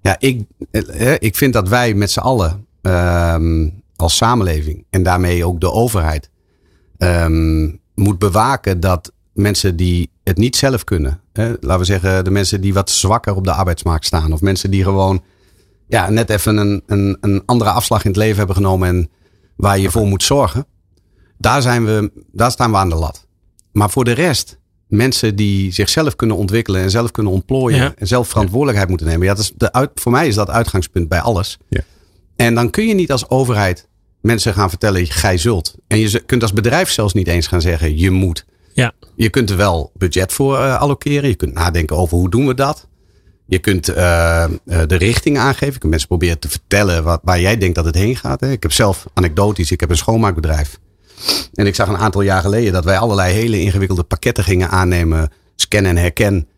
Ja, 0.00 0.16
ik, 0.18 0.42
eh, 0.70 1.14
ik 1.18 1.36
vind 1.36 1.52
dat 1.52 1.68
wij 1.68 1.94
met 1.94 2.10
z'n 2.10 2.20
allen 2.20 2.66
um, 2.82 3.82
als 3.96 4.16
samenleving 4.16 4.86
en 4.90 5.02
daarmee 5.02 5.44
ook 5.46 5.60
de 5.60 5.70
overheid 5.70 6.30
um, 6.98 7.80
moet 7.94 8.18
bewaken 8.18 8.80
dat 8.80 9.12
mensen 9.32 9.76
die 9.76 10.10
het 10.24 10.36
niet 10.36 10.56
zelf 10.56 10.84
kunnen. 10.84 11.20
Hè, 11.32 11.48
laten 11.48 11.78
we 11.78 11.84
zeggen, 11.84 12.24
de 12.24 12.30
mensen 12.30 12.60
die 12.60 12.74
wat 12.74 12.90
zwakker 12.90 13.34
op 13.34 13.44
de 13.44 13.52
arbeidsmarkt 13.52 14.06
staan. 14.06 14.32
Of 14.32 14.40
mensen 14.40 14.70
die 14.70 14.82
gewoon 14.82 15.22
ja, 15.88 16.10
net 16.10 16.30
even 16.30 16.56
een, 16.56 16.82
een, 16.86 17.16
een 17.20 17.42
andere 17.46 17.70
afslag 17.70 18.04
in 18.04 18.10
het 18.10 18.18
leven 18.18 18.36
hebben 18.36 18.56
genomen 18.56 18.88
en 18.88 19.10
waar 19.56 19.78
je 19.78 19.90
voor 19.90 20.06
moet 20.06 20.22
zorgen. 20.22 20.66
Daar, 21.38 21.62
zijn 21.62 21.84
we, 21.84 22.24
daar 22.32 22.50
staan 22.50 22.70
we 22.70 22.76
aan 22.76 22.88
de 22.88 22.94
lat. 22.94 23.26
Maar 23.72 23.90
voor 23.90 24.04
de 24.04 24.12
rest, 24.12 24.58
mensen 24.86 25.36
die 25.36 25.72
zichzelf 25.72 26.16
kunnen 26.16 26.36
ontwikkelen 26.36 26.82
en 26.82 26.90
zelf 26.90 27.10
kunnen 27.10 27.32
ontplooien 27.32 27.96
en 27.96 28.06
zelf 28.06 28.28
verantwoordelijkheid 28.28 28.88
moeten 28.88 29.06
nemen. 29.06 29.26
Ja, 29.26 29.34
dat 29.34 29.42
is 29.42 29.52
de 29.56 29.72
uit, 29.72 29.90
voor 29.94 30.12
mij 30.12 30.26
is 30.26 30.34
dat 30.34 30.50
uitgangspunt 30.50 31.08
bij 31.08 31.20
alles. 31.20 31.58
Ja. 31.68 31.80
En 32.36 32.54
dan 32.54 32.70
kun 32.70 32.86
je 32.86 32.94
niet 32.94 33.12
als 33.12 33.28
overheid 33.28 33.88
mensen 34.24 34.54
gaan 34.54 34.68
vertellen, 34.68 35.06
gij 35.06 35.38
zult. 35.38 35.74
En 35.86 35.98
je 35.98 36.22
kunt 36.26 36.42
als 36.42 36.52
bedrijf 36.52 36.90
zelfs 36.90 37.14
niet 37.14 37.28
eens 37.28 37.46
gaan 37.46 37.60
zeggen, 37.60 37.98
je 37.98 38.10
moet. 38.10 38.44
Ja. 38.72 38.92
Je 39.16 39.30
kunt 39.30 39.50
er 39.50 39.56
wel 39.56 39.90
budget 39.94 40.32
voor 40.32 40.58
uh, 40.58 40.80
allokeren. 40.80 41.28
Je 41.28 41.34
kunt 41.34 41.54
nadenken 41.54 41.96
over 41.96 42.16
hoe 42.16 42.30
doen 42.30 42.46
we 42.46 42.54
dat. 42.54 42.88
Je 43.46 43.58
kunt 43.58 43.88
uh, 43.88 44.46
de 44.64 44.96
richting 44.96 45.38
aangeven. 45.38 45.72
Je 45.72 45.78
kunt 45.78 45.90
mensen 45.90 46.08
proberen 46.08 46.38
te 46.38 46.48
vertellen 46.48 47.04
wat, 47.04 47.20
waar 47.22 47.40
jij 47.40 47.58
denkt 47.58 47.74
dat 47.74 47.84
het 47.84 47.94
heen 47.94 48.16
gaat. 48.16 48.40
Hè. 48.40 48.50
Ik 48.50 48.62
heb 48.62 48.72
zelf 48.72 49.06
anekdotisch, 49.14 49.70
ik 49.70 49.80
heb 49.80 49.90
een 49.90 49.96
schoonmaakbedrijf. 49.96 50.78
En 51.54 51.66
ik 51.66 51.74
zag 51.74 51.88
een 51.88 51.96
aantal 51.96 52.20
jaar 52.20 52.40
geleden 52.40 52.72
dat 52.72 52.84
wij 52.84 52.98
allerlei 52.98 53.32
hele 53.32 53.60
ingewikkelde 53.60 54.02
pakketten 54.02 54.44
gingen 54.44 54.68
aannemen. 54.68 55.30
Scan 55.56 55.84
en 55.84 55.96
herken. 55.96 56.48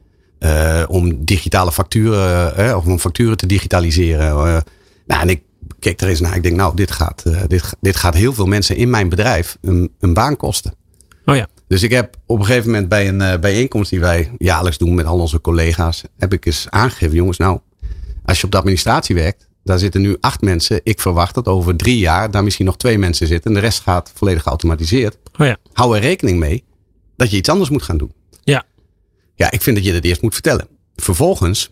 Om 0.88 1.25
digitale 1.25 1.73
facturen, 1.73 2.76
of 2.76 2.87
om 2.87 2.99
facturen 2.99 3.37
te 3.37 3.46
digitaliseren. 3.46 4.62
nou, 5.06 5.23
en 5.23 5.28
ik 5.28 5.42
keek 5.78 6.00
er 6.00 6.08
eens 6.08 6.20
naar. 6.20 6.37
Ik 6.37 6.42
denk, 6.42 6.56
nou, 6.56 6.76
dit 6.76 6.90
gaat, 6.90 7.23
dit, 7.46 7.75
dit 7.80 7.96
gaat 7.96 8.14
heel 8.14 8.32
veel 8.32 8.46
mensen 8.46 8.76
in 8.76 8.90
mijn 8.90 9.08
bedrijf 9.08 9.58
een, 9.61 9.92
een 10.00 10.14
baan 10.14 10.37
kosten. 10.37 10.74
Oh 11.24 11.37
ja. 11.37 11.48
Dus 11.68 11.83
ik 11.83 11.90
heb 11.90 12.16
op 12.26 12.38
een 12.38 12.44
gegeven 12.44 12.70
moment 12.70 12.88
bij 12.88 13.09
een 13.09 13.20
uh, 13.20 13.38
bijeenkomst 13.38 13.90
die 13.90 14.00
wij 14.00 14.31
jaarlijks 14.38 14.79
doen 14.79 14.94
met 14.94 15.07
al 15.07 15.20
onze 15.20 15.40
collega's, 15.40 16.02
heb 16.18 16.33
ik 16.33 16.46
eens 16.46 16.66
aangegeven, 16.70 17.14
jongens, 17.14 17.38
nou, 17.38 17.61
als 18.24 18.38
je 18.38 18.44
op 18.44 18.50
de 18.50 18.59
administratie 18.59 19.14
werkt, 19.14 19.48
daar 19.64 19.79
zitten 19.79 20.00
nu 20.00 20.16
acht 20.20 20.40
mensen. 20.40 20.81
Ik 20.83 21.00
verwacht 21.00 21.35
dat 21.35 21.48
over 21.48 21.76
drie 21.76 21.98
jaar 21.98 22.31
daar 22.31 22.44
misschien 22.44 22.66
nog 22.66 22.76
twee 22.76 22.98
mensen 22.98 23.26
zitten 23.26 23.50
en 23.50 23.57
de 23.57 23.62
rest 23.66 23.81
gaat 23.81 24.12
volledig 24.14 24.42
geautomatiseerd. 24.42 25.18
Oh 25.38 25.46
ja. 25.46 25.57
Hou 25.72 25.96
er 25.96 26.02
rekening 26.02 26.38
mee 26.38 26.64
dat 27.16 27.31
je 27.31 27.37
iets 27.37 27.48
anders 27.48 27.70
moet 27.70 27.83
gaan 27.83 27.98
doen. 27.98 28.12
Ja. 28.44 28.64
Ja, 29.35 29.50
ik 29.50 29.62
vind 29.62 29.76
dat 29.76 29.85
je 29.85 29.92
dat 29.92 30.05
eerst 30.05 30.22
moet 30.22 30.35
vertellen. 30.35 30.68
Vervolgens 30.96 31.70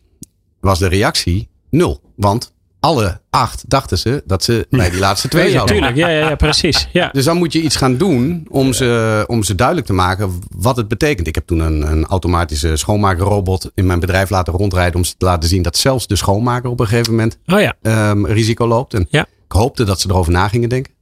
was 0.61 0.79
de 0.79 0.89
reactie 0.89 1.49
nul. 1.71 2.01
Want 2.17 2.54
alle 2.85 3.21
acht 3.31 3.65
dachten 3.69 3.99
ze 3.99 4.23
dat 4.27 4.45
ze 4.45 4.67
bij 4.71 4.91
die 4.91 4.99
laatste 4.99 5.29
twee 5.29 5.51
zouden. 5.51 5.75
Tuurlijk, 5.75 5.97
ja, 5.97 6.09
ja, 6.09 6.29
ja, 6.29 6.35
precies. 6.35 6.89
Ja. 6.93 7.09
Dus 7.13 7.25
dan 7.25 7.37
moet 7.37 7.53
je 7.53 7.61
iets 7.61 7.77
gaan 7.77 7.97
doen 7.97 8.47
om 8.51 8.73
ze, 8.73 9.25
om 9.27 9.43
ze 9.43 9.55
duidelijk 9.55 9.87
te 9.87 9.93
maken 9.93 10.39
wat 10.57 10.77
het 10.77 10.89
betekent. 10.89 11.27
Ik 11.27 11.35
heb 11.35 11.47
toen 11.47 11.59
een, 11.59 11.91
een 11.91 12.05
automatische 12.05 12.77
schoonmakerrobot 12.77 13.71
in 13.75 13.87
mijn 13.87 14.01
bedrijf 14.01 14.31
laten 14.31 14.53
rondrijden 14.53 14.95
om 14.95 15.05
ze 15.05 15.15
te 15.17 15.25
laten 15.25 15.49
zien 15.49 15.63
dat 15.63 15.77
zelfs 15.77 16.07
de 16.07 16.17
schoonmaker 16.17 16.71
op 16.71 16.81
een 16.81 16.87
gegeven 16.87 17.11
moment 17.11 17.39
oh 17.47 17.61
ja. 17.61 18.11
um, 18.11 18.27
risico 18.27 18.67
loopt. 18.67 18.95
En 18.95 19.07
ja. 19.11 19.23
ik 19.23 19.53
hoopte 19.53 19.85
dat 19.85 20.01
ze 20.01 20.09
erover 20.09 20.33
na 20.33 20.49
gingen 20.49 20.69
denken. 20.69 20.93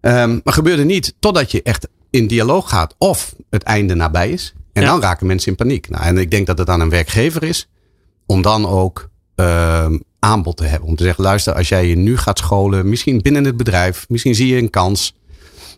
Um, 0.00 0.40
maar 0.44 0.54
gebeurde 0.54 0.84
niet 0.84 1.14
totdat 1.18 1.50
je 1.50 1.62
echt 1.62 1.88
in 2.10 2.26
dialoog 2.26 2.68
gaat 2.68 2.94
of 2.98 3.34
het 3.50 3.62
einde 3.62 3.94
nabij 3.94 4.30
is. 4.30 4.54
En 4.72 4.84
dan 4.84 5.00
raken 5.00 5.26
mensen 5.26 5.50
in 5.50 5.56
paniek. 5.56 5.88
Nou, 5.88 6.04
en 6.04 6.18
ik 6.18 6.30
denk 6.30 6.46
dat 6.46 6.58
het 6.58 6.68
aan 6.68 6.80
een 6.80 6.90
werkgever 6.90 7.42
is 7.42 7.68
om 8.26 8.42
dan 8.42 8.66
ook 8.66 9.08
um, 9.36 10.04
aanbod 10.26 10.56
te 10.56 10.64
hebben. 10.64 10.88
Om 10.88 10.96
te 10.96 11.04
zeggen, 11.04 11.24
luister, 11.24 11.54
als 11.54 11.68
jij 11.68 11.86
je 11.86 11.96
nu 11.96 12.16
gaat 12.16 12.38
scholen, 12.38 12.88
misschien 12.88 13.20
binnen 13.22 13.44
het 13.44 13.56
bedrijf, 13.56 14.06
misschien 14.08 14.34
zie 14.34 14.46
je 14.46 14.56
een 14.56 14.70
kans. 14.70 15.14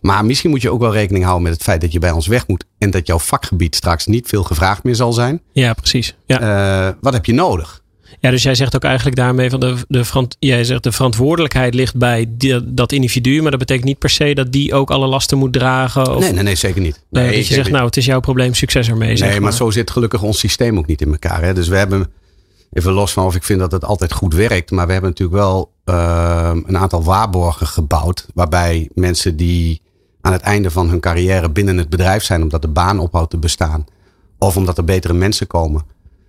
Maar 0.01 0.25
misschien 0.25 0.49
moet 0.49 0.61
je 0.61 0.69
ook 0.69 0.79
wel 0.79 0.93
rekening 0.93 1.23
houden 1.23 1.43
met 1.43 1.53
het 1.53 1.63
feit 1.63 1.81
dat 1.81 1.91
je 1.91 1.99
bij 1.99 2.11
ons 2.11 2.27
weg 2.27 2.47
moet. 2.47 2.65
En 2.77 2.91
dat 2.91 3.07
jouw 3.07 3.19
vakgebied 3.19 3.75
straks 3.75 4.05
niet 4.05 4.27
veel 4.27 4.43
gevraagd 4.43 4.83
meer 4.83 4.95
zal 4.95 5.13
zijn. 5.13 5.41
Ja, 5.51 5.73
precies. 5.73 6.15
Ja. 6.25 6.41
Uh, 6.87 6.93
wat 7.01 7.13
heb 7.13 7.25
je 7.25 7.33
nodig? 7.33 7.81
Ja, 8.19 8.29
dus 8.29 8.43
jij 8.43 8.55
zegt 8.55 8.75
ook 8.75 8.83
eigenlijk 8.83 9.15
daarmee 9.15 9.49
van 9.49 9.59
de, 9.59 9.75
de, 9.87 10.27
jij 10.39 10.63
zegt 10.63 10.83
de 10.83 10.91
verantwoordelijkheid 10.91 11.73
ligt 11.73 11.95
bij 11.95 12.25
die, 12.29 12.73
dat 12.73 12.91
individu. 12.91 13.41
Maar 13.41 13.51
dat 13.51 13.59
betekent 13.59 13.85
niet 13.85 13.97
per 13.97 14.09
se 14.09 14.33
dat 14.33 14.51
die 14.51 14.73
ook 14.73 14.91
alle 14.91 15.07
lasten 15.07 15.37
moet 15.37 15.53
dragen. 15.53 16.15
Of, 16.15 16.21
nee, 16.21 16.31
nee, 16.31 16.43
nee, 16.43 16.55
zeker 16.55 16.81
niet. 16.81 17.03
Nee, 17.09 17.23
nee 17.23 17.35
dat 17.35 17.47
je 17.47 17.53
zegt, 17.53 17.65
niet. 17.65 17.73
nou, 17.73 17.85
het 17.85 17.97
is 17.97 18.05
jouw 18.05 18.19
probleem, 18.19 18.53
succes 18.53 18.87
ermee. 18.87 19.07
Nee, 19.07 19.17
zeg 19.17 19.31
maar. 19.31 19.41
maar 19.41 19.53
zo 19.53 19.69
zit 19.69 19.91
gelukkig 19.91 20.21
ons 20.21 20.39
systeem 20.39 20.77
ook 20.77 20.87
niet 20.87 21.01
in 21.01 21.11
elkaar. 21.11 21.41
Hè? 21.41 21.53
Dus 21.53 21.67
we 21.67 21.77
hebben 21.77 22.11
Even 22.71 22.91
los 22.91 23.13
van 23.13 23.25
of 23.25 23.35
ik 23.35 23.43
vind 23.43 23.59
dat 23.59 23.71
het 23.71 23.85
altijd 23.85 24.13
goed 24.13 24.33
werkt. 24.33 24.71
Maar 24.71 24.85
we 24.85 24.91
hebben 24.91 25.09
natuurlijk 25.09 25.39
wel 25.39 25.71
uh, 25.85 26.51
een 26.65 26.77
aantal 26.77 27.03
waarborgen 27.03 27.67
gebouwd. 27.67 28.27
Waarbij 28.33 28.89
mensen 28.93 29.35
die 29.35 29.81
aan 30.21 30.31
het 30.31 30.41
einde 30.41 30.71
van 30.71 30.89
hun 30.89 30.99
carrière 30.99 31.49
binnen 31.49 31.77
het 31.77 31.89
bedrijf 31.89 32.23
zijn. 32.23 32.41
Omdat 32.41 32.61
de 32.61 32.67
baan 32.67 32.99
ophoudt 32.99 33.29
te 33.29 33.37
bestaan. 33.37 33.85
Of 34.37 34.57
omdat 34.57 34.77
er 34.77 34.83
betere 34.83 35.13
mensen 35.13 35.47
komen. 35.47 35.83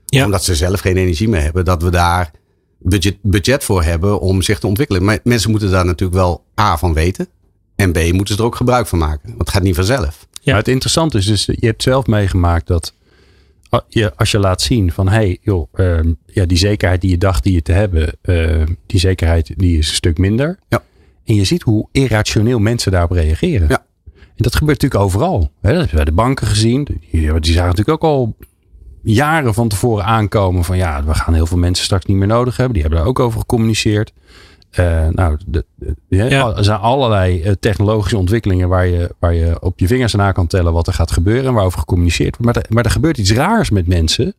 Ja. 0.06 0.24
Omdat 0.24 0.44
ze 0.44 0.54
zelf 0.54 0.80
geen 0.80 0.96
energie 0.96 1.28
meer 1.28 1.42
hebben. 1.42 1.64
Dat 1.64 1.82
we 1.82 1.90
daar 1.90 2.30
budget, 2.78 3.16
budget 3.22 3.64
voor 3.64 3.82
hebben 3.82 4.20
om 4.20 4.42
zich 4.42 4.58
te 4.58 4.66
ontwikkelen. 4.66 5.04
Maar 5.04 5.18
mensen 5.24 5.50
moeten 5.50 5.70
daar 5.70 5.84
natuurlijk 5.84 6.20
wel 6.20 6.44
A 6.60 6.78
van 6.78 6.92
weten. 6.92 7.28
En 7.76 7.92
B 7.92 8.12
moeten 8.12 8.34
ze 8.34 8.40
er 8.40 8.46
ook 8.46 8.56
gebruik 8.56 8.86
van 8.86 8.98
maken. 8.98 9.28
Want 9.28 9.38
het 9.38 9.50
gaat 9.50 9.62
niet 9.62 9.74
vanzelf. 9.74 10.26
Ja, 10.40 10.56
het 10.56 10.68
interessante 10.68 11.18
is 11.18 11.26
dus, 11.26 11.44
je 11.44 11.66
hebt 11.66 11.82
zelf 11.82 12.06
meegemaakt 12.06 12.66
dat 12.66 12.94
je, 13.88 14.14
als 14.16 14.30
je 14.30 14.38
laat 14.38 14.60
zien 14.60 14.92
van 14.92 15.08
hey, 15.08 15.38
joh, 15.42 15.74
uh, 15.74 16.00
ja, 16.26 16.46
die 16.46 16.58
zekerheid 16.58 17.00
die 17.00 17.10
je 17.10 17.18
dacht 17.18 17.42
die 17.42 17.52
je 17.52 17.62
te 17.62 17.72
hebben, 17.72 18.12
uh, 18.22 18.62
die 18.86 19.00
zekerheid 19.00 19.52
die 19.56 19.78
is 19.78 19.88
een 19.88 19.94
stuk 19.94 20.18
minder. 20.18 20.58
Ja. 20.68 20.82
En 21.24 21.34
je 21.34 21.44
ziet 21.44 21.62
hoe 21.62 21.88
irrationeel 21.92 22.58
mensen 22.58 22.92
daarop 22.92 23.10
reageren. 23.10 23.68
Ja. 23.68 23.86
En 24.14 24.46
dat 24.46 24.56
gebeurt 24.56 24.82
natuurlijk 24.82 25.10
overal. 25.10 25.40
Hè? 25.40 25.48
Dat 25.68 25.70
hebben 25.70 25.88
we 25.88 25.94
bij 25.94 26.04
de 26.04 26.12
banken 26.12 26.46
gezien. 26.46 26.84
Die, 27.10 27.40
die 27.40 27.52
zagen 27.52 27.68
natuurlijk 27.68 28.04
ook 28.04 28.10
al 28.10 28.36
jaren 29.02 29.54
van 29.54 29.68
tevoren 29.68 30.04
aankomen 30.04 30.64
van 30.64 30.76
ja, 30.76 31.04
we 31.04 31.14
gaan 31.14 31.34
heel 31.34 31.46
veel 31.46 31.58
mensen 31.58 31.84
straks 31.84 32.04
niet 32.04 32.16
meer 32.16 32.26
nodig 32.26 32.56
hebben. 32.56 32.74
Die 32.74 32.82
hebben 32.82 33.00
daar 33.00 33.08
ook 33.08 33.20
over 33.20 33.40
gecommuniceerd. 33.40 34.12
Uh, 34.78 35.08
nou, 35.08 35.38
de, 35.46 35.64
de, 35.74 35.94
ja. 36.08 36.56
er 36.56 36.64
zijn 36.64 36.78
allerlei 36.78 37.44
uh, 37.44 37.52
technologische 37.60 38.16
ontwikkelingen 38.16 38.68
waar 38.68 38.86
je, 38.86 39.14
waar 39.18 39.34
je 39.34 39.60
op 39.60 39.78
je 39.78 39.86
vingers 39.86 40.14
na 40.14 40.32
kan 40.32 40.46
tellen 40.46 40.72
wat 40.72 40.86
er 40.86 40.92
gaat 40.92 41.10
gebeuren 41.10 41.46
en 41.46 41.52
waarover 41.52 41.78
gecommuniceerd 41.78 42.36
wordt. 42.36 42.54
Maar, 42.54 42.64
er, 42.64 42.74
maar 42.74 42.84
er 42.84 42.90
gebeurt 42.90 43.18
iets 43.18 43.32
raars 43.32 43.70
met 43.70 43.86
mensen. 43.86 44.34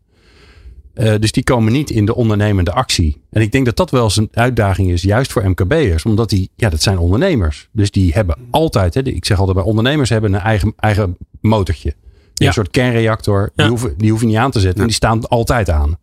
Uh, 0.96 1.14
dus 1.20 1.32
die 1.32 1.44
komen 1.44 1.74
niet 1.74 1.90
in 1.90 2.06
de 2.06 2.16
ondernemende 2.16 2.72
actie. 2.72 3.22
En 3.30 3.42
ik 3.42 3.52
denk 3.52 3.66
dat 3.66 3.76
dat 3.76 3.92
wel 3.92 4.04
eens 4.04 4.18
een 4.18 4.30
uitdaging 4.32 4.92
is, 4.92 5.02
juist 5.02 5.32
voor 5.32 5.50
MKB'ers. 5.50 6.06
Omdat 6.06 6.30
die, 6.30 6.50
ja, 6.56 6.70
dat 6.70 6.82
zijn 6.82 6.98
ondernemers. 6.98 7.70
Dus 7.72 7.92
die 7.92 8.14
hebben 8.14 8.36
altijd, 8.50 8.94
hè, 8.94 9.02
ik 9.04 9.26
zeg 9.26 9.38
altijd 9.38 9.58
bij 9.58 9.66
ondernemers 9.66 10.10
hebben 10.10 10.34
een 10.34 10.40
eigen, 10.40 10.74
eigen 10.78 11.18
motortje. 11.42 11.94
Ja. 12.34 12.48
Een 12.48 12.54
soort 12.54 12.70
kernreactor. 12.70 13.42
Ja. 13.42 13.50
Die, 13.56 13.66
hoeven, 13.66 13.94
die 13.98 14.10
hoeven 14.10 14.28
niet 14.28 14.38
aan 14.38 14.52
te 14.52 14.60
zetten. 14.60 14.82
En 14.82 14.88
die 14.88 14.96
staan 14.96 15.28
altijd 15.28 15.70
aan. 15.70 15.98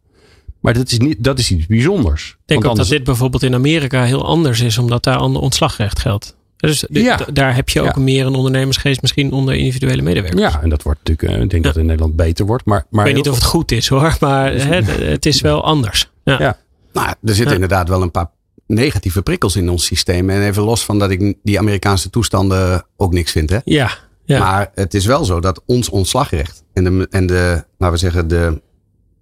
Maar 0.68 0.76
dat 0.76 0.92
is, 0.92 0.98
niet, 0.98 1.24
dat 1.24 1.38
is 1.38 1.50
iets 1.50 1.66
bijzonders. 1.66 2.28
Ik 2.28 2.36
denk 2.44 2.62
Want 2.62 2.72
ook 2.72 2.84
dat 2.84 2.88
dit 2.88 3.04
bijvoorbeeld 3.04 3.42
in 3.42 3.54
Amerika 3.54 4.04
heel 4.04 4.26
anders 4.26 4.60
is, 4.60 4.78
omdat 4.78 5.04
daar 5.04 5.16
ander 5.16 5.42
ontslagrecht 5.42 5.98
geldt. 5.98 6.36
Dus 6.56 6.84
daar 7.32 7.54
heb 7.54 7.68
je 7.68 7.80
ook 7.80 7.96
meer 7.96 8.26
een 8.26 8.34
ondernemersgeest 8.34 9.02
misschien 9.02 9.32
onder 9.32 9.54
individuele 9.54 10.02
medewerkers. 10.02 10.42
Ja, 10.52 10.62
en 10.62 10.68
dat 10.68 10.82
wordt 10.82 10.98
natuurlijk, 11.04 11.42
ik 11.42 11.50
denk 11.50 11.62
dat 11.62 11.72
het 11.72 11.82
in 11.82 11.88
Nederland 11.88 12.16
beter 12.16 12.46
wordt. 12.46 12.64
Maar, 12.64 12.84
maar 12.90 13.00
ik 13.00 13.14
weet 13.14 13.24
niet 13.24 13.32
of 13.32 13.38
het 13.38 13.44
goed 13.44 13.72
is 13.72 13.88
hoor, 13.88 14.16
maar 14.20 14.52
het 14.52 15.26
is 15.26 15.40
wel 15.40 15.64
anders. 15.64 16.10
Ja. 16.24 16.58
Nou, 16.92 17.14
er 17.24 17.34
zitten 17.34 17.54
inderdaad 17.54 17.88
wel 17.88 18.02
een 18.02 18.10
paar 18.10 18.30
negatieve 18.66 19.22
prikkels 19.22 19.56
in 19.56 19.70
ons 19.70 19.84
systeem. 19.84 20.30
En 20.30 20.42
even 20.42 20.62
los 20.62 20.84
van 20.84 20.98
dat 20.98 21.10
ik 21.10 21.34
die 21.42 21.58
Amerikaanse 21.58 22.10
toestanden 22.10 22.86
ook 22.96 23.12
niks 23.12 23.32
vind. 23.32 23.50
Hè? 23.50 23.58
Ja, 23.64 23.90
ja. 24.24 24.38
Maar 24.38 24.70
het 24.74 24.94
is 24.94 25.06
wel 25.06 25.24
zo 25.24 25.40
dat 25.40 25.62
ons 25.66 25.88
ontslagrecht 25.88 26.64
en 26.72 26.84
de, 26.84 27.06
en 27.10 27.26
de 27.26 27.64
laten 27.78 27.94
we 27.94 28.00
zeggen, 28.00 28.28
de, 28.28 28.60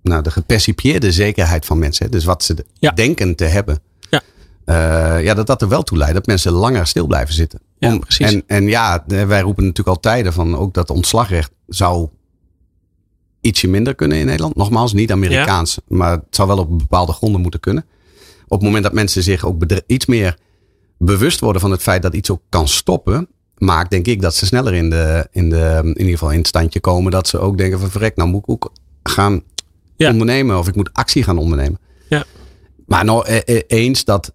nou, 0.08 0.22
de 0.22 0.30
gepercipieerde 0.30 1.12
zekerheid 1.12 1.66
van 1.66 1.78
mensen, 1.78 2.10
dus 2.10 2.24
wat 2.24 2.42
ze 2.44 2.64
denken 2.94 3.34
te 3.34 3.44
hebben, 3.44 3.78
ja. 4.10 4.22
Uh, 4.66 5.24
ja, 5.24 5.34
dat 5.34 5.46
dat 5.46 5.62
er 5.62 5.68
wel 5.68 5.82
toe 5.82 5.98
leidt 5.98 6.14
dat 6.14 6.26
mensen 6.26 6.52
langer 6.52 6.86
stil 6.86 7.06
blijven 7.06 7.34
zitten. 7.34 7.60
Ja, 7.78 7.98
precies. 7.98 8.32
En, 8.32 8.42
en 8.46 8.68
ja, 8.68 9.04
wij 9.06 9.40
roepen 9.40 9.64
natuurlijk 9.64 9.96
al 9.96 10.00
tijden 10.00 10.32
van 10.32 10.56
ook 10.56 10.74
dat 10.74 10.90
ontslagrecht 10.90 11.50
zou 11.66 12.08
ietsje 13.40 13.68
minder 13.68 13.94
kunnen 13.94 14.18
in 14.18 14.26
Nederland. 14.26 14.56
Nogmaals, 14.56 14.92
niet 14.92 15.12
Amerikaans, 15.12 15.78
maar 15.88 16.10
het 16.10 16.24
zou 16.30 16.48
wel 16.48 16.58
op 16.58 16.78
bepaalde 16.78 17.12
gronden 17.12 17.40
moeten 17.40 17.60
kunnen. 17.60 17.84
Op 18.44 18.58
het 18.58 18.62
moment 18.62 18.82
dat 18.82 18.92
mensen 18.92 19.22
zich 19.22 19.44
ook 19.44 19.64
iets 19.86 20.06
meer 20.06 20.38
bewust 20.98 21.40
worden 21.40 21.60
van 21.60 21.70
het 21.70 21.82
feit 21.82 22.02
dat 22.02 22.14
iets 22.14 22.30
ook 22.30 22.42
kan 22.48 22.68
stoppen, 22.68 23.28
maakt 23.58 23.90
denk 23.90 24.06
ik 24.06 24.22
dat 24.22 24.34
ze 24.34 24.46
sneller 24.46 24.74
in, 24.74 24.90
de, 24.90 25.28
in, 25.30 25.50
de, 25.50 25.80
in 25.82 25.98
ieder 25.98 26.12
geval 26.12 26.30
in 26.30 26.38
het 26.38 26.46
standje 26.46 26.80
komen. 26.80 27.10
Dat 27.10 27.28
ze 27.28 27.38
ook 27.38 27.58
denken 27.58 27.80
van 27.80 27.90
verrek, 27.90 28.16
nou 28.16 28.28
moet 28.28 28.42
ik 28.42 28.50
ook 28.50 28.72
gaan 29.02 29.42
ondernemen 29.98 30.58
of 30.58 30.68
ik 30.68 30.74
moet 30.74 30.90
actie 30.92 31.22
gaan 31.22 31.38
ondernemen. 31.38 31.78
Ja. 32.08 32.24
Maar 32.86 33.04
nou, 33.04 33.28
e, 33.28 33.40
e, 33.44 33.62
eens 33.66 34.04
dat 34.04 34.34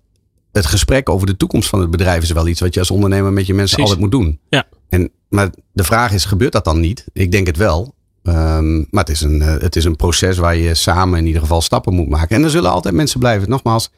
het 0.52 0.66
gesprek 0.66 1.10
over 1.10 1.28
de 1.28 1.38
toekomst 1.38 1.70
van 1.70 1.80
het 1.82 1.92
bedrijf 1.92 2.24
is 2.24 2.32
wel 2.32 2.48
iets 2.48 2.60
wat 2.60 2.74
je 2.74 2.80
als 2.80 2.92
ondernemer 2.92 3.34
met 3.34 3.48
je 3.48 3.54
mensen 3.54 3.80
altijd 3.80 4.00
moet 4.00 4.12
doen. 4.12 4.40
Ja. 4.50 4.68
En, 4.90 5.12
maar 5.30 5.50
de 5.74 5.84
vraag 5.84 6.14
is, 6.14 6.26
gebeurt 6.26 6.52
dat 6.52 6.66
dan 6.66 6.80
niet? 6.80 7.06
Ik 7.14 7.32
denk 7.32 7.48
het 7.48 7.58
wel. 7.58 7.96
Um, 8.24 8.88
maar 8.90 9.04
het 9.04 9.10
is, 9.10 9.22
een, 9.22 9.42
eh, 9.42 9.58
het 9.58 9.76
is 9.76 9.86
een 9.86 9.96
proces 9.96 10.38
waar 10.38 10.56
je 10.56 10.76
samen 10.76 11.20
in 11.20 11.26
ieder 11.26 11.42
geval 11.42 11.62
stappen 11.62 11.94
moet 11.94 12.10
maken. 12.10 12.36
En 12.36 12.44
er 12.44 12.50
zullen 12.50 12.72
altijd 12.72 12.94
mensen 12.94 13.20
blijven, 13.20 13.50
nogmaals, 13.50 13.92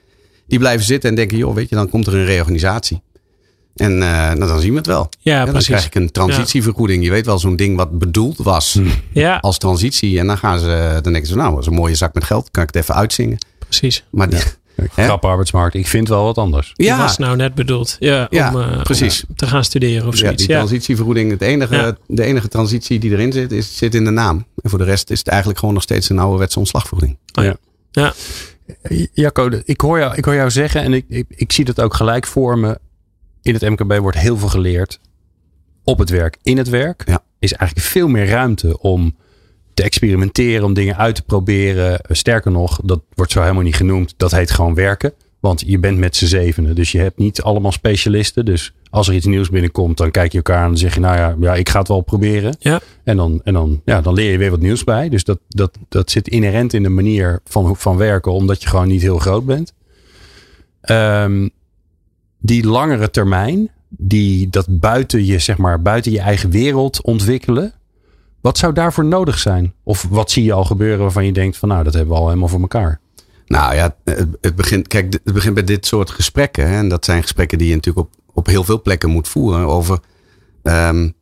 die 0.47 0.59
blijven 0.59 0.85
zitten 0.85 1.09
en 1.09 1.15
denken, 1.15 1.37
joh, 1.37 1.55
weet 1.55 1.69
je, 1.69 1.75
dan 1.75 1.89
komt 1.89 2.07
er 2.07 2.15
een 2.15 2.25
reorganisatie. 2.25 3.01
En 3.75 3.91
uh, 3.91 3.99
nou, 3.99 4.39
dan 4.39 4.59
zien 4.59 4.71
we 4.71 4.77
het 4.77 4.87
wel. 4.87 5.09
Ja, 5.19 5.45
dan 5.45 5.61
krijg 5.61 5.85
ik 5.85 5.95
een 5.95 6.11
transitievergoeding. 6.11 7.03
Je 7.03 7.09
weet 7.09 7.25
wel, 7.25 7.39
zo'n 7.39 7.55
ding 7.55 7.77
wat 7.77 7.99
bedoeld 7.99 8.37
was 8.37 8.73
hmm. 8.73 8.91
ja. 9.11 9.37
als 9.37 9.57
transitie. 9.57 10.19
En 10.19 10.27
dan 10.27 10.37
gaan 10.37 10.59
ze, 10.59 10.99
dan 11.01 11.11
denken 11.11 11.29
ze, 11.29 11.35
nou, 11.35 11.51
dat 11.51 11.59
is 11.59 11.67
een 11.67 11.73
mooie 11.73 11.95
zak 11.95 12.13
met 12.13 12.23
geld. 12.23 12.51
Kan 12.51 12.63
ik 12.63 12.69
het 12.73 12.83
even 12.83 12.95
uitzingen. 12.95 13.37
Precies. 13.67 14.03
Maar 14.09 14.29
die, 14.29 14.39
Grap 14.91 15.25
arbeidsmarkt. 15.25 15.75
Ik 15.75 15.87
vind 15.87 16.07
wel 16.07 16.23
wat 16.23 16.37
anders. 16.37 16.71
Ja. 16.75 16.97
was 16.97 17.17
nou 17.17 17.35
net 17.35 17.55
bedoeld. 17.55 17.95
Ja, 17.99 18.27
ja 18.29 18.53
om, 18.53 18.59
uh, 18.59 18.81
precies. 18.81 19.25
Om 19.27 19.35
te 19.35 19.47
gaan 19.47 19.63
studeren 19.63 20.07
of 20.07 20.15
zoiets. 20.15 20.41
Ja, 20.41 20.47
die 20.47 20.55
transitievergoeding. 20.55 21.31
Het 21.31 21.41
enige, 21.41 21.97
De 22.07 22.23
enige 22.23 22.47
transitie 22.47 22.99
die 22.99 23.11
erin 23.11 23.31
zit, 23.31 23.51
is, 23.51 23.77
zit 23.77 23.95
in 23.95 24.03
de 24.03 24.11
naam. 24.11 24.45
En 24.61 24.69
voor 24.69 24.79
de 24.79 24.85
rest 24.85 25.09
is 25.09 25.19
het 25.19 25.27
eigenlijk 25.27 25.59
gewoon 25.59 25.73
nog 25.73 25.83
steeds 25.83 26.09
een 26.09 26.19
ouderwetse 26.19 26.59
ontslagvergoeding. 26.59 27.17
Oh, 27.39 27.43
ja. 27.43 27.55
ja. 27.91 28.13
Jacco, 29.13 29.49
ik 29.63 29.81
hoor, 29.81 29.99
jou, 29.99 30.15
ik 30.15 30.25
hoor 30.25 30.33
jou 30.33 30.51
zeggen 30.51 30.81
en 30.81 30.93
ik, 30.93 31.05
ik, 31.07 31.25
ik 31.29 31.51
zie 31.51 31.65
dat 31.65 31.81
ook 31.81 31.93
gelijk 31.93 32.27
voor 32.27 32.57
me. 32.57 32.79
In 33.43 33.53
het 33.53 33.61
MKB 33.61 33.97
wordt 33.97 34.17
heel 34.17 34.37
veel 34.37 34.47
geleerd 34.47 34.99
op 35.83 35.99
het 35.99 36.09
werk, 36.09 36.37
in 36.43 36.57
het 36.57 36.69
werk. 36.69 37.03
Ja. 37.05 37.23
Is 37.39 37.53
eigenlijk 37.53 37.89
veel 37.89 38.07
meer 38.07 38.27
ruimte 38.27 38.79
om 38.79 39.15
te 39.73 39.83
experimenteren, 39.83 40.65
om 40.65 40.73
dingen 40.73 40.97
uit 40.97 41.15
te 41.15 41.23
proberen. 41.23 41.99
Sterker 42.09 42.51
nog, 42.51 42.79
dat 42.83 43.01
wordt 43.13 43.31
zo 43.31 43.41
helemaal 43.41 43.63
niet 43.63 43.75
genoemd. 43.75 44.13
Dat 44.17 44.31
heet 44.31 44.51
gewoon 44.51 44.73
werken. 44.73 45.13
Want 45.39 45.63
je 45.65 45.79
bent 45.79 45.97
met 45.97 46.15
z'n 46.15 46.25
zevenen. 46.25 46.75
Dus 46.75 46.91
je 46.91 46.99
hebt 46.99 47.17
niet 47.17 47.41
allemaal 47.41 47.71
specialisten. 47.71 48.45
Dus 48.45 48.73
als 48.89 49.07
er 49.07 49.13
iets 49.13 49.25
nieuws 49.25 49.49
binnenkomt, 49.49 49.97
dan 49.97 50.11
kijk 50.11 50.31
je 50.31 50.37
elkaar 50.37 50.57
aan 50.57 50.63
en 50.63 50.69
dan 50.69 50.77
zeg 50.77 50.93
je, 50.93 50.99
nou 50.99 51.17
ja, 51.17 51.35
ja 51.39 51.55
ik 51.55 51.69
ga 51.69 51.79
het 51.79 51.87
wel 51.87 52.01
proberen. 52.01 52.55
Ja. 52.59 52.79
En, 53.03 53.17
dan, 53.17 53.41
en 53.43 53.53
dan, 53.53 53.81
ja, 53.85 54.01
dan 54.01 54.13
leer 54.13 54.31
je 54.31 54.37
weer 54.37 54.49
wat 54.49 54.59
nieuws 54.59 54.83
bij. 54.83 55.09
Dus 55.09 55.23
dat, 55.23 55.39
dat, 55.47 55.77
dat 55.89 56.11
zit 56.11 56.27
inherent 56.27 56.73
in 56.73 56.83
de 56.83 56.89
manier 56.89 57.39
van, 57.45 57.75
van 57.75 57.97
werken, 57.97 58.31
omdat 58.31 58.61
je 58.61 58.69
gewoon 58.69 58.87
niet 58.87 59.01
heel 59.01 59.19
groot 59.19 59.45
bent. 59.45 59.73
Um, 60.85 61.51
die 62.43 62.67
langere 62.67 63.09
termijn, 63.09 63.69
die 63.89 64.49
dat 64.49 64.65
buiten 64.69 65.25
je, 65.25 65.39
zeg 65.39 65.57
maar, 65.57 65.81
buiten 65.81 66.11
je 66.11 66.19
eigen 66.19 66.49
wereld 66.49 67.01
ontwikkelen. 67.01 67.73
Wat 68.41 68.57
zou 68.57 68.73
daarvoor 68.73 69.05
nodig 69.05 69.39
zijn? 69.39 69.73
Of 69.83 70.07
wat 70.09 70.31
zie 70.31 70.43
je 70.43 70.53
al 70.53 70.63
gebeuren 70.63 70.99
waarvan 70.99 71.25
je 71.25 71.33
denkt 71.33 71.57
van 71.57 71.69
nou, 71.69 71.83
dat 71.83 71.93
hebben 71.93 72.13
we 72.13 72.19
al 72.19 72.27
helemaal 72.27 72.47
voor 72.47 72.61
elkaar? 72.61 72.99
Nou 73.45 73.75
ja, 73.75 73.95
het, 74.41 74.55
begint, 74.55 74.87
kijk, 74.87 75.13
het 75.23 75.33
begint 75.33 75.53
bij 75.53 75.63
dit 75.63 75.85
soort 75.85 76.09
gesprekken. 76.09 76.69
Hè, 76.69 76.77
en 76.77 76.89
dat 76.89 77.05
zijn 77.05 77.21
gesprekken 77.21 77.57
die 77.57 77.67
je 77.67 77.75
natuurlijk 77.75 78.07
op, 78.07 78.13
op 78.33 78.45
heel 78.45 78.63
veel 78.63 78.81
plekken 78.81 79.09
moet 79.09 79.27
voeren. 79.27 79.67
Over, 79.67 79.99
um, 80.63 81.13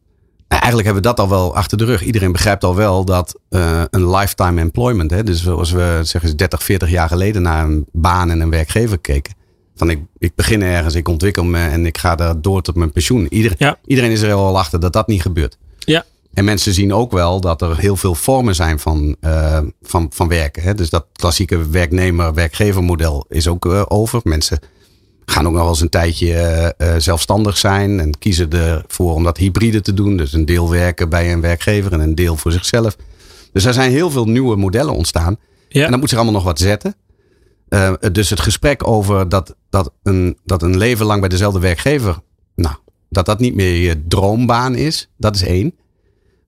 eigenlijk 0.48 0.86
hebben 0.86 1.04
we 1.04 1.10
dat 1.10 1.20
al 1.20 1.30
wel 1.30 1.56
achter 1.56 1.78
de 1.78 1.86
rug. 1.86 2.04
Iedereen 2.04 2.32
begrijpt 2.32 2.64
al 2.64 2.76
wel 2.76 3.06
dat 3.06 3.40
uh, 3.50 3.82
een 3.90 4.10
lifetime 4.10 4.62
employment. 4.62 5.12
Hè, 5.12 5.24
dus 5.24 5.48
als 5.48 5.72
we 5.72 6.00
zeggen 6.04 6.38
30, 6.38 6.64
40 6.64 6.90
jaar 6.90 7.08
geleden 7.08 7.42
naar 7.42 7.66
een 7.66 7.86
baan 7.92 8.30
en 8.30 8.40
een 8.40 8.50
werkgever 8.50 9.00
keken. 9.00 9.40
Van 9.82 9.90
ik, 9.90 10.00
ik 10.18 10.36
begin 10.36 10.62
ergens, 10.62 10.96
ik 10.96 11.08
ontwikkel 11.08 11.44
me 11.44 11.66
en 11.66 11.86
ik 11.86 11.98
ga 11.98 12.16
daar 12.16 12.42
door 12.42 12.62
tot 12.62 12.76
mijn 12.76 12.92
pensioen. 12.92 13.28
Ieder, 13.30 13.78
Iedereen 13.86 14.12
is 14.12 14.22
er 14.22 14.34
al 14.34 14.58
achter 14.58 14.80
dat 14.80 14.94
dat 14.94 15.08
niet 15.08 15.22
gebeurt. 15.22 15.58
Ja. 15.80 16.06
En 16.34 16.46
mensen 16.46 16.74
zien 16.74 16.94
ook 16.94 17.12
wel 17.12 17.42
dat 17.42 17.62
er 17.62 17.78
heel 17.78 17.96
veel 17.96 18.16
vormen 18.16 18.56
zijn 18.56 18.80
van, 18.80 19.16
uh, 19.22 19.60
van, 19.82 20.08
van 20.14 20.28
werken. 20.28 20.64
Hè? 20.64 20.74
Dus 20.74 20.90
dat 20.90 21.06
klassieke 21.14 21.70
werknemer-werkgevermodel 21.70 23.26
is 23.30 23.48
ook 23.48 23.66
uh, 23.66 23.82
over. 23.88 24.20
Mensen 24.24 24.60
gaan 25.26 25.46
ook 25.46 25.52
nog 25.52 25.62
wel 25.62 25.70
eens 25.70 25.82
een 25.82 25.90
tijdje 25.90 26.76
uh, 26.78 26.96
zelfstandig 26.98 27.58
zijn 27.58 28.00
en 28.00 28.18
kiezen 28.18 28.50
ervoor 28.50 29.14
om 29.14 29.24
dat 29.24 29.38
hybride 29.38 29.82
te 29.82 29.94
doen. 29.94 30.18
Dus 30.18 30.34
een 30.34 30.46
deel 30.46 30.70
werken 30.70 31.10
bij 31.10 31.34
een 31.34 31.42
werkgever 31.42 31.94
en 31.94 32.00
een 32.00 32.16
deel 32.16 32.36
voor 32.36 32.52
zichzelf. 32.52 32.96
Dus 33.54 33.66
er 33.66 33.74
zijn 33.74 33.92
heel 33.92 34.12
veel 34.12 34.26
nieuwe 34.26 34.56
modellen 34.56 34.94
ontstaan. 34.94 35.38
Ja. 35.68 35.86
En 35.86 35.92
dat 35.92 36.00
moet 36.00 36.10
zich 36.10 36.18
allemaal 36.18 36.36
nog 36.36 36.46
wat 36.46 36.60
zetten. 36.60 36.96
dus 38.12 38.30
het 38.30 38.40
gesprek 38.40 38.88
over 38.88 39.30
dat, 39.30 39.56
dat, 39.72 39.92
een, 40.04 40.38
dat 40.46 40.62
een 40.62 40.78
leven 40.78 41.06
lang 41.06 41.20
bij 41.20 41.30
dezelfde 41.30 41.60
werkgever, 41.60 42.20
nou, 42.56 42.76
dat 43.10 43.26
dat 43.26 43.40
niet 43.40 43.56
meer 43.56 43.76
je 43.76 44.08
droombaan 44.08 44.76
is, 44.76 45.10
dat 45.18 45.36
is 45.36 45.44
één. 45.44 45.76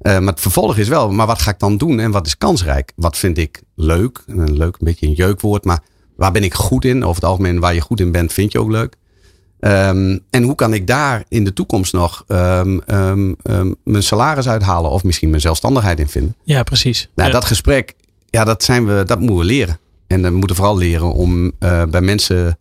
Uh, 0.01 0.19
maar 0.19 0.33
het 0.33 0.41
vervolg 0.41 0.77
is 0.77 0.87
wel, 0.87 1.11
maar 1.11 1.27
wat 1.27 1.41
ga 1.41 1.51
ik 1.51 1.59
dan 1.59 1.77
doen 1.77 1.99
en 1.99 2.11
wat 2.11 2.25
is 2.25 2.37
kansrijk? 2.37 2.91
Wat 2.95 3.17
vind 3.17 3.37
ik 3.37 3.61
leuk? 3.75 4.23
Een 4.27 4.57
leuk, 4.57 4.73
een 4.73 4.85
beetje 4.85 5.05
een 5.05 5.13
jeukwoord, 5.13 5.63
maar 5.63 5.83
waar 6.15 6.31
ben 6.31 6.43
ik 6.43 6.53
goed 6.53 6.85
in? 6.85 7.03
Over 7.03 7.15
het 7.15 7.29
algemeen, 7.29 7.59
waar 7.59 7.73
je 7.73 7.81
goed 7.81 7.99
in 7.99 8.11
bent, 8.11 8.33
vind 8.33 8.51
je 8.51 8.59
ook 8.59 8.71
leuk. 8.71 8.95
Um, 9.59 10.19
en 10.29 10.43
hoe 10.43 10.55
kan 10.55 10.73
ik 10.73 10.87
daar 10.87 11.23
in 11.27 11.43
de 11.43 11.53
toekomst 11.53 11.93
nog 11.93 12.23
um, 12.27 12.81
um, 12.85 13.35
mijn 13.83 14.03
salaris 14.03 14.47
uithalen 14.47 14.91
of 14.91 15.03
misschien 15.03 15.29
mijn 15.29 15.41
zelfstandigheid 15.41 15.99
in 15.99 16.09
vinden? 16.09 16.35
Ja, 16.43 16.63
precies. 16.63 17.09
Nou, 17.15 17.27
ja. 17.27 17.33
dat 17.33 17.45
gesprek, 17.45 17.95
ja, 18.29 18.43
dat, 18.43 18.63
zijn 18.63 18.85
we, 18.85 19.03
dat 19.05 19.19
moeten 19.19 19.37
we 19.37 19.43
leren. 19.43 19.79
En 20.07 20.21
we 20.21 20.29
moeten 20.29 20.55
vooral 20.55 20.77
leren 20.77 21.13
om 21.13 21.51
uh, 21.59 21.83
bij 21.83 22.01
mensen 22.01 22.57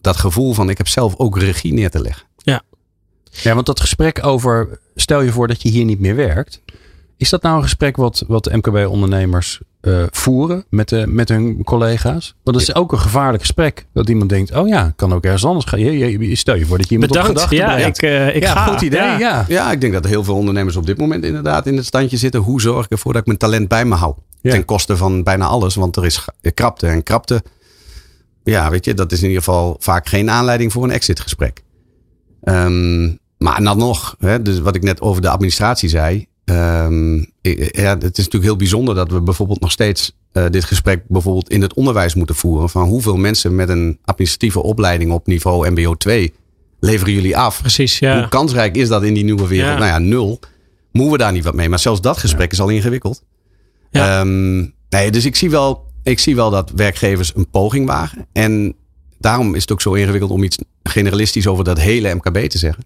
dat 0.00 0.16
gevoel 0.16 0.54
van 0.54 0.70
ik 0.70 0.78
heb 0.78 0.88
zelf 0.88 1.14
ook 1.16 1.38
regie 1.38 1.72
neer 1.72 1.90
te 1.90 2.00
leggen. 2.00 2.26
Ja. 2.36 2.62
Ja, 3.30 3.54
want 3.54 3.66
dat 3.66 3.80
gesprek 3.80 4.26
over 4.26 4.80
stel 4.94 5.20
je 5.20 5.32
voor 5.32 5.48
dat 5.48 5.62
je 5.62 5.68
hier 5.68 5.84
niet 5.84 6.00
meer 6.00 6.16
werkt. 6.16 6.60
Is 7.16 7.30
dat 7.30 7.42
nou 7.42 7.56
een 7.56 7.62
gesprek 7.62 7.96
wat, 7.96 8.24
wat 8.28 8.52
MKB-ondernemers 8.52 9.60
uh, 9.82 10.02
voeren 10.10 10.64
met, 10.68 10.88
de, 10.88 11.06
met 11.06 11.28
hun 11.28 11.64
collega's? 11.64 12.34
Want 12.42 12.56
dat 12.56 12.68
is 12.68 12.74
ook 12.74 12.92
een 12.92 12.98
gevaarlijk 12.98 13.42
gesprek. 13.42 13.86
Dat 13.92 14.08
iemand 14.08 14.28
denkt, 14.28 14.54
oh 14.54 14.68
ja, 14.68 14.92
kan 14.96 15.12
ook 15.12 15.24
ergens 15.24 15.44
anders 15.44 15.64
gaan. 15.64 15.80
Je, 15.80 16.18
je, 16.28 16.36
stel 16.36 16.54
je 16.54 16.66
voor 16.66 16.76
dat 16.76 16.88
je 16.88 16.92
iemand 16.92 17.12
Bedankt. 17.12 17.30
op 17.30 17.36
gedachten 17.36 17.68
ja, 17.68 17.74
brengt. 17.74 18.02
Ik, 18.02 18.08
uh, 18.10 18.36
ik 18.36 18.42
ja, 18.42 18.52
ga. 18.52 18.66
goed 18.66 18.80
idee. 18.80 19.00
Ja. 19.00 19.18
Ja. 19.18 19.44
ja, 19.48 19.72
ik 19.72 19.80
denk 19.80 19.92
dat 19.92 20.06
heel 20.06 20.24
veel 20.24 20.36
ondernemers 20.36 20.76
op 20.76 20.86
dit 20.86 20.98
moment 20.98 21.24
inderdaad 21.24 21.66
in 21.66 21.76
het 21.76 21.86
standje 21.86 22.16
zitten. 22.16 22.40
Hoe 22.40 22.60
zorg 22.60 22.84
ik 22.84 22.90
ervoor 22.90 23.12
dat 23.12 23.20
ik 23.20 23.26
mijn 23.26 23.38
talent 23.38 23.68
bij 23.68 23.84
me 23.84 23.94
hou? 23.94 24.14
Ja. 24.40 24.50
Ten 24.50 24.64
koste 24.64 24.96
van 24.96 25.22
bijna 25.22 25.46
alles, 25.46 25.74
want 25.74 25.96
er 25.96 26.04
is 26.04 26.24
krapte. 26.54 26.86
En 26.86 27.02
krapte, 27.02 27.42
ja, 28.44 28.70
weet 28.70 28.84
je, 28.84 28.94
dat 28.94 29.12
is 29.12 29.18
in 29.18 29.28
ieder 29.28 29.42
geval 29.42 29.76
vaak 29.78 30.08
geen 30.08 30.30
aanleiding 30.30 30.72
voor 30.72 30.84
een 30.84 30.90
exitgesprek. 30.90 31.62
Um, 32.42 33.18
maar 33.38 33.62
dan 33.62 33.78
nog, 33.78 34.16
hè, 34.18 34.42
dus 34.42 34.60
wat 34.60 34.76
ik 34.76 34.82
net 34.82 35.00
over 35.00 35.22
de 35.22 35.28
administratie 35.28 35.88
zei. 35.88 36.26
Um, 36.44 37.16
ja, 37.40 37.98
het 37.98 38.18
is 38.18 38.24
natuurlijk 38.24 38.44
heel 38.44 38.56
bijzonder 38.56 38.94
dat 38.94 39.10
we 39.10 39.20
bijvoorbeeld 39.20 39.60
nog 39.60 39.70
steeds 39.70 40.16
uh, 40.32 40.44
dit 40.50 40.64
gesprek 40.64 41.02
bijvoorbeeld 41.08 41.50
in 41.50 41.62
het 41.62 41.74
onderwijs 41.74 42.14
moeten 42.14 42.34
voeren. 42.34 42.68
Van 42.68 42.88
hoeveel 42.88 43.16
mensen 43.16 43.54
met 43.54 43.68
een 43.68 43.98
administratieve 44.04 44.62
opleiding 44.62 45.12
op 45.12 45.26
niveau 45.26 45.70
MBO 45.70 45.94
2 45.94 46.32
leveren 46.80 47.14
jullie 47.14 47.36
af? 47.36 47.60
Precies, 47.60 47.98
ja. 47.98 48.18
Hoe 48.18 48.28
kansrijk 48.28 48.76
is 48.76 48.88
dat 48.88 49.02
in 49.02 49.14
die 49.14 49.24
nieuwe 49.24 49.46
wereld? 49.46 49.72
Ja. 49.72 49.78
Nou 49.78 49.90
ja, 49.90 49.98
nul. 49.98 50.40
Moeten 50.92 51.12
we 51.12 51.18
daar 51.18 51.32
niet 51.32 51.44
wat 51.44 51.54
mee? 51.54 51.68
Maar 51.68 51.78
zelfs 51.78 52.00
dat 52.00 52.18
gesprek 52.18 52.46
ja. 52.46 52.52
is 52.52 52.60
al 52.60 52.68
ingewikkeld. 52.68 53.22
Ja. 53.90 54.20
Um, 54.20 54.74
nee, 54.88 55.10
dus 55.10 55.24
ik 55.24 55.36
zie, 55.36 55.50
wel, 55.50 55.89
ik 56.10 56.18
zie 56.18 56.36
wel 56.36 56.50
dat 56.50 56.70
werkgevers 56.70 57.32
een 57.34 57.50
poging 57.50 57.86
wagen. 57.86 58.26
En 58.32 58.74
daarom 59.18 59.54
is 59.54 59.60
het 59.60 59.72
ook 59.72 59.80
zo 59.80 59.92
ingewikkeld 59.92 60.30
om 60.30 60.42
iets 60.42 60.58
generalistisch 60.82 61.46
over 61.46 61.64
dat 61.64 61.78
hele 61.78 62.14
MKB 62.14 62.38
te 62.38 62.58
zeggen. 62.58 62.84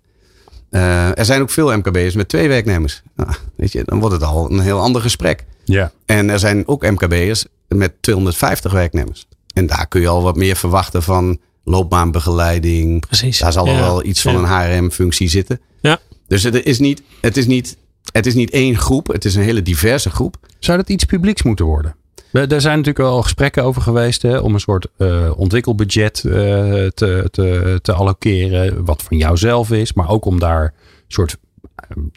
Uh, 0.71 1.19
er 1.19 1.25
zijn 1.25 1.41
ook 1.41 1.51
veel 1.51 1.77
MKB'ers 1.77 2.15
met 2.15 2.29
twee 2.29 2.49
werknemers. 2.49 3.03
Nou, 3.17 3.31
weet 3.57 3.73
je, 3.73 3.83
dan 3.85 4.01
wordt 4.01 4.15
het 4.15 4.25
al 4.25 4.51
een 4.51 4.61
heel 4.61 4.81
ander 4.81 5.03
gesprek. 5.03 5.45
Ja. 5.65 5.93
En 6.07 6.31
er 6.31 6.39
zijn 6.39 6.69
ook 6.69 6.91
MKB'ers 6.91 7.47
met 7.69 7.93
250 8.01 8.73
werknemers. 8.73 9.27
En 9.53 9.67
daar 9.67 9.87
kun 9.87 10.01
je 10.01 10.09
al 10.09 10.23
wat 10.23 10.37
meer 10.37 10.57
verwachten 10.57 11.03
van 11.03 11.39
loopbaanbegeleiding. 11.65 13.07
Precies. 13.07 13.39
Daar 13.39 13.53
zal 13.53 13.67
er 13.67 13.77
wel 13.77 14.05
iets 14.05 14.21
van 14.21 14.37
een 14.37 14.45
HRM-functie 14.45 15.29
zitten. 15.29 15.61
Ja. 15.81 15.99
Dus 16.27 16.43
het 16.43 16.65
is, 16.65 16.79
niet, 16.79 17.03
het, 17.21 17.37
is 17.37 17.47
niet, 17.47 17.77
het 18.13 18.27
is 18.27 18.35
niet 18.35 18.51
één 18.51 18.77
groep, 18.77 19.07
het 19.07 19.25
is 19.25 19.35
een 19.35 19.43
hele 19.43 19.63
diverse 19.63 20.11
groep. 20.11 20.37
Zou 20.59 20.79
dat 20.79 20.89
iets 20.89 21.05
publieks 21.05 21.43
moeten 21.43 21.65
worden? 21.65 21.97
Daar 22.35 22.61
zijn 22.61 22.77
natuurlijk 22.77 23.07
al 23.09 23.23
gesprekken 23.23 23.65
over 23.65 23.83
geweest 23.83 24.23
hè, 24.23 24.39
om 24.39 24.55
een 24.55 24.61
soort 24.61 24.87
uh, 24.99 25.31
ontwikkelbudget 25.37 26.23
uh, 26.27 26.33
te, 26.33 27.29
te, 27.31 27.79
te 27.83 27.93
allokeren. 27.93 28.85
Wat 28.85 29.03
van 29.03 29.17
jouzelf 29.17 29.71
is, 29.71 29.93
maar 29.93 30.09
ook 30.09 30.25
om 30.25 30.39
daar 30.39 30.63
een 30.63 30.73
soort 31.09 31.37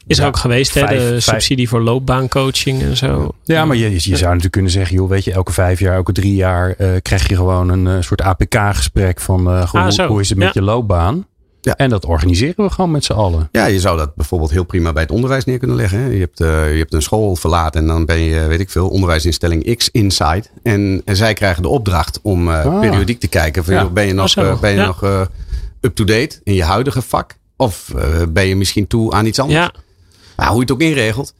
is 0.07 0.19
er 0.19 0.27
ook 0.27 0.37
geweest, 0.37 0.73
hè? 0.73 0.85
De 0.85 1.19
subsidie 1.19 1.69
voor 1.69 1.81
loopbaancoaching 1.81 2.81
en 2.81 2.97
zo. 2.97 3.31
Ja, 3.43 3.65
maar 3.65 3.75
je, 3.75 3.91
je 3.91 3.99
zou 3.99 4.21
natuurlijk 4.21 4.51
kunnen 4.51 4.71
zeggen, 4.71 4.95
joh, 4.95 5.09
weet 5.09 5.23
je, 5.23 5.31
elke 5.31 5.53
vijf 5.53 5.79
jaar, 5.79 5.95
elke 5.95 6.11
drie 6.11 6.35
jaar 6.35 6.75
uh, 6.77 6.89
krijg 7.01 7.27
je 7.27 7.35
gewoon 7.35 7.69
een 7.69 7.85
uh, 7.85 8.01
soort 8.01 8.21
APK-gesprek 8.21 9.19
van 9.19 9.47
uh, 9.47 9.73
ah, 9.73 9.89
hoe, 9.89 10.05
hoe, 10.05 10.21
is 10.21 10.29
het 10.29 10.37
met 10.37 10.53
ja. 10.53 10.59
je 10.59 10.61
loopbaan? 10.61 11.25
Ja. 11.61 11.75
En 11.75 11.89
dat 11.89 12.05
organiseren 12.05 12.65
we 12.65 12.69
gewoon 12.69 12.91
met 12.91 13.05
z'n 13.05 13.13
allen. 13.13 13.49
Ja, 13.51 13.65
je 13.65 13.79
zou 13.79 13.97
dat 13.97 14.15
bijvoorbeeld 14.15 14.51
heel 14.51 14.63
prima 14.63 14.93
bij 14.93 15.01
het 15.01 15.11
onderwijs 15.11 15.45
neer 15.45 15.57
kunnen 15.57 15.77
leggen. 15.77 15.99
Hè? 15.99 16.07
Je, 16.07 16.19
hebt, 16.19 16.39
uh, 16.39 16.71
je 16.71 16.77
hebt 16.77 16.93
een 16.93 17.01
school 17.01 17.35
verlaten 17.35 17.81
en 17.81 17.87
dan 17.87 18.05
ben 18.05 18.19
je, 18.19 18.45
weet 18.47 18.59
ik 18.59 18.69
veel, 18.69 18.89
onderwijsinstelling 18.89 19.75
X 19.77 19.89
inside. 19.91 20.43
En, 20.63 21.01
en 21.05 21.15
zij 21.15 21.33
krijgen 21.33 21.61
de 21.61 21.67
opdracht 21.67 22.19
om 22.21 22.47
uh, 22.47 22.65
ah. 22.65 22.79
periodiek 22.79 23.19
te 23.19 23.27
kijken. 23.27 23.63
Van, 23.63 23.73
ja. 23.73 23.89
Ben 23.89 24.07
je 24.07 24.13
nog, 24.13 24.35
uh, 24.35 24.59
ben 24.59 24.71
je 24.71 24.81
nog 24.81 25.27
up-to-date 25.81 26.39
in 26.43 26.53
je 26.53 26.63
huidige 26.63 27.01
vak? 27.01 27.37
Of 27.55 27.93
ben 28.29 28.47
je 28.47 28.55
misschien 28.55 28.87
toe 28.87 29.11
aan 29.11 29.25
iets 29.25 29.39
anders? 29.39 29.59
Ja. 29.59 29.71
Nou, 30.37 30.49
hoe 30.49 30.57
je 30.57 30.63
het 30.63 30.71
ook 30.71 30.81
inregelt. 30.81 31.33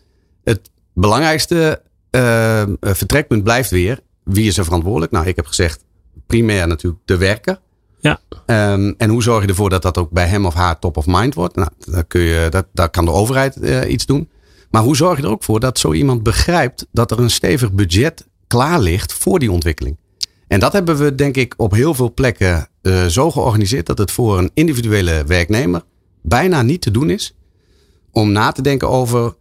Het 0.43 0.69
belangrijkste 0.93 1.81
vertrekpunt 2.81 3.43
blijft 3.43 3.69
weer. 3.69 3.99
Wie 4.23 4.47
is 4.47 4.57
er 4.57 4.63
verantwoordelijk? 4.63 5.11
Nou, 5.11 5.27
ik 5.27 5.35
heb 5.35 5.45
gezegd, 5.45 5.83
primair 6.27 6.67
natuurlijk 6.67 7.01
de 7.05 7.17
werker. 7.17 7.59
Ja. 8.07 8.73
Um, 8.73 8.93
en 8.97 9.09
hoe 9.09 9.23
zorg 9.23 9.41
je 9.43 9.49
ervoor 9.49 9.69
dat 9.69 9.81
dat 9.81 9.97
ook 9.97 10.11
bij 10.11 10.27
hem 10.27 10.45
of 10.45 10.53
haar 10.53 10.79
top 10.79 10.97
of 10.97 11.05
mind 11.07 11.33
wordt? 11.33 11.55
Nou, 11.55 11.69
daar, 11.79 12.03
kun 12.03 12.21
je, 12.21 12.47
dat, 12.49 12.65
daar 12.73 12.89
kan 12.89 13.05
de 13.05 13.11
overheid 13.11 13.57
uh, 13.61 13.91
iets 13.91 14.05
doen. 14.05 14.29
Maar 14.69 14.81
hoe 14.81 14.95
zorg 14.95 15.17
je 15.17 15.23
er 15.23 15.29
ook 15.29 15.43
voor 15.43 15.59
dat 15.59 15.79
zo 15.79 15.93
iemand 15.93 16.23
begrijpt 16.23 16.87
dat 16.91 17.11
er 17.11 17.19
een 17.19 17.29
stevig 17.29 17.71
budget 17.71 18.27
klaar 18.47 18.79
ligt 18.79 19.13
voor 19.13 19.39
die 19.39 19.51
ontwikkeling? 19.51 19.97
En 20.47 20.59
dat 20.59 20.73
hebben 20.73 20.97
we 20.97 21.15
denk 21.15 21.35
ik 21.35 21.53
op 21.57 21.71
heel 21.71 21.93
veel 21.93 22.13
plekken 22.13 22.67
uh, 22.81 23.05
zo 23.05 23.31
georganiseerd 23.31 23.85
dat 23.85 23.97
het 23.97 24.11
voor 24.11 24.37
een 24.37 24.51
individuele 24.53 25.23
werknemer 25.25 25.81
bijna 26.21 26.61
niet 26.61 26.81
te 26.81 26.91
doen 26.91 27.09
is 27.09 27.35
om 28.11 28.31
na 28.31 28.51
te 28.51 28.61
denken 28.61 28.89
over 28.89 29.35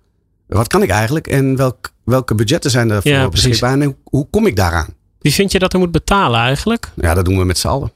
wat 0.46 0.66
kan 0.66 0.82
ik 0.82 0.90
eigenlijk 0.90 1.26
en 1.26 1.56
welk, 1.56 1.92
welke 2.04 2.34
budgetten 2.34 2.70
zijn 2.70 2.90
er 2.90 3.02
voor 3.02 3.10
ja, 3.10 3.28
beschikbaar 3.28 3.72
en 3.72 3.82
hoe, 3.82 3.96
hoe 4.04 4.26
kom 4.30 4.46
ik 4.46 4.56
daaraan? 4.56 4.94
Wie 5.18 5.32
vind 5.32 5.52
je 5.52 5.58
dat 5.58 5.72
er 5.72 5.78
moet 5.78 5.90
betalen 5.90 6.40
eigenlijk? 6.40 6.92
Ja, 6.94 7.14
dat 7.14 7.24
doen 7.24 7.38
we 7.38 7.44
met 7.44 7.58
z'n 7.58 7.68
allen. 7.68 7.92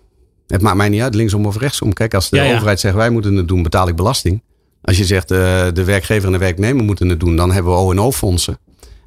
Het 0.50 0.62
maakt 0.62 0.76
mij 0.76 0.88
niet 0.88 1.00
uit, 1.00 1.14
linksom 1.14 1.46
of 1.46 1.56
rechtsom. 1.56 1.92
Kijk, 1.92 2.14
als 2.14 2.30
de 2.30 2.36
ja, 2.36 2.42
ja. 2.42 2.54
overheid 2.54 2.80
zegt 2.80 2.94
wij 2.94 3.10
moeten 3.10 3.34
het 3.34 3.48
doen, 3.48 3.62
betaal 3.62 3.88
ik 3.88 3.96
belasting. 3.96 4.42
Als 4.82 4.96
je 4.96 5.04
zegt 5.04 5.32
uh, 5.32 5.38
de 5.72 5.84
werkgever 5.84 6.26
en 6.26 6.32
de 6.32 6.38
werknemer 6.38 6.84
moeten 6.84 7.08
het 7.08 7.20
doen, 7.20 7.36
dan 7.36 7.52
hebben 7.52 7.72
we 7.72 7.78
O&O-fondsen. 7.78 8.58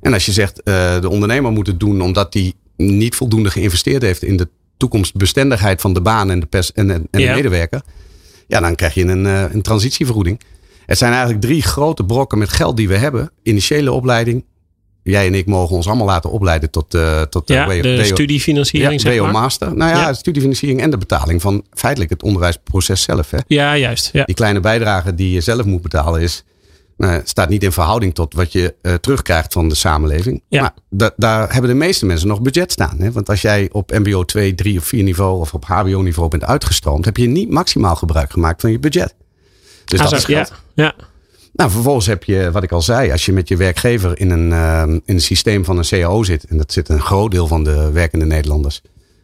En 0.02 0.14
als 0.14 0.26
je 0.26 0.32
zegt 0.32 0.62
uh, 0.64 1.00
de 1.02 1.10
ondernemer 1.10 1.52
moet 1.52 1.68
het 1.68 1.80
doen 1.80 2.02
omdat 2.02 2.34
hij 2.34 2.54
niet 2.78 3.16
voldoende 3.16 3.50
geïnvesteerd 3.50 4.02
heeft 4.02 4.24
in 4.24 4.38
de 4.38 4.50
toekomstbestendigheid 4.78 5.82
van 5.82 5.94
de 5.94 6.02
baan 6.02 6.32
en 6.32 6.40
de, 6.40 6.46
pers 6.46 6.72
en, 6.72 6.92
en, 6.92 7.08
ja. 7.12 7.28
de 7.28 7.36
medewerker. 7.36 7.82
Ja, 8.48 8.60
dan 8.60 8.76
krijg 8.76 8.94
je 8.94 9.04
een, 9.06 9.26
uh, 9.26 9.54
een 9.54 9.62
transitievergoeding. 9.62 10.42
Het 10.86 10.98
zijn 10.98 11.12
eigenlijk 11.12 11.42
drie 11.42 11.62
grote 11.62 12.06
brokken 12.06 12.38
met 12.38 12.50
geld 12.50 12.78
die 12.78 12.88
we 12.88 12.98
hebben. 12.98 13.32
Initiële 13.44 13.92
opleiding, 13.92 14.46
jij 15.04 15.28
en 15.28 15.36
ik 15.36 15.46
mogen 15.46 15.76
ons 15.76 15.88
allemaal 15.88 16.06
laten 16.06 16.32
opleiden 16.32 16.70
tot, 16.70 16.96
uh, 16.96 17.22
tot 17.22 17.48
ja, 17.48 17.66
de, 17.66 17.82
de 17.82 18.04
studiefinanciering. 18.04 19.02
Ja, 19.02 19.12
zeg. 19.12 19.32
Master. 19.32 19.76
Nou 19.76 19.92
ja, 19.92 20.02
ja, 20.02 20.14
studiefinanciering 20.14 20.82
en 20.82 20.90
de 20.90 20.98
betaling 20.98 21.42
van 21.42 21.66
feitelijk 21.72 22.12
het 22.12 22.24
onderwijsproces 22.24 23.02
zelf. 23.02 23.32
Hè. 23.32 23.38
Ja, 23.48 23.78
juist. 23.78 24.10
Ja. 24.14 24.24
Die 24.24 24.36
kleine 24.36 24.60
bijdrage 24.60 25.16
die 25.16 25.32
je 25.32 25.42
zelf 25.42 25.66
moet 25.66 25.82
betalen 25.82 26.22
is, 26.22 26.44
nou, 26.98 27.22
staat 27.24 27.50
niet 27.50 27.64
in 27.64 27.72
verhouding 27.72 28.14
tot 28.14 28.34
wat 28.34 28.52
je 28.52 28.76
uh, 28.82 28.94
terugkrijgt 28.94 29.54
van 29.54 29.70
de 29.70 29.76
samenleving. 29.76 30.44
Ja. 30.48 30.62
Maar 30.62 30.74
da 30.90 31.14
daar 31.16 31.54
hebben 31.54 31.72
de 31.72 31.78
meeste 31.78 32.06
mensen 32.06 32.28
nog 32.28 32.42
budget 32.42 32.72
staan. 32.72 33.00
Hè? 33.00 33.12
Want 33.12 33.30
als 33.30 33.42
jij 33.42 33.70
op 33.72 33.92
MBO 33.92 34.24
2, 34.24 34.56
3 34.56 34.78
of 34.78 34.86
4 34.86 35.04
niveau 35.04 35.40
of 35.40 35.54
op 35.54 35.66
HBO 35.66 36.02
niveau 36.02 36.30
bent 36.30 36.44
uitgestroomd, 36.44 37.06
heb 37.06 37.18
je 37.18 37.28
niet 37.28 37.50
maximaal 37.50 37.96
gebruik 37.96 38.32
gemaakt 38.32 38.62
van 38.62 38.72
je 38.72 38.80
budget. 38.80 39.16
Dus 39.86 40.00
ah, 40.00 40.10
dat 40.10 40.20
is 40.20 40.26
geld. 40.26 40.54
Ja. 40.74 40.96
Nou, 41.54 41.72
vervolgens 41.72 42.06
heb 42.06 42.24
je, 42.24 42.52
wat 42.52 42.64
ik 42.64 42.72
al 42.72 42.82
zei, 42.82 43.12
als 43.12 43.26
je 43.26 43.34
met 43.34 43.48
je 43.48 43.58
werkgever 43.58 44.20
in 44.20 44.30
een, 44.30 44.50
uh, 44.50 44.84
in 44.88 45.02
een 45.06 45.22
systeem 45.22 45.66
van 45.66 45.78
een 45.78 45.88
CAO 45.88 46.24
zit, 46.24 46.44
en 46.44 46.58
dat 46.58 46.72
zit 46.72 46.90
een 46.90 47.02
groot 47.02 47.32
deel 47.32 47.48
van 47.48 47.64
de 47.64 47.92
werkende 47.92 48.26
Nederlanders, 48.26 48.82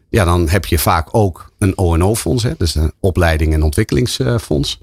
ja, 0.10 0.26
dan 0.26 0.50
heb 0.50 0.66
je 0.66 0.80
vaak 0.80 1.08
ook 1.12 1.52
een 1.58 1.78
ONO-fonds, 1.78 2.46
dus 2.58 2.76
een 2.76 2.94
opleiding 3.00 3.54
en 3.54 3.64
ontwikkelingsfonds. 3.64 4.80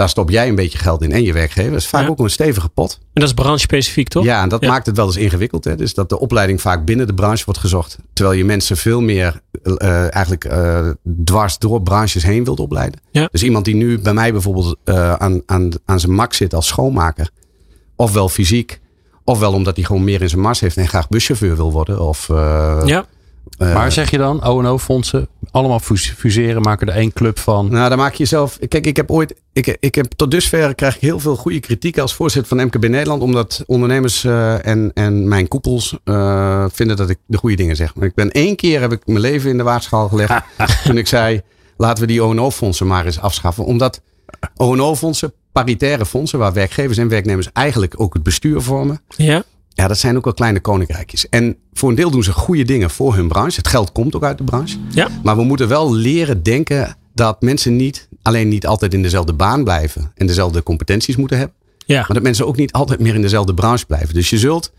Daar 0.00 0.08
stop 0.08 0.30
jij 0.30 0.48
een 0.48 0.54
beetje 0.54 0.78
geld 0.78 1.02
in 1.02 1.12
en 1.12 1.22
je 1.22 1.32
werkgever. 1.32 1.70
Dat 1.70 1.80
is 1.80 1.88
vaak 1.88 2.02
ja. 2.02 2.08
ook 2.08 2.18
een 2.18 2.30
stevige 2.30 2.68
pot. 2.68 2.98
En 3.00 3.08
dat 3.12 3.28
is 3.28 3.34
branche-specifiek, 3.34 4.08
toch? 4.08 4.24
Ja, 4.24 4.42
en 4.42 4.48
dat 4.48 4.60
ja. 4.60 4.68
maakt 4.68 4.86
het 4.86 4.96
wel 4.96 5.06
eens 5.06 5.16
ingewikkeld. 5.16 5.64
Hè? 5.64 5.76
Dus 5.76 5.94
dat 5.94 6.08
de 6.08 6.20
opleiding 6.20 6.60
vaak 6.60 6.84
binnen 6.84 7.06
de 7.06 7.14
branche 7.14 7.44
wordt 7.44 7.60
gezocht. 7.60 7.98
Terwijl 8.12 8.38
je 8.38 8.44
mensen 8.44 8.76
veel 8.76 9.00
meer 9.00 9.40
uh, 9.62 10.14
eigenlijk 10.14 10.44
uh, 10.44 10.88
dwars 11.24 11.58
door 11.58 11.82
branches 11.82 12.22
heen 12.22 12.44
wilt 12.44 12.60
opleiden. 12.60 13.00
Ja. 13.10 13.28
Dus 13.32 13.42
iemand 13.42 13.64
die 13.64 13.74
nu 13.74 13.98
bij 13.98 14.12
mij 14.12 14.32
bijvoorbeeld 14.32 14.76
uh, 14.84 15.12
aan, 15.12 15.42
aan, 15.46 15.70
aan 15.84 16.00
zijn 16.00 16.14
mak 16.14 16.34
zit 16.34 16.54
als 16.54 16.66
schoonmaker. 16.66 17.30
Ofwel 17.96 18.28
fysiek. 18.28 18.80
Ofwel 19.24 19.52
omdat 19.52 19.76
hij 19.76 19.84
gewoon 19.84 20.04
meer 20.04 20.22
in 20.22 20.28
zijn 20.28 20.40
mars 20.40 20.60
heeft 20.60 20.76
en 20.76 20.88
graag 20.88 21.08
buschauffeur 21.08 21.56
wil 21.56 21.72
worden. 21.72 22.00
Of, 22.00 22.28
ja. 22.84 23.04
Uh, 23.58 23.74
maar 23.74 23.92
zeg 23.92 24.10
je 24.10 24.18
dan, 24.18 24.42
O&O-fondsen, 24.42 25.28
allemaal 25.50 25.80
fuseren, 25.80 26.62
maken 26.62 26.88
er 26.88 26.94
één 26.94 27.12
club 27.12 27.38
van? 27.38 27.70
Nou, 27.70 27.88
dan 27.88 27.98
maak 27.98 28.14
je 28.14 28.24
zelf. 28.24 28.58
Kijk, 28.68 28.86
ik 28.86 28.96
heb 28.96 29.10
ooit, 29.10 29.34
ik, 29.52 29.76
ik 29.80 29.94
heb 29.94 30.06
tot 30.16 30.30
dusver 30.30 30.74
krijg 30.74 30.94
ik 30.94 31.00
heel 31.00 31.20
veel 31.20 31.36
goede 31.36 31.60
kritiek 31.60 31.98
als 31.98 32.14
voorzitter 32.14 32.56
van 32.56 32.66
MKB 32.66 32.88
Nederland, 32.88 33.22
omdat 33.22 33.62
ondernemers 33.66 34.24
uh, 34.24 34.66
en, 34.66 34.90
en 34.94 35.28
mijn 35.28 35.48
koepels 35.48 35.98
uh, 36.04 36.64
vinden 36.72 36.96
dat 36.96 37.10
ik 37.10 37.18
de 37.26 37.38
goede 37.38 37.56
dingen 37.56 37.76
zeg. 37.76 37.94
Maar 37.94 38.06
ik 38.06 38.14
ben 38.14 38.30
één 38.30 38.56
keer 38.56 38.80
heb 38.80 38.92
ik 38.92 39.06
mijn 39.06 39.20
leven 39.20 39.50
in 39.50 39.56
de 39.56 39.62
waagschaal 39.62 40.08
gelegd 40.08 40.42
toen 40.84 40.98
ik 40.98 41.06
zei, 41.06 41.40
laten 41.76 42.06
we 42.06 42.12
die 42.12 42.22
O&O-fondsen 42.22 42.86
maar 42.86 43.06
eens 43.06 43.20
afschaffen, 43.20 43.64
omdat 43.64 44.02
O&O-fondsen, 44.56 45.32
paritaire 45.52 46.06
fondsen, 46.06 46.38
waar 46.38 46.52
werkgevers 46.52 46.98
en 46.98 47.08
werknemers 47.08 47.52
eigenlijk 47.52 48.00
ook 48.00 48.14
het 48.14 48.22
bestuur 48.22 48.60
vormen. 48.60 49.00
Ja. 49.16 49.42
Ja, 49.74 49.88
dat 49.88 49.98
zijn 49.98 50.16
ook 50.16 50.24
wel 50.24 50.34
kleine 50.34 50.60
koninkrijkjes. 50.60 51.28
En 51.28 51.56
voor 51.72 51.88
een 51.88 51.94
deel 51.94 52.10
doen 52.10 52.22
ze 52.22 52.32
goede 52.32 52.62
dingen 52.62 52.90
voor 52.90 53.14
hun 53.14 53.28
branche. 53.28 53.56
Het 53.56 53.68
geld 53.68 53.92
komt 53.92 54.16
ook 54.16 54.24
uit 54.24 54.38
de 54.38 54.44
branche. 54.44 54.76
Ja. 54.90 55.08
Maar 55.22 55.36
we 55.36 55.42
moeten 55.42 55.68
wel 55.68 55.94
leren 55.94 56.42
denken 56.42 56.96
dat 57.14 57.42
mensen 57.42 57.76
niet 57.76 58.08
alleen 58.22 58.48
niet 58.48 58.66
altijd 58.66 58.94
in 58.94 59.02
dezelfde 59.02 59.32
baan 59.32 59.64
blijven 59.64 60.12
en 60.14 60.26
dezelfde 60.26 60.62
competenties 60.62 61.16
moeten 61.16 61.38
hebben. 61.38 61.56
Ja. 61.86 61.98
Maar 61.98 62.12
dat 62.14 62.22
mensen 62.22 62.46
ook 62.46 62.56
niet 62.56 62.72
altijd 62.72 63.00
meer 63.00 63.14
in 63.14 63.22
dezelfde 63.22 63.54
branche 63.54 63.86
blijven. 63.86 64.14
Dus 64.14 64.30
je 64.30 64.38
zult 64.38 64.72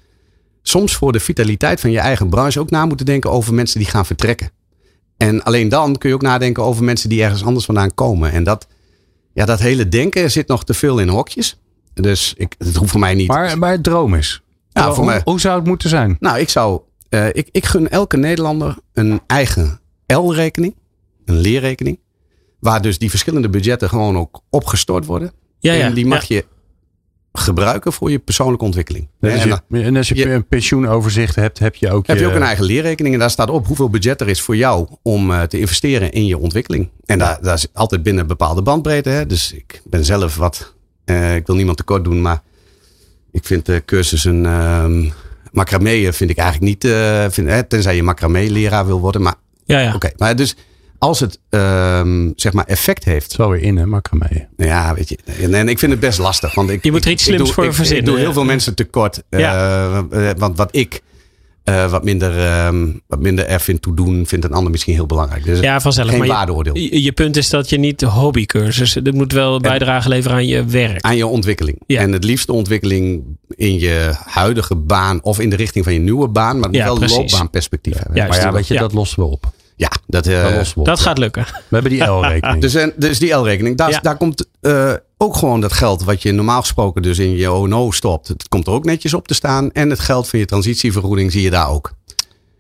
soms 0.62 0.96
voor 0.96 1.12
de 1.12 1.20
vitaliteit 1.20 1.80
van 1.80 1.92
je 1.92 2.00
eigen 2.00 2.30
branche 2.30 2.60
ook 2.60 2.70
na 2.70 2.86
moeten 2.86 3.06
denken 3.06 3.32
over 3.32 3.54
mensen 3.54 3.80
die 3.80 3.90
gaan 3.90 4.06
vertrekken. 4.06 4.52
En 5.18 5.44
alleen 5.44 5.70
dan 5.70 5.98
kun 5.98 6.10
je 6.10 6.16
ook 6.16 6.22
nadenken 6.22 6.64
over 6.64 6.84
mensen 6.84 7.10
die 7.10 7.24
ergens 7.24 7.44
anders 7.44 7.66
vandaan 7.66 7.94
komen. 7.94 8.32
En 8.32 8.44
dat, 8.44 8.68
ja, 9.34 9.46
dat 9.46 9.60
hele 9.60 9.90
denken 9.90 10.32
zit 10.32 10.48
nog 10.48 10.64
te 10.64 10.74
veel 10.74 11.00
in 11.00 11.08
hokjes. 11.08 11.60
Dus 11.94 12.34
ik, 12.38 12.56
het 12.58 12.76
hoeft 12.76 12.92
voor 12.92 13.00
mij 13.00 13.14
niet. 13.14 13.28
Maar, 13.28 13.58
maar 13.58 13.72
het 13.72 13.84
droom 13.84 14.14
is. 14.16 14.42
Ja, 14.72 14.86
voor 14.86 14.96
hoe, 14.96 15.06
mij. 15.06 15.22
hoe 15.24 15.40
zou 15.40 15.60
het 15.60 15.68
moeten 15.68 15.90
zijn? 15.90 16.18
Nou, 16.20 16.40
ik 16.40 16.50
zou. 16.50 16.82
Uh, 17.10 17.28
ik, 17.28 17.50
ik 17.52 17.66
gun 17.66 17.90
elke 17.90 18.18
Nederlander 18.18 18.78
een 18.94 19.22
eigen 19.28 19.80
L-rekening. 20.06 20.76
Een 21.26 21.38
leerrekening. 21.38 22.00
Waar 22.60 22.82
dus 22.82 22.98
die 22.98 23.10
verschillende 23.10 23.50
budgetten 23.50 23.90
gewoon 23.90 24.18
ook 24.18 24.42
opgestort 24.50 25.06
worden. 25.06 25.32
Ja, 25.60 25.74
ja, 25.74 25.86
en 25.86 25.94
die 25.94 26.06
mag 26.06 26.24
ja. 26.24 26.36
je 26.36 26.46
gebruiken 27.34 27.94
voor 27.94 28.12
je 28.12 28.20
persoonlijke 28.20 28.66
ontwikkeling. 28.66 29.08
En, 29.20 29.30
je, 29.30 29.62
en, 29.84 29.96
als 29.96 30.08
je, 30.08 30.16
je, 30.16 30.32
een 30.32 30.48
pensioenoverzicht 30.48 31.36
hebt, 31.36 31.60
heb 31.60 31.76
je 31.76 31.92
ook. 31.92 32.08
Heb 32.08 32.18
je, 32.18 32.24
je 32.24 32.30
ook 32.30 32.36
een 32.36 32.44
eigen 32.44 32.66
leerrekening. 32.66 33.14
En 33.14 33.20
daar 33.20 33.30
staat 33.30 33.50
op 33.50 33.68
hoeveel 33.68 33.90
budget 33.90 34.22
er 34.22 34.30
is 34.30 34.42
voor 34.42 34.56
jou 34.56 34.88
om 35.02 35.32
uh, 35.32 35.42
te 35.42 35.60
investeren 35.60 36.12
in 36.12 36.26
je 36.26 36.38
ontwikkeling. 36.38 36.90
En 37.06 37.20
daar, 37.20 37.42
daar 37.42 37.54
is 37.54 37.68
altijd 37.74 38.04
binnen 38.04 38.22
een 38.22 38.28
bepaalde 38.28 38.62
bandbreedte. 38.62 39.10
Hè? 39.10 39.26
Dus 39.26 39.54
ik 39.54 39.82
ben 39.86 40.06
zelf 40.06 40.36
wat. 40.36 40.74
Uh, 41.06 41.36
ik 41.36 41.48
wil 41.48 41.56
niemand 41.56 41.78
tekort 41.78 42.04
doen, 42.04 42.22
maar 42.22 42.42
ik 43.32 43.46
vind 43.46 43.66
de 43.66 43.84
cursussen 43.86 44.44
uh, 44.44 45.12
macramé 45.52 46.14
vind 46.14 46.30
ik 46.30 46.38
eigenlijk 46.38 46.70
niet, 46.70 46.84
uh, 46.84 47.26
vind, 47.30 47.48
hè, 47.48 47.64
tenzij 47.64 47.96
je 47.96 48.04
macramé-leraar 48.04 48.86
wil 48.86 49.00
worden. 49.00 49.22
Maar 49.22 49.36
ja, 49.66 49.80
ja. 49.80 49.88
oké. 49.88 49.96
Okay, 49.96 50.14
maar 50.18 50.36
dus 50.36 50.56
als 50.98 51.20
het 51.20 51.40
um, 51.50 52.34
zeg 52.36 52.54
maar 52.54 52.66
effect 52.66 53.04
heeft. 53.04 53.32
Zo 53.32 53.50
weer 53.50 53.62
in, 53.62 53.78
hè, 53.78 53.86
macramé. 53.86 54.48
Ja, 54.58 54.94
weet 54.96 55.10
je. 55.10 55.18
En, 55.42 55.54
en, 55.54 55.70
ik 55.70 55.80
vind 55.80 55.92
het 55.92 56.02
best 56.02 56.20
lastig. 56.20 56.54
Want 56.54 56.70
ik, 56.70 56.84
je 56.84 56.92
moet 56.92 57.06
er 57.06 57.12
iets 57.12 57.24
slims 57.24 57.50
ik, 57.50 57.54
voor 57.56 57.66
ik, 57.66 57.74
verzinnen. 57.74 58.06
Ik 58.06 58.12
doe 58.12 58.20
heel 58.20 58.34
veel 58.34 58.44
mensen 58.44 58.76
tekort. 58.76 59.24
Ja. 59.30 60.06
Uh, 60.12 60.30
want 60.38 60.58
wat 60.58 60.76
ik 60.76 61.02
uh, 61.66 61.92
wat, 61.92 62.04
minder, 62.04 62.66
um, 62.66 63.02
wat 63.08 63.20
minder 63.20 63.46
er 63.46 63.60
vindt 63.60 63.82
toe 63.82 63.96
doen, 63.96 64.26
vindt 64.28 64.46
een 64.46 64.54
ander 64.54 64.72
misschien 64.72 64.94
heel 64.94 65.06
belangrijk. 65.06 65.44
Dus 65.44 65.60
ja, 65.60 65.80
vanzelf. 65.80 66.10
Geen 66.10 66.20
maar 66.20 66.28
waardeoordeel. 66.28 66.78
Je, 66.78 67.04
je, 67.04 67.12
punt 67.12 67.38
is 67.38 67.50
dat 67.50 67.70
je 67.70 67.78
niet 67.78 68.02
hobbycursus. 68.02 68.94
Het 68.94 69.14
moet 69.14 69.32
wel 69.32 69.60
bijdrage 69.60 70.10
leveren 70.10 70.38
aan 70.38 70.48
je 70.48 70.66
werk. 70.66 71.02
Aan 71.02 71.18
je 71.18 71.28
ontwikkeling. 71.28 71.82
Ja. 71.88 72.00
En 72.00 72.12
het 72.12 72.24
liefste 72.24 72.54
ontwikkeling 72.54 73.24
in 73.50 73.80
je 73.80 74.14
huidige 74.26 74.76
baan 74.76 75.24
of 75.24 75.40
in 75.40 75.50
de 75.50 75.56
richting 75.56 75.84
van 75.84 75.94
je 75.94 76.00
nieuwe 76.00 76.28
baan. 76.28 76.60
Maar 76.60 76.72
ja, 76.72 76.84
wel 76.84 77.02
een 77.02 77.10
loopbaanperspectief 77.10 77.98
hebben. 77.98 78.28
Maar 78.28 78.40
ja, 78.40 78.52
weet 78.52 78.68
je, 78.68 78.78
dat 78.78 78.94
lossen 78.94 79.20
we 79.20 79.26
op. 79.26 79.52
Ja, 79.82 79.92
dat, 80.08 80.28
uh, 80.28 80.64
dat 80.76 81.00
gaat 81.00 81.18
lukken. 81.18 81.44
We 81.44 81.60
hebben 81.70 81.92
die 81.92 82.04
L-rekening. 82.04 82.62
dus, 82.66 82.76
en, 82.76 82.94
dus 82.96 83.20
die 83.20 83.34
L-rekening. 83.34 83.78
Daar, 83.78 84.00
daar 84.02 84.18
komt 84.18 84.48
uh, 84.62 84.94
ook 85.18 85.36
gewoon 85.36 85.62
dat 85.62 85.74
geld 85.74 86.04
wat 86.04 86.22
je 86.22 86.32
normaal 86.32 86.62
gesproken 86.62 87.02
dus 87.02 87.20
in 87.20 87.32
je 87.32 87.52
ONO 87.52 87.92
stopt. 87.92 88.28
Het 88.28 88.48
komt 88.48 88.68
er 88.68 88.74
ook 88.74 88.86
netjes 88.86 89.14
op 89.14 89.28
te 89.28 89.34
staan. 89.34 89.72
En 89.72 89.90
het 89.90 90.00
geld 90.00 90.28
van 90.28 90.40
je 90.40 90.46
transitievergoeding 90.46 91.32
zie 91.32 91.42
je 91.42 91.50
daar 91.50 91.70
ook. 91.70 91.94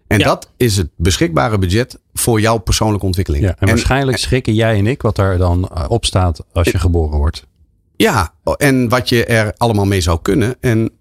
En 0.08 0.20
dat 0.20 0.50
is 0.58 0.78
het 0.78 0.90
beschikbare 0.96 1.58
budget 1.58 2.00
voor 2.14 2.42
jouw 2.42 2.58
persoonlijke 2.58 3.06
ontwikkeling. 3.06 3.44
Ja, 3.44 3.56
en, 3.60 3.68
waarschijnlijk 3.68 4.18
schrikken 4.18 4.54
jij 4.54 4.78
en 4.78 4.88
ik 4.88 5.02
wat 5.02 5.16
daar 5.16 5.38
dan 5.38 5.88
op 5.88 6.06
staat 6.06 6.44
als 6.54 6.68
je 6.68 6.80
geboren 6.80 7.18
wordt. 7.18 7.46
Ja, 7.96 8.34
en 8.58 8.90
wat 8.90 9.10
je 9.10 9.26
er 9.26 9.54
allemaal 9.58 9.86
mee 9.86 10.02
zou 10.02 10.20
kunnen. 10.22 10.56
En 10.60 10.92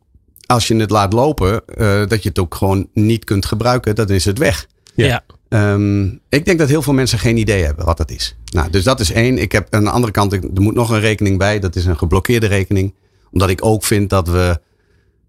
als 0.46 0.68
je 0.68 0.76
het 0.76 0.90
laat 0.90 1.12
lopen, 1.12 1.62
uh, 1.76 2.06
dat 2.06 2.22
je 2.22 2.28
het 2.28 2.38
ook 2.38 2.54
gewoon 2.54 2.88
niet 2.94 3.24
kunt 3.24 3.46
gebruiken, 3.46 3.94
dan 3.94 4.08
is 4.08 4.24
het 4.24 4.38
weg. 4.38 4.66
Ja. 4.94 5.22
Um, 5.52 6.20
ik 6.28 6.44
denk 6.44 6.58
dat 6.58 6.68
heel 6.68 6.82
veel 6.82 6.92
mensen 6.92 7.18
geen 7.18 7.36
idee 7.36 7.64
hebben 7.64 7.84
wat 7.84 7.96
dat 7.96 8.10
is. 8.10 8.36
Nou, 8.44 8.70
dus 8.70 8.84
dat 8.84 9.00
is 9.00 9.12
één. 9.12 9.38
Ik 9.38 9.52
heb 9.52 9.74
aan 9.74 9.84
de 9.84 9.90
andere 9.90 10.12
kant, 10.12 10.32
er 10.32 10.40
moet 10.54 10.74
nog 10.74 10.90
een 10.90 11.00
rekening 11.00 11.38
bij. 11.38 11.58
Dat 11.58 11.76
is 11.76 11.84
een 11.84 11.98
geblokkeerde 11.98 12.46
rekening. 12.46 12.94
Omdat 13.32 13.50
ik 13.50 13.64
ook 13.64 13.84
vind 13.84 14.10
dat 14.10 14.28
we 14.28 14.60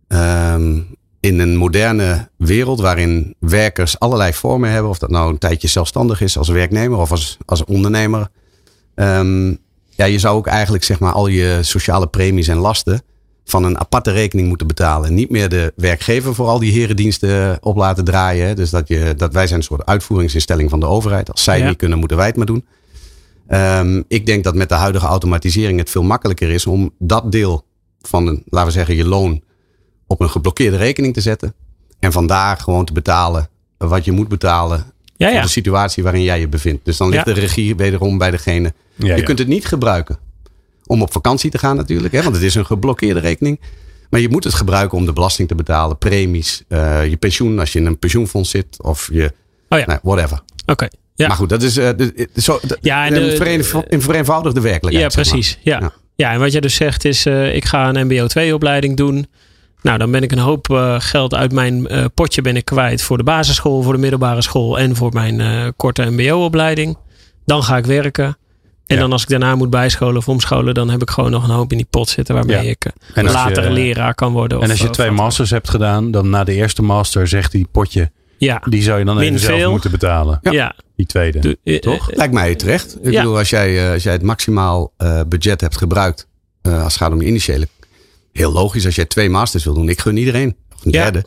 um, 0.08 0.96
in 1.20 1.40
een 1.40 1.56
moderne 1.56 2.30
wereld 2.38 2.80
waarin 2.80 3.36
werkers 3.40 4.00
allerlei 4.00 4.34
vormen 4.34 4.70
hebben, 4.70 4.90
of 4.90 5.00
dat 5.00 5.10
nou 5.10 5.32
een 5.32 5.38
tijdje 5.38 5.68
zelfstandig 5.68 6.22
is 6.22 6.38
als 6.38 6.50
werknemer 6.50 6.98
of 6.98 7.12
als, 7.12 7.38
als 7.46 7.64
ondernemer. 7.64 8.28
Um, 8.96 9.58
ja, 9.90 10.06
je 10.06 10.20
zou 10.20 10.36
ook 10.38 10.48
eigenlijk 10.48 10.84
zeg 10.84 11.00
maar 11.00 11.14
al 11.14 11.28
je 11.28 11.60
sociale 11.62 12.08
premies 12.08 12.48
en 12.48 12.58
lasten 12.58 13.04
van 13.46 13.64
een 13.64 13.80
aparte 13.80 14.12
rekening 14.12 14.48
moeten 14.48 14.68
betalen. 14.68 15.14
Niet 15.14 15.30
meer 15.30 15.50
de 15.50 15.74
werkgever 15.76 16.36
voor 16.36 16.48
al 16.48 16.60
die 16.60 16.72
herendiensten 16.72 17.58
op 17.62 17.76
laten 17.76 18.04
draaien. 18.04 18.56
Dus 18.56 18.70
dat, 18.70 18.88
je, 18.88 19.14
dat 19.18 19.34
wij 19.34 19.48
zijn 19.48 19.60
een 19.60 19.66
soort 19.66 19.86
uitvoeringsinstelling 19.86 20.70
van 20.70 20.80
de 20.80 20.86
overheid. 20.86 21.32
Als 21.32 21.44
zij 21.44 21.60
ja. 21.60 21.68
niet 21.68 21.78
kunnen, 21.78 22.00
moeten 22.00 22.18
wij 22.18 22.28
het 22.28 22.36
maar 22.36 22.46
doen. 22.46 22.66
Um, 23.50 24.04
ik 24.08 24.26
denk 24.26 24.44
dat 24.44 24.56
met 24.56 24.70
de 24.70 24.76
huidige 24.76 25.06
automatisering 25.06 25.80
het 25.80 25.90
veel 25.90 26.04
makkelijker 26.04 26.50
is 26.50 26.66
om 26.66 26.94
dat 27.00 27.32
deel 27.32 27.66
van, 28.02 28.28
een, 28.28 28.44
laten 28.46 28.68
we 28.68 28.74
zeggen, 28.74 28.96
je 28.96 29.06
loon 29.06 29.42
op 30.08 30.22
een 30.22 30.30
geblokkeerde 30.30 30.78
rekening 30.78 31.14
te 31.14 31.22
zetten. 31.22 31.54
En 32.00 32.12
vandaar 32.12 32.58
gewoon 32.58 32.86
te 32.86 32.94
betalen 32.94 33.50
wat 33.78 34.06
je 34.06 34.12
moet 34.12 34.28
betalen 34.28 34.86
ja, 35.16 35.28
ja. 35.28 35.34
voor 35.34 35.42
de 35.42 35.48
situatie 35.48 36.04
waarin 36.04 36.24
jij 36.24 36.40
je 36.40 36.48
bevindt. 36.48 36.86
Dus 36.86 36.98
dan 36.98 37.10
ligt 37.10 37.26
de 37.26 37.32
regie 37.34 37.76
wederom 37.76 38.18
bij 38.18 38.32
degene. 38.32 38.74
je 38.96 39.24
kunt 39.24 39.40
het 39.40 39.48
niet 39.48 39.66
gebruiken 39.66 40.18
om 40.92 41.02
op 41.02 41.12
vakantie 41.12 41.52
te 41.52 41.58
gaan 41.58 41.76
natuurlijk. 41.76 42.14
Hè, 42.14 42.24
want 42.24 42.36
het 42.36 42.44
is 42.44 42.56
een 42.56 42.66
geblokkeerde 42.66 43.20
rekening. 43.20 43.60
Maar 44.10 44.20
je 44.20 44.30
moet 44.30 44.44
het 44.44 44.54
gebruiken 44.54 44.98
om 44.98 45.06
de 45.06 45.14
belasting 45.14 45.48
te 45.48 45.56
betalen, 45.56 45.98
premies, 45.98 46.64
uh, 46.70 47.08
je 47.08 47.18
pensioen 47.18 47.60
als 47.60 47.74
je 47.74 47.80
in 47.80 47.86
een 47.86 48.00
pensioenfonds 48.00 48.50
zit 48.50 48.82
of 48.82 49.10
je, 49.12 49.34
oh 49.70 49.80
ja. 49.80 49.86
nou, 49.86 50.00
whatever. 50.04 50.42
Oké. 50.66 50.88
Ja. 51.16 51.28
Maar 51.28 51.36
goed, 51.36 51.50
dat 51.50 51.62
is 51.62 51.78
uh, 51.78 51.90
de, 51.98 52.30
zo, 52.36 52.60
de, 52.62 52.78
ja, 52.82 53.06
en 53.06 53.14
de, 53.14 53.50
een, 53.50 53.66
een 53.90 54.02
vereenvoudigde 54.02 54.62
werkelijkheid. 54.62 55.14
Ja, 55.14 55.22
precies. 55.22 55.60
Ja. 55.62 55.80
ja. 55.80 55.94
Ja. 56.16 56.32
en 56.32 56.40
wat 56.40 56.52
jij 56.52 56.62
dus 56.62 56.76
zegt 56.76 57.06
is, 57.06 57.26
uh, 57.26 57.56
ik 57.56 57.66
ga 57.66 57.90
een 57.90 58.08
MBO 58.08 58.28
2 58.28 58.54
opleiding 58.54 58.98
doen. 58.98 59.28
Nou, 59.82 59.98
dan 59.98 60.12
ben 60.12 60.24
ik 60.24 60.32
een 60.32 60.38
hoop 60.38 60.68
uh, 60.70 60.96
geld 61.00 61.36
uit 61.36 61.52
mijn 61.52 61.88
potje 62.14 62.42
ben 62.42 62.56
ik 62.56 62.66
kwijt 62.66 63.02
voor 63.02 63.18
de 63.18 63.24
basisschool, 63.24 63.82
voor 63.82 63.94
de 63.94 64.00
middelbare 64.00 64.42
school 64.42 64.80
en 64.80 64.96
voor 64.96 65.14
mijn 65.14 65.74
korte 65.76 66.10
MBO-opleiding. 66.10 66.98
Dan 67.46 67.64
ga 67.64 67.78
ik 67.78 67.86
werken. 67.86 68.38
En 68.92 68.98
ja. 68.98 69.04
dan 69.04 69.12
als 69.12 69.22
ik 69.22 69.30
daarna 69.30 69.56
moet 69.56 69.70
bijscholen 69.70 70.18
of 70.18 70.30
omscholen, 70.30 70.74
dan 70.74 70.90
heb 70.90 71.02
ik 71.02 71.10
gewoon 71.10 71.32
nog 71.32 71.44
een 71.44 71.50
hoop 71.56 71.72
in 71.72 71.78
die 71.78 71.88
pot 71.90 72.10
zitten 72.10 72.36
waarmee 72.36 72.64
ja. 72.64 72.70
ik 72.70 72.92
later 73.16 73.64
je, 73.64 73.70
leraar 73.70 74.16
kan 74.16 74.32
worden. 74.32 74.58
En 74.58 74.64
of, 74.64 74.70
als 74.72 74.80
je 74.82 74.90
twee 74.90 75.12
masters 75.12 75.50
hebt 75.50 75.70
gedaan, 75.70 76.12
dan 76.12 76.30
na 76.30 76.44
de 76.44 76.54
eerste 76.54 76.82
master 76.82 77.28
zegt 77.28 77.52
die 77.52 77.68
potje, 77.72 78.12
ja. 78.38 78.62
die 78.70 78.82
zou 78.82 79.00
je 79.00 79.06
dan 79.06 79.16
Min 79.16 79.26
even 79.28 79.40
zelf 79.40 79.72
moeten 79.72 79.92
betalen. 79.92 80.40
Ja. 80.42 80.76
Die 80.96 81.06
tweede, 81.06 81.58
Doe, 81.64 81.80
toch? 81.80 82.12
Lijkt 82.16 82.34
mij 82.34 82.56
terecht. 82.56 82.98
Ik 83.02 83.12
Ja. 83.12 83.22
bedoel, 83.22 83.38
als 83.38 83.50
jij, 83.50 83.94
als 83.94 84.04
jij 84.04 84.14
het 84.14 84.24
maximaal 84.24 84.94
budget 85.28 85.62
hebt 85.62 85.78
gebruikt, 85.78 86.28
als 86.62 86.74
het 86.84 86.96
gaat 86.96 87.12
om 87.12 87.20
de 87.20 87.26
initiële 87.26 87.68
heel 88.32 88.52
logisch 88.52 88.86
als 88.86 88.96
jij 88.96 89.06
twee 89.06 89.30
masters 89.30 89.64
wil 89.64 89.74
doen. 89.74 89.90
Ik 89.90 90.02
gun 90.02 90.18
iedereen. 90.18 90.56
Of 90.76 90.86
een 90.86 90.92
Ja. 90.92 91.04
derde. 91.04 91.26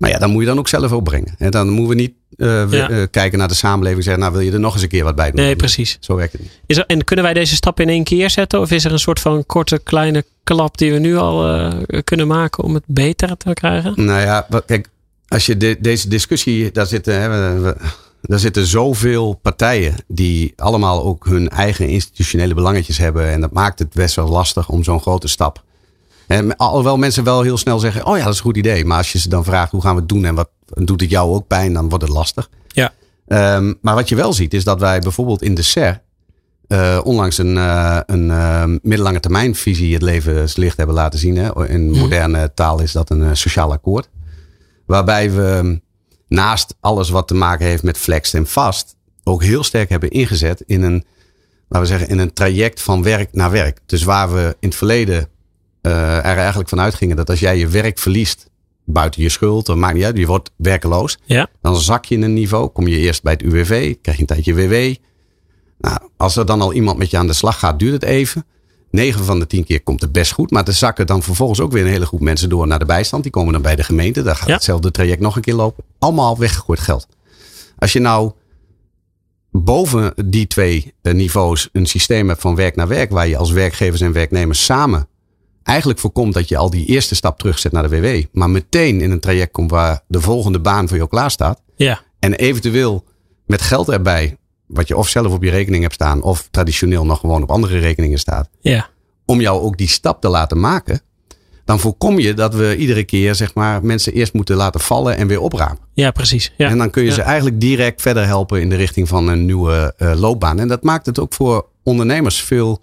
Maar 0.00 0.10
ja, 0.10 0.18
dan 0.18 0.30
moet 0.30 0.40
je 0.40 0.46
dan 0.48 0.58
ook 0.58 0.68
zelf 0.68 0.92
opbrengen. 0.92 1.34
En 1.38 1.50
dan 1.50 1.68
moeten 1.68 1.88
we 1.88 1.94
niet 1.94 2.12
uh, 2.36 2.68
we, 2.68 2.76
Ja. 2.76 2.90
uh, 2.90 3.02
kijken 3.10 3.38
naar 3.38 3.48
de 3.48 3.54
samenleving 3.54 3.98
en 3.98 4.04
zeggen, 4.04 4.22
nou 4.22 4.34
wil 4.36 4.42
je 4.46 4.52
er 4.52 4.60
nog 4.60 4.72
eens 4.74 4.82
een 4.82 4.88
keer 4.88 5.04
wat 5.04 5.14
bij 5.14 5.30
doen? 5.30 5.44
Nee, 5.44 5.56
precies. 5.56 5.96
Zo 6.00 6.14
werkt 6.14 6.32
het 6.32 6.40
niet. 6.42 6.60
Is 6.66 6.76
er, 6.76 6.84
en 6.86 7.04
kunnen 7.04 7.24
wij 7.24 7.34
deze 7.34 7.54
stap 7.54 7.80
in 7.80 7.88
één 7.88 8.04
keer 8.04 8.30
zetten? 8.30 8.60
Of 8.60 8.70
is 8.70 8.84
er 8.84 8.92
een 8.92 8.98
soort 8.98 9.20
van 9.20 9.46
korte 9.46 9.78
kleine 9.78 10.24
klap 10.44 10.78
die 10.78 10.92
we 10.92 10.98
nu 10.98 11.16
al 11.16 11.54
uh, 11.56 11.72
kunnen 12.04 12.26
maken 12.26 12.64
om 12.64 12.74
het 12.74 12.82
beter 12.86 13.36
te 13.36 13.52
krijgen? 13.52 14.04
Nou 14.04 14.20
ja, 14.20 14.46
kijk, 14.66 14.88
als 15.28 15.46
je 15.46 15.56
de, 15.56 15.76
deze 15.80 16.08
discussie, 16.08 16.70
daar 16.72 16.86
zitten, 16.86 17.20
hè, 17.20 17.58
we, 17.60 17.76
daar 18.22 18.38
zitten 18.38 18.66
zoveel 18.66 19.38
partijen 19.42 19.94
die 20.06 20.52
allemaal 20.56 21.04
ook 21.04 21.24
hun 21.24 21.48
eigen 21.48 21.88
institutionele 21.88 22.54
belangetjes 22.54 22.98
hebben. 22.98 23.30
En 23.30 23.40
dat 23.40 23.52
maakt 23.52 23.78
het 23.78 23.92
best 23.92 24.14
wel 24.16 24.28
lastig 24.28 24.68
om 24.68 24.84
zo'n 24.84 25.00
grote 25.00 25.28
stap. 25.28 25.62
En 26.30 26.56
alhoewel 26.56 26.96
mensen 26.96 27.24
wel 27.24 27.42
heel 27.42 27.58
snel 27.58 27.78
zeggen, 27.78 28.06
oh 28.06 28.16
ja, 28.16 28.24
dat 28.24 28.32
is 28.32 28.38
een 28.38 28.44
goed 28.44 28.56
idee. 28.56 28.84
Maar 28.84 28.98
als 28.98 29.12
je 29.12 29.18
ze 29.18 29.28
dan 29.28 29.44
vraagt, 29.44 29.72
hoe 29.72 29.80
gaan 29.80 29.94
we 29.94 30.00
het 30.00 30.08
doen 30.08 30.24
en 30.24 30.34
wat 30.34 30.48
doet 30.66 31.00
het 31.00 31.10
jou 31.10 31.32
ook 31.34 31.46
pijn, 31.46 31.72
dan 31.72 31.88
wordt 31.88 32.04
het 32.04 32.12
lastig. 32.12 32.50
Ja. 32.68 32.92
Um, 33.56 33.78
maar 33.80 33.94
wat 33.94 34.08
je 34.08 34.14
wel 34.14 34.32
ziet, 34.32 34.54
is 34.54 34.64
dat 34.64 34.80
wij 34.80 35.00
bijvoorbeeld 35.00 35.42
in 35.42 35.54
de 35.54 35.62
SER 35.62 36.02
uh, 36.68 37.00
onlangs 37.02 37.38
een, 37.38 37.56
uh, 37.56 38.00
een 38.06 38.28
uh, 38.28 38.64
middellange 38.64 39.20
termijnvisie 39.20 39.92
het 39.92 40.02
levenslicht 40.02 40.76
hebben 40.76 40.94
laten 40.94 41.18
zien. 41.18 41.36
Hè. 41.36 41.68
In 41.68 41.90
moderne 41.90 42.54
taal 42.54 42.80
is 42.80 42.92
dat 42.92 43.10
een 43.10 43.22
uh, 43.22 43.30
sociaal 43.32 43.72
akkoord. 43.72 44.08
Waarbij 44.86 45.30
we 45.32 45.80
naast 46.28 46.76
alles 46.80 47.10
wat 47.10 47.28
te 47.28 47.34
maken 47.34 47.66
heeft 47.66 47.82
met 47.82 47.98
flex 47.98 48.34
en 48.34 48.46
vast, 48.46 48.96
ook 49.24 49.42
heel 49.42 49.64
sterk 49.64 49.88
hebben 49.88 50.10
ingezet 50.10 50.62
in 50.66 50.82
een, 50.82 51.04
laten 51.68 51.88
we 51.88 51.96
zeggen, 51.96 52.08
in 52.08 52.18
een 52.18 52.32
traject 52.32 52.82
van 52.82 53.02
werk 53.02 53.28
naar 53.32 53.50
werk. 53.50 53.80
Dus 53.86 54.02
waar 54.02 54.32
we 54.32 54.56
in 54.60 54.68
het 54.68 54.78
verleden 54.78 55.28
er 55.82 56.22
eigenlijk 56.36 56.68
van 56.68 56.80
uitgingen 56.80 57.16
dat 57.16 57.30
als 57.30 57.40
jij 57.40 57.58
je 57.58 57.68
werk 57.68 57.98
verliest, 57.98 58.48
buiten 58.84 59.22
je 59.22 59.28
schuld, 59.28 59.66
dan 59.66 59.78
maakt 59.78 59.94
niet 59.94 60.04
uit, 60.04 60.16
je 60.16 60.26
wordt 60.26 60.50
werkeloos. 60.56 61.18
Ja. 61.24 61.48
Dan 61.62 61.76
zak 61.76 62.04
je 62.04 62.14
in 62.14 62.22
een 62.22 62.34
niveau, 62.34 62.68
kom 62.68 62.86
je 62.86 62.98
eerst 62.98 63.22
bij 63.22 63.32
het 63.32 63.42
UWV, 63.42 63.94
krijg 64.02 64.16
je 64.16 64.22
een 64.22 64.28
tijdje 64.28 64.54
WW. 64.54 64.94
Nou, 65.78 65.98
als 66.16 66.36
er 66.36 66.46
dan 66.46 66.60
al 66.60 66.72
iemand 66.72 66.98
met 66.98 67.10
je 67.10 67.16
aan 67.18 67.26
de 67.26 67.32
slag 67.32 67.58
gaat, 67.58 67.78
duurt 67.78 67.92
het 67.92 68.02
even. 68.02 68.44
9 68.90 69.24
van 69.24 69.38
de 69.38 69.46
10 69.46 69.64
keer 69.64 69.82
komt 69.82 70.00
het 70.00 70.12
best 70.12 70.32
goed. 70.32 70.50
Maar 70.50 70.66
er 70.66 70.72
zakken 70.72 71.06
dan 71.06 71.22
vervolgens 71.22 71.60
ook 71.60 71.72
weer 71.72 71.82
een 71.84 71.90
hele 71.90 72.06
groep 72.06 72.20
mensen 72.20 72.48
door 72.48 72.66
naar 72.66 72.78
de 72.78 72.84
bijstand. 72.84 73.22
Die 73.22 73.32
komen 73.32 73.52
dan 73.52 73.62
bij 73.62 73.76
de 73.76 73.82
gemeente. 73.82 74.22
Daar 74.22 74.36
gaat 74.36 74.48
Ja. 74.48 74.54
hetzelfde 74.54 74.90
traject 74.90 75.20
nog 75.20 75.36
een 75.36 75.42
keer 75.42 75.54
lopen. 75.54 75.84
Allemaal 75.98 76.38
weggegooid 76.38 76.80
geld. 76.80 77.06
Als 77.78 77.92
je 77.92 78.00
nou 78.00 78.32
boven 79.50 80.12
die 80.24 80.46
twee 80.46 80.94
eh, 81.02 81.14
niveaus 81.14 81.68
een 81.72 81.86
systeem 81.86 82.28
hebt 82.28 82.40
van 82.40 82.54
werk 82.54 82.76
naar 82.76 82.88
werk. 82.88 83.10
Waar 83.10 83.28
je 83.28 83.36
als 83.36 83.50
werkgevers 83.50 84.00
en 84.00 84.12
werknemers 84.12 84.64
samen 84.64 85.08
eigenlijk 85.62 85.98
voorkomt 85.98 86.34
dat 86.34 86.48
je 86.48 86.56
al 86.56 86.70
die 86.70 86.86
eerste 86.86 87.14
stap 87.14 87.38
terugzet 87.38 87.72
naar 87.72 87.88
de 87.88 88.00
WW. 88.00 88.24
Maar 88.32 88.50
meteen 88.50 89.00
in 89.00 89.10
een 89.10 89.20
traject 89.20 89.52
komt 89.52 89.70
waar 89.70 90.00
de 90.08 90.20
volgende 90.20 90.60
baan 90.60 90.88
voor 90.88 90.96
jou 90.96 91.08
klaar 91.08 91.30
staat. 91.30 91.60
Ja. 91.76 92.00
En 92.18 92.34
eventueel 92.34 93.04
met 93.46 93.62
geld 93.62 93.88
erbij. 93.88 94.36
Wat 94.66 94.88
je 94.88 94.96
of 94.96 95.08
zelf 95.08 95.32
op 95.32 95.42
je 95.42 95.50
rekening 95.50 95.82
hebt 95.82 95.94
staan. 95.94 96.22
Of 96.22 96.48
traditioneel 96.50 97.04
nog 97.06 97.20
gewoon 97.20 97.42
op 97.42 97.50
andere 97.50 97.78
rekeningen 97.78 98.18
staat. 98.18 98.48
Ja. 98.60 98.88
Om 99.26 99.40
jou 99.40 99.60
ook 99.60 99.76
die 99.76 99.88
stap 99.88 100.20
te 100.20 100.28
laten 100.28 100.60
maken. 100.60 101.00
Dan 101.64 101.80
voorkom 101.80 102.18
je 102.18 102.34
dat 102.34 102.54
we 102.54 102.76
iedere 102.76 103.04
keer 103.04 103.34
zeg 103.34 103.54
maar, 103.54 103.84
mensen 103.84 104.12
eerst 104.12 104.32
moeten 104.32 104.56
laten 104.56 104.80
vallen 104.80 105.16
en 105.16 105.26
weer 105.26 105.40
oprapen. 105.40 105.78
Ja, 105.92 106.10
precies. 106.10 106.52
Ja. 106.56 106.68
En 106.68 106.78
dan 106.78 106.90
kun 106.90 107.02
je 107.02 107.08
Ja. 107.08 107.14
ze 107.14 107.22
eigenlijk 107.22 107.60
direct 107.60 108.00
verder 108.02 108.26
helpen 108.26 108.60
in 108.60 108.68
de 108.68 108.76
richting 108.76 109.08
van 109.08 109.28
een 109.28 109.44
nieuwe 109.46 109.94
uh, 109.98 110.12
loopbaan. 110.20 110.58
En 110.58 110.68
dat 110.68 110.82
maakt 110.82 111.06
het 111.06 111.18
ook 111.18 111.34
voor 111.34 111.66
ondernemers 111.82 112.42
veel 112.42 112.80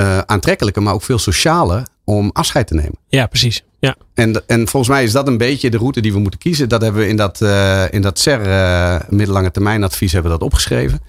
uh, 0.00 0.18
aantrekkelijker, 0.18 0.82
maar 0.82 0.94
ook 0.94 1.02
veel 1.02 1.18
socialer 1.18 1.86
om 2.04 2.30
afscheid 2.32 2.66
te 2.66 2.74
nemen. 2.74 2.98
ja, 3.08 3.26
precies. 3.26 3.62
Ja. 3.80 3.96
En, 4.14 4.42
en 4.46 4.68
volgens 4.68 4.92
mij 4.92 5.04
is 5.04 5.12
dat 5.12 5.26
een 5.26 5.38
beetje 5.38 5.70
de 5.70 5.76
route 5.76 6.00
die 6.00 6.12
we 6.12 6.18
moeten 6.18 6.40
kiezen. 6.40 6.68
Dat 6.68 6.82
hebben 6.82 7.00
we 7.00 7.08
in 7.08 7.16
dat, 7.16 7.40
uh, 7.40 7.92
in 7.92 8.02
dat 8.02 8.18
SER 8.18 8.46
uh, 8.46 9.00
middellange 9.08 9.50
termijn 9.50 9.84
advies 9.84 10.12
hebben 10.12 10.32
we 10.32 10.38
dat 10.38 10.46
opgeschreven. 10.46 11.00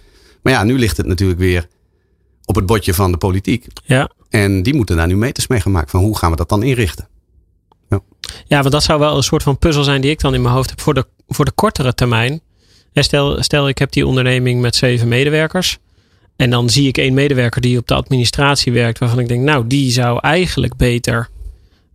Maar 0.41 0.54
ja, 0.54 0.63
nu 0.63 0.80
ligt 0.80 0.97
het 0.97 1.06
natuurlijk 1.06 1.39
weer 1.39 1.67
op 2.45 2.56
het 2.56 2.65
bordje 2.65 2.93
van 2.93 3.12
de 3.12 3.17
politiek. 3.17 3.67
Ja. 3.86 4.12
En 4.30 4.63
die 4.63 4.75
moeten 4.75 4.95
daar 4.95 5.08
nu 5.08 5.17
meters 5.17 5.47
mee 5.47 5.60
gaan 5.60 5.71
maken 5.71 5.89
van 5.89 5.99
hoe 5.99 6.17
gaan 6.17 6.32
we 6.32 6.38
dat 6.38 6.49
dan 6.49 6.63
inrichten. 6.63 7.08
Ja, 8.47 8.60
want 8.60 8.71
dat 8.71 8.84
zou 8.84 8.99
wel 8.99 9.17
een 9.17 9.23
soort 9.23 9.43
van 9.43 9.58
puzzel 9.58 9.84
zijn 9.84 10.02
die 10.02 10.12
ik 10.12 10.19
dan 10.19 10.34
in 10.34 10.41
mijn 10.41 10.54
hoofd 10.54 10.69
heb 10.69 10.82
voor 10.82 10.93
de, 10.93 11.06
voor 11.28 11.45
de 11.45 11.52
kortere 11.52 11.94
termijn. 11.94 12.42
Stel, 12.94 13.44
stel, 13.44 13.67
ik 13.67 13.77
heb 13.77 13.92
die 13.92 14.08
onderneming 14.08 14.62
met 14.62 14.75
zeven 14.75 15.08
medewerkers. 15.08 15.77
En 16.40 16.50
dan 16.50 16.69
zie 16.69 16.87
ik 16.87 16.98
één 16.98 17.13
medewerker 17.13 17.62
die 17.62 17.77
op 17.77 17.87
de 17.87 17.94
administratie 17.94 18.71
werkt, 18.71 19.00
waarvan 19.00 19.19
ik 19.19 19.27
denk, 19.27 19.44
nou, 19.44 19.67
die 19.67 19.92
zou 19.92 20.19
eigenlijk 20.21 20.75
beter. 20.75 21.29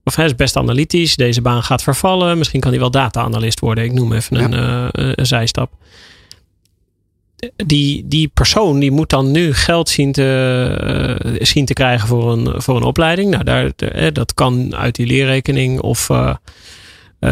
Of 0.04 0.16
hij 0.16 0.24
is 0.24 0.34
best 0.34 0.56
analytisch, 0.56 1.16
deze 1.16 1.42
baan 1.42 1.62
gaat 1.62 1.82
vervallen. 1.82 2.38
Misschien 2.38 2.60
kan 2.60 2.70
hij 2.70 2.80
wel 2.80 2.90
data-analyst 2.90 3.60
worden. 3.60 3.84
Ik 3.84 3.92
noem 3.92 4.12
even 4.12 4.36
een, 4.36 4.50
ja. 4.50 4.90
uh, 4.94 5.12
een 5.14 5.26
zijstap. 5.26 5.72
Die, 7.56 8.08
die 8.08 8.28
persoon 8.28 8.78
die 8.78 8.90
moet 8.90 9.10
dan 9.10 9.30
nu 9.30 9.54
geld 9.54 9.88
zien 9.88 10.12
te, 10.12 11.18
uh, 11.24 11.36
zien 11.40 11.64
te 11.64 11.72
krijgen 11.72 12.08
voor 12.08 12.32
een, 12.32 12.62
voor 12.62 12.76
een 12.76 12.82
opleiding. 12.82 13.30
Nou, 13.30 13.44
daar, 13.44 13.72
dat 14.12 14.34
kan 14.34 14.76
uit 14.76 14.94
die 14.94 15.06
leerrekening 15.06 15.80
of 15.80 16.08
uh, 16.08 16.34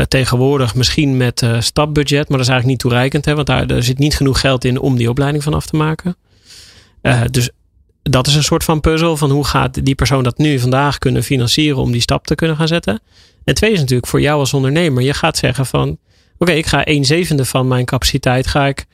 tegenwoordig 0.09 0.75
misschien 0.75 1.17
met 1.17 1.47
stapbudget, 1.59 2.29
maar 2.29 2.39
dat 2.39 2.47
is 2.47 2.53
eigenlijk 2.53 2.67
niet 2.67 2.79
toereikend. 2.79 3.25
Hè, 3.25 3.35
want 3.35 3.47
daar, 3.47 3.67
daar 3.67 3.83
zit 3.83 3.99
niet 3.99 4.17
genoeg 4.17 4.41
geld 4.41 4.65
in 4.65 4.81
om 4.81 4.97
die 4.97 5.11
opleiding 5.11 5.43
van 5.43 5.55
af 5.55 5.67
te 5.67 5.77
maken. 5.77 6.17
Dus 7.31 7.51
dat 8.03 8.27
is 8.27 8.35
een 8.35 8.43
soort 8.43 8.65
van 8.65 8.81
puzzel 8.81 9.17
van 9.17 9.31
hoe 9.31 9.45
gaat 9.45 9.85
die 9.85 9.95
persoon 9.95 10.23
dat 10.23 10.39
nu 10.39 10.59
vandaag 10.59 10.99
kunnen 10.99 11.23
financieren 11.23 11.81
om 11.81 11.93
die 11.93 12.01
stap 12.01 12.27
te 12.27 12.35
kunnen 12.35 12.57
gaan 12.57 12.69
zetten. 12.69 13.01
En 13.45 13.55
twee 13.55 13.73
is 13.73 13.79
natuurlijk 13.79 14.09
voor 14.09 14.21
jou 14.21 14.39
als 14.39 14.55
ondernemer. 14.55 15.03
Je 15.03 15.15
gaat 15.15 15.37
zeggen 15.37 15.67
van 15.67 15.99
oké, 16.39 16.53
ik 16.53 16.67
ga 16.67 16.89
een 16.89 17.05
zevende 17.05 17.45
van 17.45 17.69
mijn 17.69 17.85
capaciteit 17.85 18.47
ga 18.47 18.67
ik, 18.67 18.87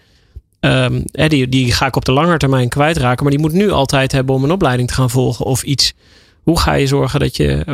um, 0.61 1.05
die, 1.13 1.49
die 1.49 1.73
ga 1.73 1.87
ik 1.87 1.97
op 1.97 2.05
de 2.05 2.13
lange 2.13 2.37
termijn 2.37 2.69
kwijtraken. 2.69 3.23
Maar 3.23 3.33
die 3.33 3.41
moet 3.41 3.53
nu 3.53 3.71
altijd 3.71 4.13
hebben 4.13 4.35
om 4.35 4.45
een 4.45 4.53
opleiding 4.53 4.89
te 4.89 4.95
gaan 4.95 5.11
volgen 5.11 5.45
of 5.45 5.63
iets. 5.63 5.93
Hoe 6.43 6.59
ga 6.59 6.73
je 6.73 6.87
zorgen 6.87 7.21
dat 7.21 7.37
je. 7.37 7.65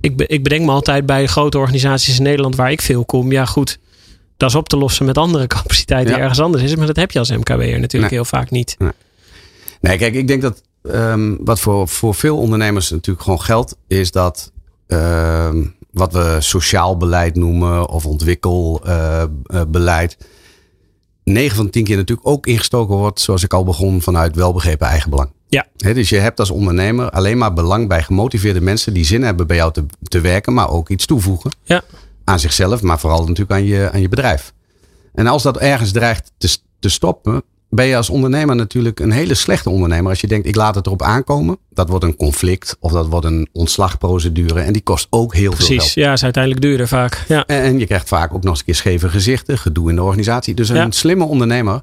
Ik, 0.00 0.20
ik 0.20 0.42
bedenk 0.42 0.64
me 0.64 0.70
altijd 0.70 1.06
bij 1.06 1.26
grote 1.26 1.58
organisaties 1.58 2.16
in 2.16 2.22
Nederland 2.22 2.56
waar 2.56 2.70
ik 2.70 2.80
veel 2.80 3.04
kom. 3.04 3.32
Ja, 3.32 3.44
goed. 3.44 3.78
Dat 4.40 4.50
is 4.50 4.54
op 4.54 4.68
te 4.68 4.76
lossen 4.76 5.06
met 5.06 5.18
andere 5.18 5.46
capaciteit 5.56 6.06
die 6.06 6.16
ergens 6.16 6.40
anders 6.40 6.62
is. 6.62 6.76
Maar 6.76 6.86
dat 6.86 6.96
heb 6.96 7.10
je 7.10 7.18
als 7.18 7.30
MKB'er 7.30 7.80
natuurlijk 7.80 8.12
heel 8.12 8.24
vaak 8.24 8.50
niet. 8.50 8.74
Nee. 8.78 8.90
nee. 9.80 9.98
kijk, 9.98 10.14
ik 10.14 10.28
denk 10.28 10.42
dat 10.42 10.62
um, 10.82 11.38
wat 11.44 11.60
voor, 11.60 11.88
voor 11.88 12.14
veel 12.14 12.38
ondernemers 12.38 12.90
natuurlijk 12.90 13.24
gewoon 13.24 13.40
geldt, 13.40 13.76
is 13.86 14.10
dat 14.10 14.52
um, 14.86 15.74
wat 15.90 16.12
we 16.12 16.36
sociaal 16.38 16.96
beleid 16.96 17.36
noemen 17.36 17.88
of 17.88 18.06
ontwikkelbeleid. 18.06 20.16
Uh, 20.20 20.26
9 21.24 21.56
van 21.56 21.64
de 21.64 21.70
10 21.70 21.84
keer 21.84 21.96
natuurlijk 21.96 22.28
ook 22.28 22.46
ingestoken 22.46 22.96
wordt, 22.96 23.20
zoals 23.20 23.44
ik 23.44 23.52
al 23.52 23.64
begon, 23.64 24.02
vanuit 24.02 24.36
welbegrepen 24.36 24.86
eigenbelang. 24.86 25.30
Ja. 25.48 25.66
dus 25.76 26.08
je 26.08 26.18
hebt 26.18 26.40
als 26.40 26.50
ondernemer 26.50 27.10
alleen 27.10 27.38
maar 27.38 27.52
belang 27.52 27.88
bij 27.88 28.02
gemotiveerde 28.02 28.60
mensen 28.60 28.94
die 28.94 29.04
zin 29.04 29.22
hebben 29.22 29.46
bij 29.46 29.56
jou 29.56 29.72
te, 29.72 29.84
te 30.02 30.20
werken, 30.20 30.54
maar 30.54 30.70
ook 30.70 30.88
iets 30.88 31.06
toevoegen. 31.06 31.50
Ja. 31.62 31.82
Aan 32.30 32.40
zichzelf, 32.40 32.82
maar 32.82 32.98
vooral 32.98 33.20
natuurlijk 33.20 33.50
aan 33.50 33.64
je, 33.64 33.90
aan 33.92 34.00
je 34.00 34.08
bedrijf. 34.08 34.52
En 35.14 35.26
als 35.26 35.42
dat 35.42 35.58
ergens 35.58 35.92
dreigt 35.92 36.32
te, 36.38 36.56
te 36.78 36.88
stoppen, 36.88 37.42
ben 37.68 37.86
je 37.86 37.96
als 37.96 38.10
ondernemer 38.10 38.56
natuurlijk 38.56 39.00
een 39.00 39.10
hele 39.10 39.34
slechte 39.34 39.70
ondernemer. 39.70 40.10
Als 40.10 40.20
je 40.20 40.26
denkt, 40.26 40.46
ik 40.46 40.56
laat 40.56 40.74
het 40.74 40.86
erop 40.86 41.02
aankomen. 41.02 41.58
Dat 41.70 41.88
wordt 41.88 42.04
een 42.04 42.16
conflict 42.16 42.76
of 42.80 42.92
dat 42.92 43.06
wordt 43.06 43.26
een 43.26 43.48
ontslagprocedure. 43.52 44.60
En 44.60 44.72
die 44.72 44.82
kost 44.82 45.06
ook 45.10 45.34
heel 45.34 45.52
veel 45.52 45.66
geld. 45.66 45.78
Precies, 45.78 45.94
ja, 45.94 46.12
is 46.12 46.22
uiteindelijk 46.22 46.62
duurder 46.62 46.88
vaak. 46.88 47.24
Ja. 47.28 47.46
En, 47.46 47.78
je 47.78 47.86
krijgt 47.86 48.08
vaak 48.08 48.34
ook 48.34 48.42
nog 48.42 48.50
eens 48.50 48.58
een 48.58 48.64
keer 48.64 48.74
scheve 48.74 49.08
gezichten, 49.08 49.58
gedoe 49.58 49.90
in 49.90 49.96
de 49.96 50.02
organisatie. 50.02 50.54
Dus 50.54 50.68
een 50.68 50.92
slimme 50.92 51.24
ondernemer, 51.24 51.82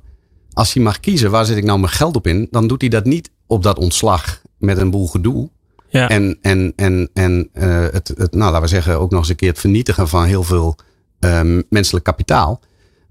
als 0.53 0.73
hij 0.73 0.83
mag 0.83 0.99
kiezen, 0.99 1.31
waar 1.31 1.45
zet 1.45 1.57
ik 1.57 1.63
nou 1.63 1.79
mijn 1.79 1.91
geld 1.91 2.15
op 2.15 2.27
in? 2.27 2.47
Dan 2.51 2.67
doet 2.67 2.81
hij 2.81 2.89
dat 2.89 3.05
niet 3.05 3.29
op 3.47 3.63
dat 3.63 3.79
ontslag 3.79 4.41
met 4.57 4.77
een 4.77 4.91
boel 4.91 5.07
gedoe. 5.07 5.49
Ja. 5.89 6.09
En, 6.09 6.37
en, 6.41 6.73
en, 6.75 7.09
en 7.13 7.49
uh, 7.53 7.85
het, 7.91 8.07
het, 8.17 8.33
nou, 8.33 8.51
laten 8.51 8.61
we 8.61 8.67
zeggen, 8.67 8.99
ook 8.99 9.11
nog 9.11 9.19
eens 9.19 9.29
een 9.29 9.35
keer 9.35 9.49
het 9.49 9.59
vernietigen 9.59 10.07
van 10.07 10.23
heel 10.23 10.43
veel 10.43 10.75
uh, 11.19 11.61
menselijk 11.69 12.05
kapitaal. 12.05 12.61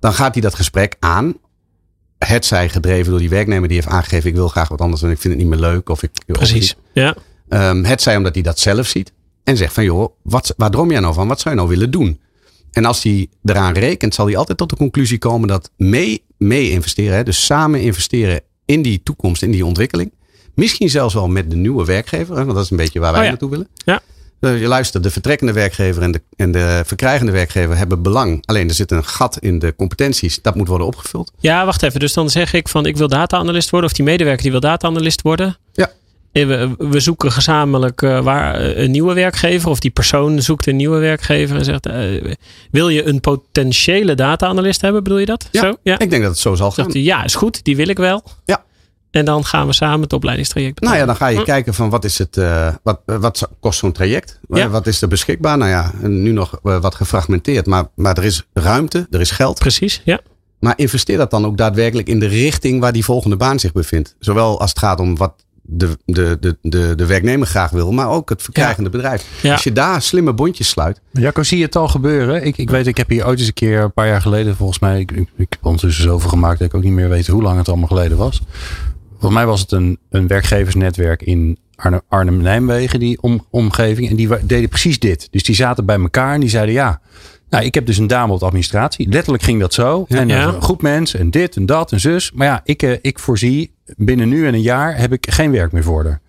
Dan 0.00 0.12
gaat 0.12 0.32
hij 0.32 0.42
dat 0.42 0.54
gesprek 0.54 0.96
aan 1.00 1.36
het 2.18 2.44
zij 2.44 2.68
gedreven 2.68 3.10
door 3.10 3.20
die 3.20 3.28
werknemer 3.28 3.68
die 3.68 3.76
heeft 3.76 3.92
aangegeven: 3.92 4.30
ik 4.30 4.36
wil 4.36 4.48
graag 4.48 4.68
wat 4.68 4.80
anders 4.80 5.02
en 5.02 5.10
ik 5.10 5.18
vind 5.18 5.34
het 5.34 5.42
niet 5.42 5.52
meer 5.52 5.68
leuk. 5.68 5.88
Of 5.88 6.02
ik, 6.02 6.10
Precies. 6.26 6.74
Of 6.74 6.80
ja. 6.92 7.16
Um, 7.48 7.84
het 7.84 8.02
zij 8.02 8.16
omdat 8.16 8.34
hij 8.34 8.42
dat 8.42 8.58
zelf 8.58 8.86
ziet. 8.86 9.12
En 9.44 9.56
zegt 9.56 9.74
van 9.74 9.84
joh, 9.84 10.12
wat, 10.22 10.54
waar 10.56 10.70
droom 10.70 10.90
jij 10.90 11.00
nou 11.00 11.14
van? 11.14 11.28
Wat 11.28 11.40
zou 11.40 11.54
je 11.54 11.60
nou 11.60 11.72
willen 11.72 11.90
doen? 11.90 12.20
En 12.72 12.84
als 12.84 13.02
hij 13.02 13.28
eraan 13.44 13.72
rekent, 13.72 14.14
zal 14.14 14.26
hij 14.26 14.36
altijd 14.36 14.58
tot 14.58 14.70
de 14.70 14.76
conclusie 14.76 15.18
komen 15.18 15.48
dat 15.48 15.70
mee, 15.76 16.24
mee 16.38 16.70
investeren, 16.70 17.16
hè, 17.16 17.22
dus 17.22 17.44
samen 17.44 17.80
investeren 17.80 18.40
in 18.64 18.82
die 18.82 19.02
toekomst, 19.02 19.42
in 19.42 19.50
die 19.50 19.66
ontwikkeling. 19.66 20.12
Misschien 20.56 20.90
zelfs 20.90 21.14
wel 21.14 21.28
met 21.28 21.50
de 21.50 21.56
nieuwe 21.56 21.84
werkgever, 21.84 22.36
hè, 22.36 22.44
want 22.44 22.54
dat 22.54 22.64
is 22.64 22.70
een 22.70 22.76
beetje 22.76 23.00
waar 23.00 23.10
wij 23.10 23.20
oh 23.20 23.24
ja. 23.24 23.30
naartoe 23.30 23.50
willen. 23.50 23.68
Ja. 23.84 24.00
Uh, 24.40 24.60
je 24.60 24.66
luistert, 24.66 25.02
de 25.02 25.10
vertrekkende 25.10 25.52
werkgever 25.52 26.02
en 26.02 26.12
de, 26.12 26.22
en 26.36 26.50
de 26.50 26.82
verkrijgende 26.86 27.32
werkgever 27.32 27.76
hebben 27.76 28.02
belang. 28.02 28.42
Alleen 28.46 28.68
er 28.68 28.74
zit 28.74 28.90
een 28.90 29.04
gat 29.04 29.38
in 29.38 29.58
de 29.58 29.74
competenties. 29.76 30.42
Dat 30.42 30.54
moet 30.54 30.68
worden 30.68 30.86
opgevuld. 30.86 31.32
Ja, 31.38 31.64
wacht 31.64 31.82
even. 31.82 32.00
Dus 32.00 32.12
dan 32.12 32.30
zeg 32.30 32.52
ik 32.52 32.68
van 32.68 32.86
ik 32.86 32.96
wil 32.96 33.08
data-analyst 33.08 33.70
worden. 33.70 33.90
Of 33.90 33.96
die 33.96 34.04
medewerker 34.04 34.42
die 34.42 34.50
wil 34.50 34.60
data-analyst 34.60 35.22
worden. 35.22 35.58
Ja. 35.72 35.90
We, 36.32 36.74
we 36.78 37.00
zoeken 37.00 37.32
gezamenlijk 37.32 38.02
uh, 38.02 38.20
waar, 38.20 38.60
een 38.60 38.90
nieuwe 38.90 39.14
werkgever. 39.14 39.70
Of 39.70 39.80
die 39.80 39.90
persoon 39.90 40.42
zoekt 40.42 40.66
een 40.66 40.76
nieuwe 40.76 40.98
werkgever. 40.98 41.56
En 41.56 41.64
zegt 41.64 41.86
uh, 41.86 42.34
wil 42.70 42.88
je 42.88 43.04
een 43.04 43.20
potentiële 43.20 44.14
data-analyst 44.14 44.80
hebben? 44.80 45.02
Bedoel 45.02 45.18
je 45.18 45.26
dat? 45.26 45.48
Ja, 45.50 45.60
zo? 45.60 45.76
ja. 45.82 45.98
ik 45.98 46.10
denk 46.10 46.22
dat 46.22 46.30
het 46.30 46.40
zo 46.40 46.54
zal 46.54 46.70
gaan. 46.70 46.84
Zegt 46.84 46.96
hij, 46.96 47.02
ja, 47.02 47.24
is 47.24 47.34
goed. 47.34 47.64
Die 47.64 47.76
wil 47.76 47.88
ik 47.88 47.98
wel. 47.98 48.22
Ja. 48.44 48.64
En 49.16 49.24
dan 49.24 49.44
gaan 49.44 49.66
we 49.66 49.72
samen 49.72 50.00
het 50.00 50.12
opleidingstraject 50.12 50.74
betalen. 50.74 50.98
Nou 50.98 51.08
ja, 51.08 51.12
dan 51.12 51.26
ga 51.26 51.32
je 51.32 51.38
hm. 51.38 51.44
kijken 51.44 51.74
van 51.74 51.90
wat 51.90 52.04
is 52.04 52.18
het, 52.18 52.36
uh, 52.36 52.68
wat, 52.82 53.00
wat 53.04 53.48
kost 53.60 53.78
zo'n 53.78 53.92
traject? 53.92 54.40
Ja. 54.48 54.68
Wat 54.68 54.86
is 54.86 55.02
er 55.02 55.08
beschikbaar? 55.08 55.58
Nou 55.58 55.70
ja, 55.70 55.92
nu 56.02 56.32
nog 56.32 56.58
wat 56.62 56.94
gefragmenteerd, 56.94 57.66
maar, 57.66 57.84
maar 57.94 58.18
er 58.18 58.24
is 58.24 58.46
ruimte, 58.52 59.06
er 59.10 59.20
is 59.20 59.30
geld. 59.30 59.58
Precies, 59.58 60.02
ja. 60.04 60.20
Maar 60.60 60.74
investeer 60.76 61.16
dat 61.16 61.30
dan 61.30 61.46
ook 61.46 61.56
daadwerkelijk 61.56 62.08
in 62.08 62.20
de 62.20 62.26
richting 62.26 62.80
waar 62.80 62.92
die 62.92 63.04
volgende 63.04 63.36
baan 63.36 63.58
zich 63.58 63.72
bevindt. 63.72 64.14
Zowel 64.18 64.60
als 64.60 64.70
het 64.70 64.78
gaat 64.78 65.00
om 65.00 65.16
wat 65.16 65.32
de, 65.62 65.98
de, 66.04 66.36
de, 66.40 66.56
de, 66.62 66.94
de 66.94 67.06
werknemer 67.06 67.46
graag 67.46 67.70
wil, 67.70 67.92
maar 67.92 68.08
ook 68.08 68.28
het 68.28 68.42
verkrijgende 68.42 68.90
ja. 68.90 68.96
bedrijf. 68.96 69.24
Ja. 69.42 69.52
Als 69.52 69.64
je 69.64 69.72
daar 69.72 70.02
slimme 70.02 70.32
bondjes 70.32 70.68
sluit. 70.68 71.00
Jacco, 71.10 71.42
zie 71.42 71.58
je 71.58 71.64
het 71.64 71.76
al 71.76 71.88
gebeuren? 71.88 72.44
Ik, 72.44 72.56
ik 72.56 72.70
weet, 72.70 72.86
ik 72.86 72.96
heb 72.96 73.08
hier 73.08 73.26
ooit 73.26 73.38
eens 73.38 73.48
een 73.48 73.54
keer, 73.54 73.80
een 73.80 73.92
paar 73.92 74.06
jaar 74.06 74.22
geleden 74.22 74.56
volgens 74.56 74.78
mij, 74.78 75.00
ik, 75.00 75.10
ik, 75.10 75.28
ik 75.36 75.46
heb 75.50 75.64
ondertussen 75.64 76.04
zoveel 76.04 76.28
gemaakt 76.28 76.58
dat 76.58 76.68
ik 76.68 76.74
ook 76.74 76.82
niet 76.82 76.92
meer 76.92 77.08
weet 77.08 77.26
hoe 77.26 77.42
lang 77.42 77.58
het 77.58 77.68
allemaal 77.68 77.88
geleden 77.88 78.16
was. 78.16 78.42
Volgens 79.18 79.34
mij 79.34 79.46
was 79.46 79.60
het 79.60 79.72
een, 79.72 79.98
een 80.10 80.26
werkgeversnetwerk 80.26 81.22
in 81.22 81.58
Arnhem, 81.76 82.00
Arnhem-Nijmegen, 82.08 83.00
die 83.00 83.22
om, 83.22 83.46
omgeving. 83.50 84.10
En 84.10 84.16
die 84.16 84.28
deden 84.42 84.68
precies 84.68 84.98
dit. 84.98 85.28
Dus 85.30 85.42
die 85.42 85.54
zaten 85.54 85.86
bij 85.86 86.00
elkaar 86.00 86.34
en 86.34 86.40
die 86.40 86.48
zeiden 86.48 86.74
ja. 86.74 87.00
Nou, 87.50 87.64
ik 87.64 87.74
heb 87.74 87.86
dus 87.86 87.98
een 87.98 88.06
dame 88.06 88.32
op 88.32 88.38
de 88.38 88.44
administratie. 88.44 89.08
Letterlijk 89.08 89.42
ging 89.42 89.60
dat 89.60 89.74
zo. 89.74 90.04
Ja, 90.08 90.18
en 90.18 90.28
ja. 90.28 90.46
een 90.46 90.62
goed 90.62 90.82
mens 90.82 91.14
en 91.14 91.30
dit 91.30 91.56
en 91.56 91.66
dat 91.66 91.92
en 91.92 92.00
zus. 92.00 92.32
Maar 92.32 92.46
ja, 92.46 92.60
ik, 92.64 92.82
uh, 92.82 92.96
ik 93.00 93.18
voorzie 93.18 93.72
binnen 93.96 94.28
nu 94.28 94.46
en 94.46 94.54
een 94.54 94.62
jaar 94.62 94.98
heb 94.98 95.12
ik 95.12 95.26
geen 95.30 95.50
werk 95.50 95.72
meer 95.72 95.82
voor 95.82 96.04
haar. 96.04 96.20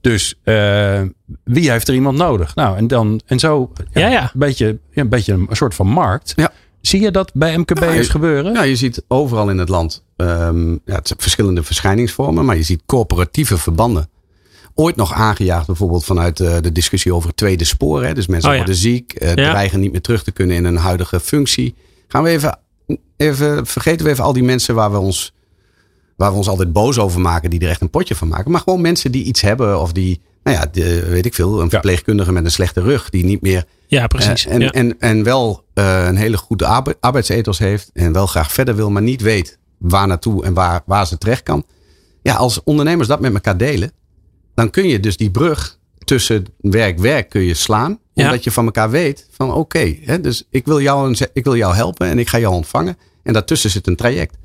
Dus 0.00 0.34
uh, 0.44 1.00
wie 1.44 1.70
heeft 1.70 1.88
er 1.88 1.94
iemand 1.94 2.18
nodig? 2.18 2.54
Nou, 2.54 2.76
en 2.76 2.86
dan 2.86 3.20
en 3.26 3.38
zo 3.38 3.72
ja, 3.92 4.08
ja. 4.08 4.22
Een, 4.22 4.30
beetje, 4.34 4.78
ja, 4.90 5.02
een 5.02 5.08
beetje 5.08 5.32
een 5.32 5.46
soort 5.50 5.74
van 5.74 5.86
markt. 5.86 6.32
Ja. 6.36 6.52
Zie 6.80 7.00
je 7.00 7.10
dat 7.10 7.30
bij 7.34 7.58
MKB'ers 7.58 8.06
ja, 8.06 8.12
gebeuren? 8.12 8.52
Ja, 8.52 8.62
je 8.62 8.76
ziet 8.76 9.04
overal 9.08 9.50
in 9.50 9.58
het 9.58 9.68
land 9.68 10.04
um, 10.16 10.80
ja, 10.84 10.94
het 10.94 11.06
zijn 11.08 11.20
verschillende 11.20 11.62
verschijningsvormen, 11.62 12.44
maar 12.44 12.56
je 12.56 12.62
ziet 12.62 12.82
coöperatieve 12.86 13.58
verbanden. 13.58 14.08
Ooit 14.74 14.96
nog 14.96 15.12
aangejaagd 15.12 15.66
bijvoorbeeld 15.66 16.04
vanuit 16.04 16.40
uh, 16.40 16.56
de 16.60 16.72
discussie 16.72 17.14
over 17.14 17.28
het 17.28 17.36
tweede 17.36 17.64
spoor. 17.64 18.04
Hè? 18.04 18.14
Dus 18.14 18.26
mensen 18.26 18.48
Oh 18.50 18.54
ja. 18.56 18.60
worden 18.62 18.80
ziek, 18.80 19.22
uh, 19.22 19.28
Ja. 19.28 19.34
dreigen 19.50 19.80
niet 19.80 19.92
meer 19.92 20.00
terug 20.00 20.22
te 20.22 20.30
kunnen 20.32 20.56
in 20.56 20.64
een 20.64 20.76
huidige 20.76 21.20
functie. 21.20 21.74
Gaan 22.08 22.22
we 22.22 22.28
even, 22.28 22.58
even, 23.16 23.66
vergeten 23.66 24.06
we 24.06 24.12
even 24.12 24.24
al 24.24 24.32
die 24.32 24.42
mensen 24.42 24.74
waar 24.74 24.90
we 24.92 24.98
ons, 24.98 25.32
waar 26.16 26.30
we 26.30 26.36
ons 26.36 26.48
altijd 26.48 26.72
boos 26.72 26.98
over 26.98 27.20
maken, 27.20 27.50
die 27.50 27.60
er 27.60 27.68
echt 27.68 27.80
een 27.80 27.90
potje 27.90 28.14
van 28.14 28.28
maken. 28.28 28.50
Maar 28.50 28.60
gewoon 28.60 28.80
mensen 28.80 29.12
die 29.12 29.24
iets 29.24 29.40
hebben 29.40 29.80
of 29.80 29.92
die, 29.92 30.20
nou 30.42 30.56
ja, 30.56 30.66
de, 30.72 31.06
weet 31.08 31.26
ik 31.26 31.34
veel, 31.34 31.60
een 31.60 31.70
verpleegkundige 31.70 32.32
met 32.32 32.44
een 32.44 32.50
slechte 32.50 32.80
rug, 32.80 33.10
die 33.10 33.24
niet 33.24 33.42
meer 33.42 33.64
Ja, 33.86 34.06
precies. 34.06 34.46
eh, 34.46 34.54
en, 34.54 34.60
ja. 34.60 34.70
en, 34.70 34.96
en 34.98 35.22
wel 35.22 35.64
uh, 35.74 36.06
een 36.06 36.16
hele 36.16 36.36
goede 36.36 36.66
arbe 36.66 36.96
arbeidsethos 37.00 37.58
heeft. 37.58 37.90
En 37.92 38.12
wel 38.12 38.26
graag 38.26 38.52
verder 38.52 38.76
wil, 38.76 38.90
maar 38.90 39.02
niet 39.02 39.22
weet 39.22 39.58
waar 39.78 40.06
naartoe 40.06 40.44
en 40.44 40.54
waar, 40.54 40.82
waar 40.86 41.06
ze 41.06 41.18
terecht 41.18 41.42
kan. 41.42 41.64
Ja, 42.22 42.34
als 42.34 42.62
ondernemers 42.64 43.08
dat 43.08 43.20
met 43.20 43.34
elkaar 43.34 43.56
delen. 43.56 43.92
Dan 44.54 44.70
kun 44.70 44.88
je 44.88 45.00
dus 45.00 45.16
die 45.16 45.30
brug 45.30 45.78
tussen 46.04 46.44
werk-werk 46.60 47.28
kun 47.28 47.40
je 47.42 47.54
slaan. 47.54 47.98
Ja. 48.14 48.24
Omdat 48.24 48.44
je 48.44 48.50
van 48.50 48.64
elkaar 48.64 48.90
weet 48.90 49.26
van 49.30 49.48
oké. 49.52 49.58
Okay, 49.58 50.20
dus 50.20 50.44
ik 50.50 50.66
wil, 50.66 50.80
jou 50.80 51.08
een, 51.08 51.16
ik 51.32 51.44
wil 51.44 51.56
jou 51.56 51.74
helpen 51.74 52.06
en 52.06 52.18
ik 52.18 52.28
ga 52.28 52.38
jou 52.38 52.54
ontvangen. 52.54 52.96
En 53.22 53.32
daartussen 53.32 53.70
zit 53.70 53.86
een 53.86 53.96
traject. 53.96 54.36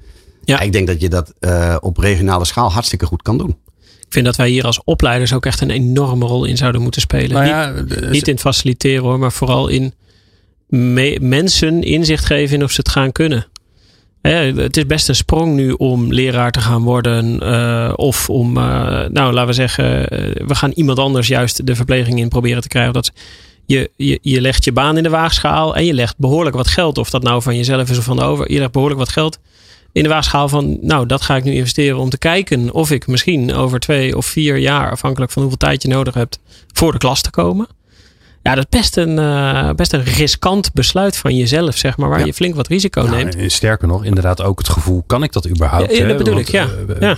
Ja. 0.43 0.59
ik 0.59 0.71
denk 0.71 0.88
dat 0.88 1.01
je 1.01 1.09
dat 1.09 1.34
uh, 1.39 1.75
op 1.79 1.97
regionale 1.97 2.45
schaal 2.45 2.71
hartstikke 2.71 3.05
goed 3.05 3.21
kan 3.21 3.38
doen. 3.38 3.57
Ik 3.99 4.17
vind 4.17 4.25
dat 4.25 4.36
wij 4.36 4.49
hier 4.49 4.65
als 4.65 4.84
opleiders 4.84 5.34
ook 5.34 5.45
echt 5.45 5.61
een 5.61 5.69
enorme 5.69 6.25
rol 6.25 6.45
in 6.45 6.57
zouden 6.57 6.82
moeten 6.82 7.01
spelen. 7.01 7.32
Nou 7.32 7.43
niet, 7.43 7.89
ja, 7.89 7.95
de- 8.01 8.07
niet 8.09 8.27
in 8.27 8.39
faciliteren 8.39 9.03
hoor, 9.03 9.19
maar 9.19 9.32
vooral 9.32 9.67
in 9.67 9.93
me- 10.67 11.17
mensen 11.21 11.84
inzicht 11.84 12.25
geven 12.25 12.57
in 12.57 12.63
of 12.63 12.71
ze 12.71 12.79
het 12.79 12.89
gaan 12.89 13.11
kunnen. 13.11 13.47
Het 14.22 14.78
is 14.78 14.86
best 14.86 15.09
een 15.09 15.15
sprong 15.15 15.55
nu 15.55 15.72
om 15.72 16.13
leraar 16.13 16.51
te 16.51 16.61
gaan 16.61 16.84
worden. 16.84 17.39
eh, 17.39 17.93
of 17.95 18.30
om, 18.30 18.57
eh, 18.57 18.63
nou 19.09 19.34
laten 19.34 19.47
we 19.47 19.53
zeggen, 19.53 20.09
eh, 20.09 20.47
we 20.47 20.55
gaan 20.55 20.72
iemand 20.72 20.99
anders 20.99 21.28
juist 21.28 21.65
de 21.65 21.76
verpleging 21.76 22.19
in 22.19 22.30
proberen 22.30 22.61
te 22.61 22.67
krijgen. 22.67 22.93
Dat 22.93 23.11
je, 23.65 23.91
je, 23.95 24.19
je 24.22 24.41
legt 24.41 24.63
je 24.63 24.72
baan 24.72 24.97
in 24.97 25.03
de 25.03 25.09
waagschaal 25.09 25.76
en 25.76 25.86
je 25.86 25.93
legt 25.93 26.17
behoorlijk 26.17 26.55
wat 26.55 26.67
geld. 26.67 26.97
Of 26.97 27.09
dat 27.09 27.24
nou 27.24 27.41
van 27.41 27.55
jezelf 27.55 27.89
is 27.89 27.97
of 27.97 28.03
van 28.03 28.17
de 28.17 28.24
over. 28.24 28.51
Je 28.51 28.59
legt 28.59 28.72
behoorlijk 28.72 28.99
wat 28.99 29.09
geld 29.09 29.39
in 29.91 30.03
de 30.03 30.09
waagschaal 30.09 30.49
van, 30.49 30.78
nou 30.82 31.05
dat 31.05 31.22
ga 31.22 31.36
ik 31.36 31.43
nu 31.43 31.53
investeren 31.53 31.97
om 31.97 32.09
te 32.09 32.17
kijken 32.17 32.74
of 32.74 32.91
ik 32.91 33.07
misschien 33.07 33.53
over 33.53 33.80
twee 33.80 34.17
of 34.17 34.26
vier 34.26 34.57
jaar, 34.57 34.91
afhankelijk 34.91 35.32
van 35.32 35.41
hoeveel 35.41 35.59
tijd 35.59 35.82
je 35.82 35.88
nodig 35.88 36.13
hebt, 36.13 36.39
voor 36.74 36.91
de 36.91 36.97
klas 36.97 37.22
te 37.22 37.30
komen. 37.30 37.67
Ja, 38.43 38.55
dat 38.55 38.65
is 38.69 38.79
best 38.79 38.97
een, 38.97 39.19
eh, 39.19 39.69
best 39.75 39.93
een 39.93 40.03
riskant 40.03 40.73
besluit 40.73 41.17
van 41.17 41.35
jezelf, 41.35 41.77
zeg 41.77 41.97
maar, 41.97 42.09
waar 42.09 42.19
Ja. 42.19 42.25
je 42.25 42.33
flink 42.33 42.55
wat 42.55 42.67
risico 42.67 43.01
Nou, 43.01 43.15
neemt. 43.15 43.35
en 43.35 43.51
sterker 43.51 43.87
nog, 43.87 44.03
inderdaad 44.05 44.41
ook 44.41 44.57
het 44.57 44.69
gevoel, 44.69 45.03
kan 45.07 45.23
ik 45.23 45.31
dat 45.31 45.47
überhaupt? 45.49 45.91
Ja, 45.91 45.97
ja, 45.97 46.01
dat 46.01 46.11
hè? 46.11 46.17
bedoel 46.17 46.33
Want, 46.33 46.47
ik, 46.47 46.53
ja. 46.53 46.67
eh, 46.89 46.99
Ja. 46.99 47.17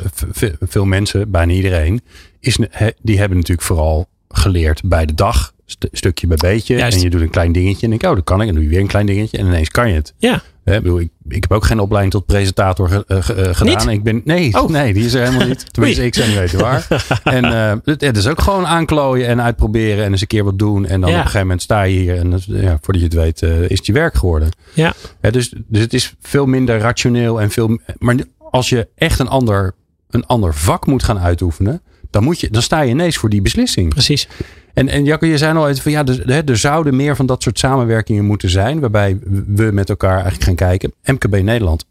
Veel 0.59 0.85
mensen, 0.85 1.31
bijna 1.31 1.51
iedereen, 1.53 2.01
is, 2.39 2.57
die 3.01 3.19
hebben 3.19 3.37
natuurlijk 3.37 3.67
vooral 3.67 4.07
geleerd 4.29 4.81
bij 4.85 5.05
de 5.05 5.13
dag 5.13 5.52
stukje 5.65 6.27
bij 6.27 6.37
beetje. 6.37 6.81
En 6.81 6.99
je 6.99 7.09
doet 7.09 7.21
een 7.21 7.29
klein 7.29 7.51
dingetje 7.51 7.83
en 7.83 7.89
denk, 7.89 8.03
oh, 8.03 8.15
dat 8.15 8.23
kan 8.23 8.41
ik. 8.41 8.47
En 8.47 8.53
doe 8.53 8.63
je 8.63 8.69
weer 8.69 8.79
een 8.79 8.87
klein 8.87 9.05
dingetje 9.05 9.37
en 9.37 9.45
ineens 9.45 9.69
kan 9.69 9.89
je 9.89 9.95
het. 9.95 10.13
Ja. 10.17 10.35
ik, 10.63 10.81
bedoel, 10.81 10.99
ik, 10.99 11.09
ik 11.27 11.41
heb 11.41 11.51
ook 11.51 11.65
geen 11.65 11.79
opleiding 11.79 12.13
tot 12.13 12.25
presentator 12.25 12.89
ge, 12.89 13.05
uh, 13.07 13.17
gedaan. 13.55 13.89
Ik 13.89 14.03
ben, 14.03 14.21
nee, 14.25 14.61
oh. 14.61 14.69
nee, 14.69 14.93
die 14.93 15.05
is 15.05 15.13
er 15.13 15.25
helemaal 15.25 15.47
niet. 15.47 15.65
Tenminste, 15.73 16.05
ik 16.05 16.15
zou 16.15 16.27
niet 16.27 16.37
weten 16.37 16.59
waar. 16.59 16.87
en 17.23 17.45
uh, 17.45 17.95
het, 17.97 18.17
is 18.17 18.27
ook 18.27 18.41
gewoon 18.41 18.65
aanklooien 18.65 19.27
en 19.27 19.41
uitproberen 19.41 20.05
en 20.05 20.11
eens 20.11 20.21
een 20.21 20.27
keer 20.27 20.43
wat 20.43 20.59
doen. 20.59 20.85
En 20.85 21.01
dan 21.01 21.09
op 21.09 21.15
een 21.15 21.21
gegeven 21.21 21.41
moment 21.41 21.61
sta 21.61 21.83
je 21.83 21.99
hier 21.99 22.17
en 22.17 22.41
ja, 22.45 22.77
voordat 22.81 23.01
je 23.01 23.07
het 23.07 23.13
weet 23.13 23.41
is 23.41 23.77
het 23.77 23.85
je 23.85 23.93
werk 23.93 24.15
geworden. 24.15 24.49
Ja. 24.73 24.93
dus, 25.19 25.53
dus 25.67 25.81
het 25.81 25.93
is 25.93 26.15
veel 26.21 26.45
minder 26.45 26.79
rationeel 26.79 27.41
en 27.41 27.51
veel... 27.51 27.79
Maar 27.97 28.15
als 28.37 28.69
je 28.69 28.87
echt 28.95 29.19
een 29.19 29.27
ander, 29.27 29.75
een 30.09 30.25
ander 30.25 30.53
vak 30.53 30.85
moet 30.85 31.03
gaan 31.03 31.19
uitoefenen, 31.19 31.81
dan, 32.09 32.23
moet 32.23 32.39
je, 32.39 32.49
dan 32.49 32.61
sta 32.61 32.81
je 32.81 32.89
ineens 32.89 33.17
voor 33.17 33.29
die 33.29 33.41
beslissing. 33.41 33.89
Precies. 33.89 34.27
En, 34.73 34.89
en 34.89 35.05
Jacco, 35.05 35.25
je 35.25 35.37
zei 35.37 35.57
al 35.57 35.69
even 35.69 35.81
van 35.81 35.91
ja, 35.91 36.05
er, 36.05 36.49
er 36.49 36.57
zouden 36.57 36.95
meer 36.95 37.15
van 37.15 37.25
dat 37.25 37.43
soort 37.43 37.59
samenwerkingen 37.59 38.25
moeten 38.25 38.49
zijn. 38.49 38.79
Waarbij 38.79 39.17
we 39.47 39.69
met 39.73 39.89
elkaar 39.89 40.13
eigenlijk 40.13 40.43
gaan 40.43 40.55
kijken. 40.55 40.93
MKB 41.03 41.41
Nederland 41.41 41.85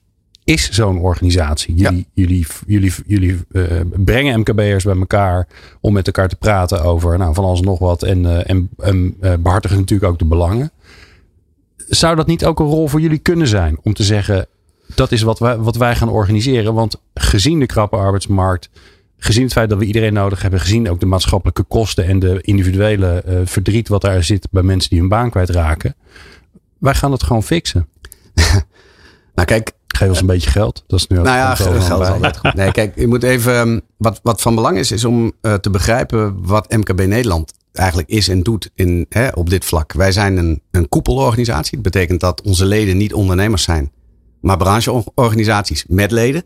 is 0.45 0.71
zo'n 0.71 0.99
organisatie. 0.99 1.75
Jullie, 1.75 2.07
jullie, 2.13 2.47
jullie, 2.67 2.93
jullie 3.07 3.41
uh, 3.53 3.81
brengen 3.97 4.41
MKB'ers 4.41 4.85
bij 4.85 4.99
elkaar 4.99 5.49
om 5.81 5.93
met 5.93 6.07
elkaar 6.07 6.29
te 6.29 6.37
praten 6.37 6.83
over 6.83 7.19
nou, 7.19 7.35
van 7.35 7.45
alles 7.45 7.61
nog 7.61 7.79
wat. 7.79 8.03
En, 8.03 8.25
uh, 8.25 8.51
en, 8.51 8.69
en 8.79 9.17
uh, 9.21 9.33
behartigen 9.41 9.79
natuurlijk 9.79 10.13
ook 10.13 10.19
de 10.19 10.25
belangen. 10.25 10.71
Zou 11.77 12.17
dat 12.17 12.27
niet 12.27 12.45
ook 12.45 12.61
een 12.61 12.67
rol 12.67 12.89
voor 12.89 13.01
jullie 13.01 13.19
kunnen 13.19 13.47
zijn? 13.47 13.79
Om 13.83 13.95
te 13.95 14.03
zeggen, 14.05 14.47
dat 14.95 15.13
is 15.13 15.23
wat 15.23 15.39
wij, 15.39 15.57
wat 15.57 15.77
wij 15.77 15.97
gaan 15.97 16.09
organiseren. 16.09 16.75
Want 16.75 17.01
gezien 17.15 17.59
de 17.59 17.67
krappe 17.67 17.97
arbeidsmarkt, 17.97 18.71
gezien 19.25 19.43
het 19.43 19.53
feit 19.53 19.69
dat 19.69 19.79
we 19.79 19.85
iedereen 19.85 20.13
nodig 20.13 20.43
hebben, 20.43 20.61
gezien 20.61 20.91
ook 20.91 21.01
de 21.01 21.07
maatschappelijke 21.07 21.63
kosten 21.63 22.07
en 22.07 22.19
de 22.19 22.39
individuele 22.41 23.23
uh, 23.29 23.41
verdriet 23.45 23.89
wat 23.89 24.01
daar 24.01 24.25
zit 24.25 24.49
bij 24.51 24.63
mensen 24.63 24.91
die 24.91 24.99
hun 24.99 25.09
baan 25.09 25.31
kwijtraken. 25.31 25.95
Wij 26.79 26.95
gaan 26.95 27.13
het 27.13 27.23
gewoon 27.23 27.43
fixen. 27.43 27.89
nou 29.35 29.47
kijk. 29.47 29.73
Geef 29.87 30.09
ons 30.09 30.21
een 30.21 30.27
beetje 30.27 30.51
geld. 30.51 30.85
Dat 30.87 30.99
is 30.99 31.07
nu 31.07 31.19
ook 31.19 31.25
nou 31.25 31.37
ja, 31.37 31.55
geld 31.55 31.75
is 31.75 31.91
altijd 31.91 32.37
goed. 32.37 32.55
Nee, 32.55 32.73
kijk, 32.73 32.99
je 32.99 33.07
moet 33.07 33.23
even. 33.23 33.55
Ehm, 33.55 33.81
wat, 33.97 34.21
wat 34.23 34.43
van 34.43 34.55
belang 34.55 34.79
is, 34.79 34.91
is 34.91 35.05
om 35.05 35.33
uh, 35.43 35.55
te 35.55 35.71
begrijpen 35.71 36.47
wat 36.47 36.73
MKB 36.73 37.07
Nederland 37.07 37.53
eigenlijk 37.73 38.09
is 38.09 38.29
en 38.29 38.43
doet 38.43 38.71
in, 38.75 39.07
hè, 39.09 39.29
op 39.29 39.51
dit 39.51 39.65
vlak. 39.65 39.93
Wij 39.93 40.13
zijn 40.13 40.37
een, 40.37 40.63
een 40.71 40.89
koepelorganisatie. 40.89 41.75
Dat 41.75 41.93
betekent 41.93 42.21
dat 42.21 42.43
onze 42.43 42.65
leden 42.65 42.97
niet 42.97 43.15
ondernemers 43.15 43.63
zijn 43.63 43.93
maar 44.43 44.57
brancheorganisaties 44.57 45.85
met 45.89 46.11
leden. 46.11 46.45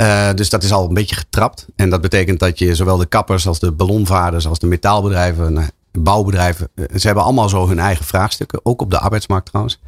Uh, 0.00 0.34
dus 0.34 0.50
dat 0.50 0.62
is 0.62 0.72
al 0.72 0.88
een 0.88 0.94
beetje 0.94 1.16
getrapt. 1.16 1.66
En 1.76 1.90
dat 1.90 2.00
betekent 2.00 2.38
dat 2.38 2.58
je 2.58 2.74
zowel 2.74 2.96
de 2.96 3.06
kappers 3.06 3.46
als 3.46 3.58
de 3.58 3.72
ballonvaarders 3.72 4.46
als 4.46 4.58
de 4.58 4.66
metaalbedrijven, 4.66 5.52
uh, 5.52 5.64
bouwbedrijven, 5.92 6.68
uh, 6.74 6.84
ze 6.96 7.06
hebben 7.06 7.24
allemaal 7.24 7.48
zo 7.48 7.68
hun 7.68 7.78
eigen 7.78 8.04
vraagstukken. 8.04 8.60
Ook 8.62 8.80
op 8.80 8.90
de 8.90 8.98
arbeidsmarkt 8.98 9.46
trouwens. 9.46 9.80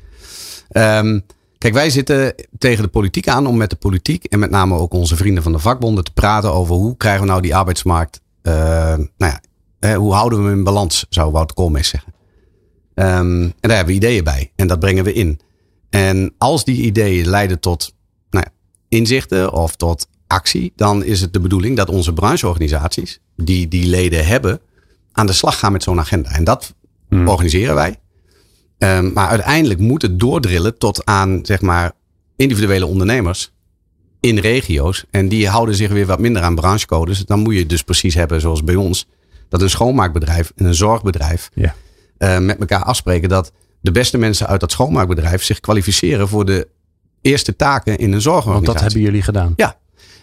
Um, 0.73 1.25
kijk, 1.59 1.75
wij 1.75 1.91
zitten 1.91 2.35
tegen 2.59 2.83
de 2.83 2.89
politiek 2.89 3.29
aan 3.29 3.47
om 3.47 3.57
met 3.57 3.71
de 3.71 3.77
politiek 3.77 4.25
en 4.25 4.39
met 4.39 4.51
name 4.51 4.79
ook 4.79 4.93
onze 4.93 5.17
vrienden 5.17 5.43
van 5.43 5.53
de 5.53 5.59
vakbonden 5.59 6.05
te 6.05 6.13
praten 6.13 6.53
over 6.53 6.75
hoe 6.75 6.97
krijgen 6.97 7.23
we 7.23 7.29
nou 7.29 7.43
die 7.43 7.57
arbeidsmarkt, 7.57 8.21
nou 8.43 9.09
ja, 9.17 9.41
hoe 9.97 10.13
houden 10.13 10.43
we 10.43 10.49
hem 10.49 10.59
in 10.59 10.65
balans, 10.65 11.07
zou 11.09 11.33
Wouter 11.33 11.57
Koolmees 11.57 11.89
zeggen. 11.89 12.13
Um, 12.95 13.43
en 13.43 13.55
daar 13.61 13.77
hebben 13.77 13.95
we 13.95 14.07
ideeën 14.07 14.25
bij 14.25 14.53
en 14.57 14.67
dat 14.67 14.81
brengen 14.81 15.05
we 15.05 15.13
in. 15.13 15.41
En 15.91 16.35
als 16.39 16.65
die 16.65 16.83
ideeën 16.83 17.29
leiden 17.29 17.61
tot 17.61 17.93
inzichten 18.91 19.53
of 19.53 19.77
tot 19.77 20.09
actie, 20.27 20.73
dan 20.77 21.05
is 21.05 21.21
het 21.21 21.33
de 21.33 21.41
bedoeling 21.41 21.77
dat 21.77 21.89
onze 21.89 22.13
brancheorganisaties, 22.13 23.21
die 23.37 23.69
die 23.69 23.87
leden 23.87 24.27
hebben, 24.27 24.61
aan 25.13 25.27
de 25.27 25.33
slag 25.33 25.59
gaan 25.59 25.73
met 25.73 25.83
zo'n 25.83 25.99
agenda. 25.99 26.31
En 26.31 26.45
dat 26.45 26.75
hmm. 27.09 27.29
organiseren 27.29 27.75
wij. 27.75 27.99
Um, 28.79 29.13
maar 29.13 29.29
uiteindelijk 29.29 29.81
moet 29.81 30.03
het 30.03 30.21
doordrillen 30.21 30.79
tot 30.79 31.05
aan, 31.05 31.41
zeg 31.43 31.61
maar, 31.61 31.93
individuele 32.37 32.87
ondernemers 32.87 33.53
in 34.21 34.39
regio's. 34.39 35.05
En 35.11 35.29
die 35.29 35.49
houden 35.49 35.75
zich 35.75 35.91
weer 35.91 36.07
wat 36.07 36.19
minder 36.19 36.43
aan 36.43 36.55
branchecodes. 36.55 37.25
Dan 37.25 37.41
moet 37.41 37.55
je 37.55 37.67
dus 37.67 37.83
precies 37.83 38.15
hebben, 38.15 38.41
zoals 38.41 38.65
bij 38.65 38.75
ons, 38.75 39.07
dat 39.49 39.63
een 39.63 39.71
schoonmaakbedrijf 39.71 40.53
en 40.57 40.65
een 40.65 40.75
zorgbedrijf 40.75 41.51
ja. 41.55 41.75
uh, 42.19 42.39
met 42.39 42.59
elkaar 42.59 42.83
afspreken 42.83 43.29
dat 43.29 43.53
de 43.81 43.91
beste 43.91 44.19
mensen 44.19 44.47
uit 44.47 44.61
dat 44.61 44.73
schoonmaakbedrijf 44.73 45.43
zich 45.43 45.61
kwalificeren 45.61 46.29
voor 46.29 46.45
de 46.45 46.69
eerste 47.21 47.57
taken 47.57 47.99
in 47.99 48.13
een 48.13 48.21
zorgorganisatie. 48.21 48.67
Want 48.67 48.79
dat 48.79 48.81
hebben 48.81 49.01
jullie 49.01 49.23
gedaan. 49.23 49.53
Ja, 49.57 49.79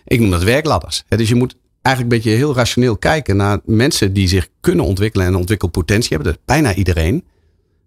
ik 0.06 0.20
noem 0.20 0.30
dat 0.30 0.44
werkladders. 0.44 1.04
Dus 1.08 1.30
je 1.30 1.36
moet 1.36 1.56
eigenlijk 1.82 2.16
een 2.16 2.22
beetje 2.22 2.38
heel 2.38 2.56
rationeel 2.56 2.98
kijken 2.98 3.36
naar 3.36 3.60
mensen 3.66 4.14
die 4.14 4.28
zich 4.28 4.48
kunnen 4.60 4.86
ontwikkelen 4.86 5.28
en 5.28 5.36
ontwikkelpotentie 5.36 6.16
hebben. 6.16 6.34
Dat 6.34 6.42
bijna 6.46 6.74
iedereen. 6.74 7.24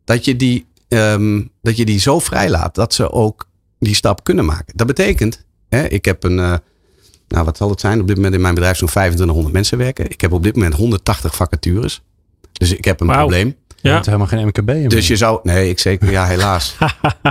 Dat 0.05 0.25
je 0.25 0.37
die, 0.37 0.67
um, 0.89 1.51
dat 1.63 1.77
je 1.77 1.85
die 1.85 2.01
zo 2.01 2.19
vrijlaat 2.19 2.75
dat 2.75 2.95
ze 2.95 3.11
ook 3.11 3.49
die 3.79 3.95
stap 3.95 4.25
kunnen 4.25 4.45
maken. 4.45 4.77
Dat 4.77 4.87
betekent, 4.87 5.45
hè, 5.69 5.87
ik 5.87 6.05
heb 6.05 6.25
een, 6.25 6.39
uh, 6.39 6.55
nou 7.29 7.45
wat 7.45 7.57
zal 7.57 7.71
het 7.71 7.81
zijn? 7.81 8.01
Op 8.01 8.07
dit 8.07 8.17
moment 8.17 8.35
in 8.35 8.41
mijn 8.41 8.55
bedrijf 8.55 8.77
zo'n 8.77 8.89
2500 8.89 9.55
mensen 9.55 9.79
werken. 9.79 10.11
Ik 10.11 10.21
heb 10.21 10.33
op 10.33 10.43
dit 10.43 10.55
moment 10.55 10.75
180 10.75 11.37
vacatures. 11.37 12.03
Dus 12.53 12.73
ik 12.73 12.85
heb 12.85 13.01
een 13.01 13.07
probleem. 13.07 13.57
Ja. 13.83 13.97
Je 13.97 14.03
helemaal 14.05 14.27
geen 14.27 14.47
MKB 14.47 14.71
in. 14.71 14.89
Dus 14.89 15.07
je 15.07 15.17
zou, 15.17 15.41
nee, 15.43 15.69
ik 15.69 15.79
zeker, 15.79 16.11
ja, 16.11 16.27
helaas. 16.27 16.77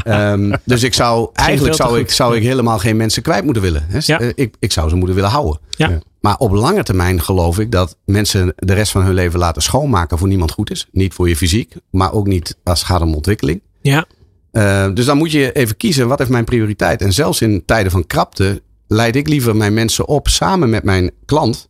um, 0.05 0.53
dus 0.63 0.83
ik 0.83 0.93
zou, 0.93 1.29
eigenlijk 1.33 1.75
zou 1.75 1.99
ik, 1.99 2.11
zou 2.11 2.35
ik 2.35 2.43
helemaal 2.43 2.79
geen 2.79 2.97
mensen 2.97 3.21
kwijt 3.21 3.43
moeten 3.43 3.61
willen. 3.61 3.85
Hè? 3.87 3.99
Ja. 4.01 4.19
Eh, 4.19 4.29
ik, 4.35 4.55
ik 4.59 4.71
zou 4.71 4.89
ze 4.89 4.95
moeten 4.95 5.15
willen 5.15 5.29
houden. 5.29 5.59
Ja. 5.69 5.99
Maar 6.19 6.37
op 6.37 6.51
lange 6.51 6.83
termijn 6.83 7.21
geloof 7.21 7.59
ik 7.59 7.71
dat 7.71 7.97
mensen 8.05 8.53
de 8.55 8.73
rest 8.73 8.91
van 8.91 9.03
hun 9.03 9.13
leven 9.13 9.39
laten 9.39 9.61
schoonmaken 9.61 10.17
voor 10.17 10.27
niemand 10.27 10.51
goed 10.51 10.71
is. 10.71 10.87
Niet 10.91 11.13
voor 11.13 11.29
je 11.29 11.35
fysiek, 11.35 11.75
maar 11.91 12.13
ook 12.13 12.27
niet 12.27 12.57
als 12.63 12.79
het 12.79 12.87
gaat 12.87 13.01
om 13.01 13.15
ontwikkeling. 13.15 13.61
Ja. 13.81 14.05
Uh, 14.51 14.93
dus 14.93 15.05
dan 15.05 15.17
moet 15.17 15.31
je 15.31 15.51
even 15.51 15.77
kiezen, 15.77 16.07
wat 16.07 16.17
heeft 16.17 16.29
mijn 16.29 16.45
prioriteit? 16.45 17.01
En 17.01 17.13
zelfs 17.13 17.41
in 17.41 17.65
tijden 17.65 17.91
van 17.91 18.07
krapte 18.07 18.61
leid 18.87 19.15
ik 19.15 19.27
liever 19.27 19.55
mijn 19.55 19.73
mensen 19.73 20.07
op 20.07 20.27
samen 20.27 20.69
met 20.69 20.83
mijn 20.83 21.11
klant 21.25 21.69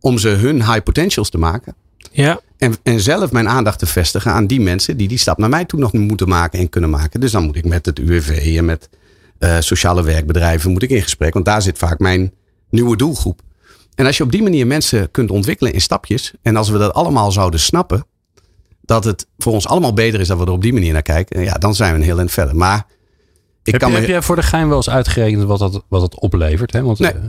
om 0.00 0.18
ze 0.18 0.28
hun 0.28 0.56
high 0.56 0.82
potentials 0.82 1.30
te 1.30 1.38
maken. 1.38 1.74
Ja. 2.22 2.40
En, 2.58 2.74
en 2.82 3.00
zelf 3.00 3.32
mijn 3.32 3.48
aandacht 3.48 3.78
te 3.78 3.86
vestigen 3.86 4.32
aan 4.32 4.46
die 4.46 4.60
mensen 4.60 4.96
die 4.96 5.08
die 5.08 5.18
stap 5.18 5.38
naar 5.38 5.48
mij 5.48 5.64
toe 5.64 5.80
nog 5.80 5.92
moeten 5.92 6.28
maken 6.28 6.58
en 6.58 6.68
kunnen 6.68 6.90
maken. 6.90 7.20
Dus 7.20 7.32
dan 7.32 7.44
moet 7.44 7.56
ik 7.56 7.64
met 7.64 7.86
het 7.86 7.98
UWV 7.98 8.54
en 8.58 8.64
met 8.64 8.88
uh, 9.38 9.56
sociale 9.60 10.02
werkbedrijven 10.02 10.70
moet 10.70 10.82
ik 10.82 10.90
in 10.90 11.02
gesprek. 11.02 11.32
Want 11.32 11.44
daar 11.44 11.62
zit 11.62 11.78
vaak 11.78 11.98
mijn 11.98 12.32
nieuwe 12.70 12.96
doelgroep. 12.96 13.40
En 13.94 14.06
als 14.06 14.16
je 14.16 14.22
op 14.22 14.32
die 14.32 14.42
manier 14.42 14.66
mensen 14.66 15.10
kunt 15.10 15.30
ontwikkelen 15.30 15.72
in 15.72 15.80
stapjes. 15.80 16.32
En 16.42 16.56
als 16.56 16.68
we 16.68 16.78
dat 16.78 16.94
allemaal 16.94 17.32
zouden 17.32 17.60
snappen. 17.60 18.06
Dat 18.82 19.04
het 19.04 19.26
voor 19.38 19.52
ons 19.52 19.66
allemaal 19.66 19.92
beter 19.92 20.20
is 20.20 20.28
dat 20.28 20.38
we 20.38 20.44
er 20.44 20.50
op 20.50 20.62
die 20.62 20.72
manier 20.72 20.92
naar 20.92 21.02
kijken. 21.02 21.42
Ja, 21.42 21.54
dan 21.54 21.74
zijn 21.74 21.92
we 21.92 21.98
een 21.98 22.04
heel 22.04 22.18
eind 22.18 22.30
verder. 22.30 22.56
Maar 22.56 22.86
ik 23.62 23.72
heb, 23.72 23.80
kan 23.80 23.90
je, 23.90 23.94
me... 23.94 24.00
heb 24.00 24.10
jij 24.10 24.22
voor 24.22 24.36
de 24.36 24.42
gein 24.42 24.68
wel 24.68 24.76
eens 24.76 24.90
uitgerekend 24.90 25.42
wat 25.44 25.58
dat, 25.58 25.84
wat 25.88 26.00
dat 26.00 26.20
oplevert? 26.20 26.72
Hè? 26.72 26.82
Want, 26.82 26.98
nee. 26.98 27.14
Uh, 27.14 27.20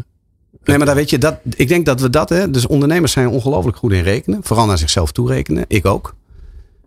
Nee, 0.67 0.77
maar 0.77 0.85
daar 0.85 0.95
weet 0.95 1.09
je, 1.09 1.17
dat, 1.17 1.39
ik 1.55 1.67
denk 1.67 1.85
dat 1.85 2.01
we 2.01 2.09
dat, 2.09 2.29
hè, 2.29 2.51
dus 2.51 2.67
ondernemers 2.67 3.11
zijn 3.11 3.27
ongelooflijk 3.27 3.77
goed 3.77 3.91
in 3.91 4.03
rekenen. 4.03 4.39
Vooral 4.43 4.65
naar 4.65 4.77
zichzelf 4.77 5.11
toe 5.11 5.27
rekenen. 5.27 5.65
Ik 5.67 5.85
ook. 5.85 6.15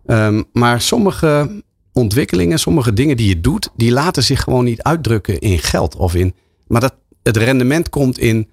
Um, 0.05 0.43
maar 0.53 0.81
sommige 0.81 1.61
ontwikkelingen, 1.93 2.59
sommige 2.59 2.93
dingen 2.93 3.17
die 3.17 3.27
je 3.27 3.41
doet, 3.41 3.69
die 3.75 3.91
laten 3.91 4.23
zich 4.23 4.41
gewoon 4.41 4.63
niet 4.63 4.81
uitdrukken 4.81 5.39
in 5.39 5.59
geld 5.59 5.95
of 5.95 6.15
in. 6.15 6.33
Maar 6.67 6.81
dat, 6.81 6.95
het 7.23 7.37
rendement 7.37 7.89
komt 7.89 8.19
in 8.19 8.49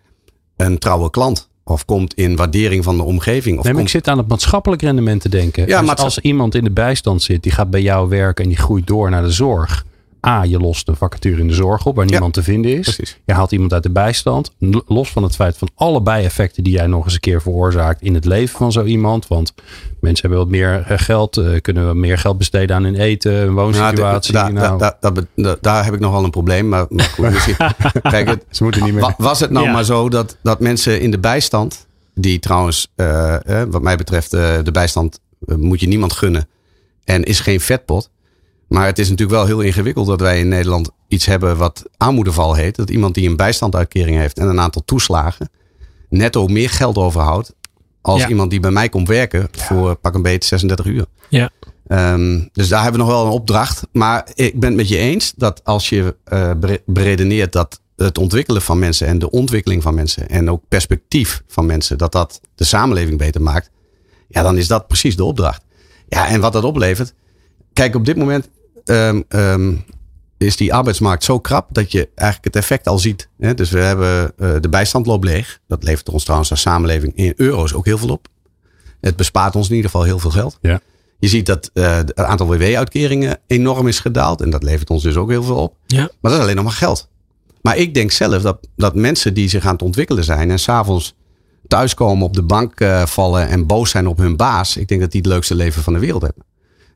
een 0.57 0.79
trouwe 0.79 1.11
klant. 1.11 1.49
Of 1.65 1.85
komt 1.85 2.15
in 2.15 2.37
waardering 2.37 2.85
van 2.85 2.97
de 2.97 3.03
omgeving. 3.03 3.59
Of 3.59 3.65
nee, 3.65 3.73
maar 3.73 3.83
ik 3.83 3.89
zit 3.89 4.09
aan 4.09 4.19
het 4.19 4.29
maatschappelijk 4.29 4.83
rendement 4.83 5.21
te 5.21 5.29
denken. 5.29 5.67
Ja, 5.67 5.79
dus 5.79 5.87
maar 5.87 5.97
als 5.97 6.19
iemand 6.19 6.55
in 6.55 6.65
de 6.65 6.71
bijstand 6.71 7.23
zit, 7.23 7.43
die 7.43 7.53
gaat 7.53 7.71
bij 7.71 7.83
jou 7.83 8.09
werken 8.09 8.45
en 8.45 8.51
die 8.51 8.59
groeit 8.59 8.87
door 8.87 9.11
naar 9.11 9.23
de 9.23 9.31
zorg. 9.31 9.87
A, 10.27 10.45
je 10.45 10.59
lost 10.59 10.89
een 10.89 10.97
vacature 10.97 11.41
in 11.41 11.49
de 11.49 11.55
zorg 11.55 11.87
op 11.87 11.97
waar 11.97 12.07
niemand 12.07 12.35
te 12.35 12.43
vinden 12.43 12.79
is. 12.79 12.95
Precies. 12.95 13.19
Je 13.25 13.33
haalt 13.33 13.53
iemand 13.53 13.73
uit 13.73 13.83
de 13.83 13.91
bijstand. 13.91 14.53
Los 14.87 15.11
van 15.11 15.23
het 15.23 15.35
feit 15.35 15.57
van 15.57 15.69
alle 15.75 16.03
bijeffecten 16.03 16.65
die 16.65 16.73
jij 16.73 16.87
nog 16.87 17.05
eens 17.05 17.15
een 17.15 17.21
keer 17.21 17.43
veroorzaakt 17.43 18.03
in 18.03 18.15
het 18.15 18.25
leven 18.25 18.59
van 18.59 18.73
zo 18.73 18.85
iemand. 18.85 19.27
Want 19.27 19.55
mensen 20.01 20.29
hebben 20.29 20.39
wat 20.39 20.49
meer 20.49 20.85
eh, 20.87 20.99
geld, 20.99 21.37
eh, 21.37 21.61
kunnen 21.61 21.89
we 21.89 21.95
meer 21.95 22.19
geld 22.19 22.39
besteden 22.39 22.77
aan 22.77 22.85
hun 22.85 22.95
eten, 22.95 23.33
hun 23.33 23.55
woonsituatie. 23.55 24.35
Nou, 24.35 24.53
nou. 24.53 24.79
Daar, 24.79 24.97
daar, 25.01 25.13
daar, 25.35 25.57
daar, 25.61 25.85
heb 25.85 25.95
ik 25.95 26.01
nog 26.01 26.13
wel 26.13 26.25
een 26.25 26.31
probleem. 26.31 26.69
Maar, 26.69 26.87
maar 26.89 27.05
goed, 27.05 27.31
misschien, 27.31 27.57
kijk, 28.03 28.29
het, 28.29 28.45
Ze 28.51 28.63
moeten 28.63 28.85
niet 28.85 28.95
meer. 28.95 29.15
Was 29.19 29.41
het 29.41 29.51
nou 29.51 29.67
ja. 29.67 29.73
maar 29.73 29.85
zo 29.85 30.09
dat, 30.09 30.37
dat 30.43 30.61
mensen 30.61 31.01
in 31.01 31.11
de 31.11 31.19
bijstand, 31.19 31.87
die 32.15 32.39
trouwens, 32.39 32.93
uh, 32.97 33.37
wat 33.69 33.83
mij 33.83 33.97
betreft, 33.97 34.31
de 34.31 34.71
bijstand 34.73 35.21
moet 35.39 35.81
je 35.81 35.89
niemand 35.89 36.13
gunnen. 36.13 36.49
En 37.05 37.25
is 37.25 37.41
geen 37.41 37.61
vetpot. 37.61 38.11
Maar 38.69 38.87
het 38.87 38.99
is 38.99 39.09
natuurlijk 39.09 39.39
wel 39.39 39.47
heel 39.47 39.61
ingewikkeld 39.61 40.07
dat 40.07 40.21
wij 40.21 40.39
in 40.39 40.49
Nederland 40.49 40.91
iets 41.09 41.27
hebben 41.27 41.57
wat 41.57 41.85
aanmoedeval 41.97 42.55
heet. 42.55 42.77
Dat 42.77 42.91
iemand 42.91 43.15
die 43.15 43.29
een 43.29 43.37
bijstandsuitkering 43.37 44.17
heeft 44.17 44.39
en 44.39 44.49
een 44.49 44.61
aantal 44.61 44.85
toeslagen 44.85 45.51
netto 46.09 46.47
meer 46.47 46.71
geld 46.71 46.97
overhoudt. 46.97 47.55
Als 48.01 48.21
ja. 48.21 48.29
iemand 48.29 48.51
die 48.51 48.61
bij 48.61 48.71
mij 48.71 48.89
komt 48.89 49.09
werken 49.09 49.49
voor 49.53 49.97
pak 49.97 50.15
een 50.15 50.23
beetje 50.23 50.49
36 50.49 50.87
uur. 50.87 51.05
Ja. 51.29 51.51
Um, 51.89 52.49
dus 52.53 52.69
daar 52.69 52.83
hebben 52.83 53.01
we 53.01 53.07
nog 53.07 53.17
wel 53.17 53.27
een 53.27 53.33
opdracht. 53.33 53.87
Maar 53.93 54.29
ik 54.35 54.61
ben 54.61 54.69
het 54.69 54.79
met 54.79 54.89
je 54.89 54.97
eens 54.97 55.33
dat 55.37 55.65
als 55.65 55.89
je 55.89 56.17
uh, 56.33 56.51
beredeneert 56.87 57.53
dat 57.53 57.81
het 57.97 58.19
ontwikkelen 58.19 58.63
van 58.63 58.79
mensen 58.79 59.07
en 59.07 59.19
de 59.19 59.31
ontwikkeling 59.31 59.83
van 59.83 59.95
mensen 59.95 60.29
en 60.29 60.51
ook 60.51 60.63
perspectief 60.69 61.43
van 61.47 61.67
mensen, 61.67 61.99
dat 61.99 62.13
dat 62.13 62.41
de 62.55 62.65
samenleving 62.65 63.19
beter 63.19 63.43
maakt. 63.43 63.71
Ja, 64.29 64.43
dan 64.43 64.57
is 64.57 64.67
dat 64.67 64.87
precies 64.87 65.17
de 65.17 65.25
opdracht. 65.25 65.65
Ja, 66.09 66.29
en 66.29 66.41
wat 66.41 66.53
dat 66.53 66.65
oplevert. 66.65 67.15
Kijk, 67.73 67.95
op 67.95 68.05
dit 68.05 68.17
moment 68.17 68.49
ehm, 68.89 69.23
ehm, 69.29 69.75
is 70.39 70.57
die 70.57 70.75
arbeidsmarkt 70.75 71.25
zo 71.25 71.39
krap 71.39 71.69
dat 71.73 71.93
je 71.93 72.09
eigenlijk 72.15 72.55
het 72.55 72.63
effect 72.63 72.87
al 72.89 72.99
ziet. 72.99 73.29
Hè? 73.39 73.55
Dus 73.55 73.71
we 73.71 73.79
hebben 73.79 74.33
uh, 74.37 74.55
de 74.61 74.69
bijstand 74.69 75.07
loopt 75.07 75.25
leeg. 75.25 75.61
Dat 75.67 75.83
levert 75.83 76.09
ons 76.09 76.23
trouwens 76.23 76.51
als 76.51 76.61
samenleving 76.61 77.17
in 77.17 77.33
euro's 77.37 77.75
ook 77.75 77.85
heel 77.85 77.99
veel 77.99 78.09
op. 78.09 78.29
Het 79.01 79.17
bespaart 79.17 79.57
ons 79.57 79.69
in 79.69 79.75
ieder 79.75 79.91
geval 79.91 80.07
heel 80.07 80.19
veel 80.19 80.31
geld. 80.31 80.59
Ja. 80.61 80.81
Je 81.19 81.29
ziet 81.29 81.47
dat 81.47 81.71
uh, 81.75 81.97
het 81.97 82.17
aantal 82.17 82.47
WW-uitkeringen 82.47 83.39
enorm 83.47 83.89
is 83.89 84.01
gedaald. 84.01 84.41
En 84.41 84.51
dat 84.51 84.63
levert 84.63 84.91
ons 84.91 85.03
dus 85.03 85.17
ook 85.17 85.31
heel 85.31 85.43
veel 85.43 85.57
op. 85.57 85.75
Ja. 85.87 86.11
Maar 86.21 86.31
dat 86.31 86.33
is 86.33 86.39
alleen 86.41 86.57
nog 86.57 86.65
maar 86.65 86.73
geld. 86.73 87.09
Maar 87.63 87.77
ik 87.77 87.95
denk 87.95 88.11
zelf 88.11 88.43
dat, 88.43 88.69
dat 88.77 88.95
mensen 88.95 89.35
die 89.35 89.49
zich 89.49 89.67
aan 89.67 89.73
het 89.73 89.83
ontwikkelen 89.83 90.25
zijn 90.25 90.51
en 90.51 90.59
s'avonds 90.59 91.15
thuiskomen 91.67 92.27
op 92.27 92.35
de 92.35 92.43
bank 92.43 92.81
uh, 92.81 93.07
vallen 93.07 93.49
en 93.49 93.67
boos 93.67 93.91
zijn 93.91 94.07
op 94.07 94.19
hun 94.19 94.37
baas. 94.37 94.77
Ik 94.77 94.89
denk 94.89 95.01
dat 95.01 95.11
die 95.11 95.21
het 95.21 95.31
leukste 95.31 95.55
leven 95.55 95.83
van 95.83 95.93
de 95.93 95.99
wereld 95.99 96.23
hebben. 96.23 96.45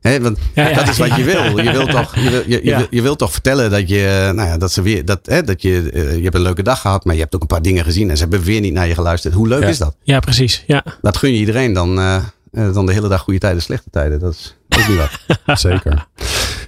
He, 0.03 0.21
want 0.21 0.37
ja, 0.53 0.67
ja, 0.67 0.75
dat 0.75 0.87
is 0.87 0.97
wat 0.97 1.15
je 1.15 1.23
wil. 1.23 1.59
Je 1.59 1.71
wilt 1.71 1.91
toch, 1.97 2.15
je, 2.15 2.29
wil, 2.29 2.43
je, 2.47 2.59
je, 2.63 2.87
je 2.89 3.01
wilt 3.01 3.17
toch 3.17 3.31
vertellen 3.31 3.71
dat 3.71 3.89
je, 3.89 4.31
nou 4.35 4.47
ja, 4.47 4.57
dat 4.57 4.71
ze 4.71 4.81
weer, 4.81 5.05
dat, 5.05 5.19
hè, 5.23 5.43
dat 5.43 5.61
je, 5.61 5.91
uh, 5.93 6.15
je 6.15 6.23
hebt 6.23 6.35
een 6.35 6.41
leuke 6.41 6.63
dag 6.63 6.81
gehad, 6.81 7.05
maar 7.05 7.15
je 7.15 7.21
hebt 7.21 7.35
ook 7.35 7.41
een 7.41 7.47
paar 7.47 7.61
dingen 7.61 7.83
gezien 7.83 8.09
en 8.09 8.15
ze 8.15 8.21
hebben 8.21 8.41
weer 8.41 8.61
niet 8.61 8.73
naar 8.73 8.87
je 8.87 8.93
geluisterd. 8.93 9.33
Hoe 9.33 9.47
leuk 9.47 9.63
is 9.63 9.77
dat? 9.77 9.95
Ja, 10.03 10.19
precies. 10.19 10.63
Ja. 10.67 10.83
Dat 11.01 11.17
gun 11.17 11.31
je 11.31 11.39
iedereen 11.39 11.73
dan, 11.73 11.99
uh, 11.99 12.23
dan 12.51 12.85
de 12.85 12.93
hele 12.93 13.07
dag 13.07 13.21
goede 13.21 13.39
tijden, 13.39 13.61
slechte 13.61 13.89
tijden. 13.89 14.19
Dat 14.19 14.33
is 14.33 14.55
ook 14.69 14.87
niet 14.87 14.97
wat. 14.97 15.59
Zeker. 15.59 16.07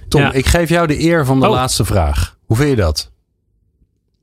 Tom, 0.08 0.30
ik 0.32 0.46
geef 0.46 0.68
jou 0.68 0.86
de 0.86 1.00
eer 1.00 1.24
van 1.24 1.40
de 1.40 1.46
oh. 1.46 1.52
laatste 1.52 1.84
vraag. 1.84 2.36
Hoe 2.46 2.56
vind 2.56 2.70
je 2.70 2.76
dat? 2.76 3.10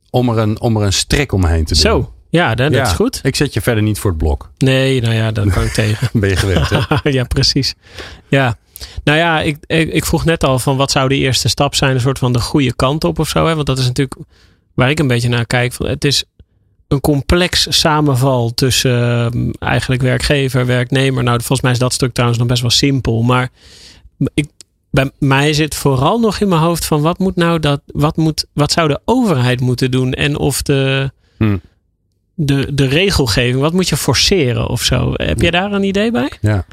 Om 0.09 0.29
er 0.29 0.37
een, 0.37 0.61
om 0.61 0.77
er 0.77 0.83
een 0.83 0.93
strik 0.93 1.31
omheen 1.31 1.65
te 1.65 1.73
doen. 1.73 1.81
Zo. 1.81 2.12
Ja, 2.33 2.55
dat, 2.55 2.73
ja, 2.73 2.81
is 2.81 2.91
goed. 2.91 3.19
Ik 3.23 3.35
zet 3.35 3.53
je 3.53 3.61
verder 3.61 3.83
niet 3.83 3.99
voor 3.99 4.09
het 4.09 4.19
blok. 4.19 4.51
Nee, 4.57 5.01
nou 5.01 5.13
ja, 5.13 5.31
dat 5.31 5.49
kan 5.49 5.63
ik 5.63 5.71
tegen. 5.71 6.09
ben 6.19 6.29
je 6.29 6.35
gewend, 6.35 6.69
hè? 6.69 7.09
ja, 7.09 7.23
precies. 7.23 7.75
Ja. 8.27 8.57
Nou 9.03 9.17
ja, 9.17 9.41
ik, 9.41 9.57
ik, 9.65 9.93
ik, 9.93 10.05
vroeg 10.05 10.25
net 10.25 10.43
al 10.43 10.59
van 10.59 10.77
wat 10.77 10.91
zou 10.91 11.09
de 11.09 11.15
eerste 11.15 11.49
stap 11.49 11.75
zijn? 11.75 11.93
Een 11.93 12.01
soort 12.01 12.19
van 12.19 12.33
de 12.33 12.39
goede 12.39 12.75
kant 12.75 13.03
op 13.03 13.19
of 13.19 13.29
zo. 13.29 13.47
Hè? 13.47 13.55
Want 13.55 13.67
dat 13.67 13.77
is 13.77 13.85
natuurlijk 13.85 14.19
waar 14.73 14.89
ik 14.89 14.99
een 14.99 15.07
beetje 15.07 15.29
naar 15.29 15.45
kijk. 15.45 15.73
Van, 15.73 15.87
het 15.87 16.05
is 16.05 16.23
een 16.87 17.01
complex 17.01 17.79
samenval 17.79 18.53
tussen 18.53 19.35
uh, 19.35 19.49
eigenlijk 19.59 20.01
werkgever, 20.01 20.65
werknemer. 20.65 21.23
Nou, 21.23 21.37
volgens 21.37 21.61
mij 21.61 21.71
is 21.71 21.79
dat 21.79 21.93
stuk 21.93 22.13
trouwens 22.13 22.39
nog 22.39 22.49
best 22.49 22.61
wel 22.61 22.71
simpel. 22.71 23.21
Maar 23.21 23.49
ik, 24.33 24.47
bij 24.91 25.11
mij 25.19 25.53
zit 25.53 25.75
vooral 25.75 26.19
nog 26.19 26.39
in 26.39 26.47
mijn 26.47 26.61
hoofd 26.61 26.85
van 26.85 27.01
wat 27.01 27.19
moet 27.19 27.35
nou 27.35 27.59
dat, 27.59 27.81
wat, 27.85 28.17
moet, 28.17 28.45
wat 28.53 28.71
zou 28.71 28.87
de 28.87 29.01
overheid 29.05 29.59
moeten 29.59 29.91
doen? 29.91 30.13
En 30.13 30.37
of 30.37 30.61
de, 30.61 31.11
hmm. 31.37 31.61
De, 32.33 32.73
de 32.73 32.85
regelgeving, 32.85 33.59
wat 33.59 33.73
moet 33.73 33.89
je 33.89 33.97
forceren 33.97 34.67
of 34.67 34.83
zo? 34.83 35.11
Heb 35.13 35.41
jij 35.41 35.51
daar 35.51 35.71
een 35.71 35.83
idee 35.83 36.11
bij? 36.11 36.31
Ja. 36.41 36.65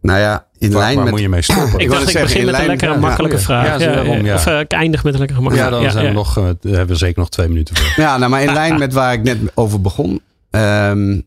Nou 0.00 0.18
ja, 0.18 0.46
in 0.58 0.72
waar, 0.72 0.80
lijn 0.80 0.94
waar 0.94 1.04
met... 1.04 1.12
moet 1.12 1.22
je 1.22 1.28
mee 1.28 1.42
stoppen? 1.42 1.78
ik 1.78 1.90
dacht, 1.90 2.08
ik 2.08 2.20
begin 2.20 2.44
met 2.44 2.58
een 2.58 2.66
lekkere 2.66 2.98
makkelijke 2.98 3.38
vraag. 3.38 3.80
Ja, 3.80 4.02
ja, 4.02 4.34
Of 4.34 4.46
uh, 4.46 4.58
ik 4.58 4.72
eindig 4.72 5.04
met 5.04 5.12
een 5.12 5.18
lekkere 5.18 5.40
makkelijke 5.40 5.76
vraag. 5.76 5.80
Ja, 5.80 5.90
dan 5.90 6.02
zijn 6.02 6.06
We 6.06 6.12
nog, 6.12 6.38
uh, 6.38 6.44
hebben 6.44 6.86
we 6.86 6.94
zeker 6.94 7.18
nog 7.18 7.28
twee 7.28 7.48
minuten 7.48 7.76
voor. 7.76 8.04
Ja, 8.04 8.18
nou, 8.18 8.30
maar 8.30 8.42
in 8.42 8.52
lijn 8.52 8.78
met 8.78 8.92
waar 8.92 9.12
ik 9.12 9.22
net 9.22 9.38
over 9.54 9.80
begon. 9.80 10.20
Um, 10.50 11.24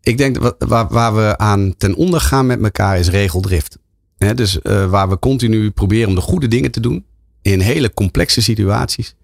ik 0.00 0.18
denk 0.18 0.54
waar, 0.58 0.88
waar 0.88 1.14
we 1.14 1.38
aan 1.38 1.74
ten 1.78 1.94
onder 1.94 2.20
gaan 2.20 2.46
met 2.46 2.62
elkaar 2.62 2.98
is 2.98 3.08
regeldrift. 3.08 3.78
He, 4.18 4.34
dus 4.34 4.58
uh, 4.62 4.86
waar 4.86 5.08
we 5.08 5.18
continu 5.18 5.70
proberen 5.70 6.08
om 6.08 6.14
de 6.14 6.20
goede 6.20 6.48
dingen 6.48 6.70
te 6.70 6.80
doen. 6.80 7.04
In 7.42 7.60
hele 7.60 7.94
complexe 7.94 8.42
situaties. 8.42 9.14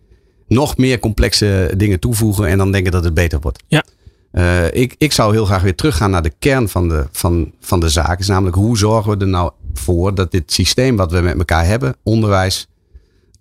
Nog 0.51 0.77
meer 0.77 0.99
complexe 0.99 1.73
dingen 1.77 2.01
toevoegen 2.01 2.47
en 2.47 2.59
dan 2.59 2.73
denken 2.73 2.93
dat 2.93 3.05
het 3.05 3.15
beter 3.15 3.41
wordt. 3.41 3.63
Ja. 3.69 3.85
Uh, 4.33 4.73
ik, 4.73 4.95
ik 4.99 5.13
zou 5.13 5.33
heel 5.33 5.45
graag 5.45 5.63
weer 5.63 5.75
teruggaan 5.75 6.11
naar 6.11 6.23
de 6.23 6.33
kern 6.39 6.69
van 6.69 6.89
de, 6.89 7.07
van, 7.13 7.53
van 7.61 7.81
de 7.81 7.89
zaak. 7.89 8.19
Is 8.19 8.27
namelijk 8.27 8.57
hoe 8.57 8.79
zorgen 8.79 9.19
we 9.19 9.25
er 9.25 9.31
nou 9.31 9.53
voor 9.75 10.15
dat 10.15 10.31
dit 10.31 10.53
systeem 10.53 10.97
wat 10.97 11.13
we 11.13 11.21
met 11.21 11.39
elkaar 11.39 11.67
hebben, 11.67 11.97
onderwijs, 12.03 12.69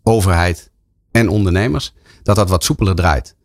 overheid 0.04 0.70
en 1.12 1.30
ondernemers, 1.30 1.94
dat 2.24 2.36
dat 2.36 2.50
wat 2.50 2.64
soepeler 2.64 2.96
draait. 2.96 3.36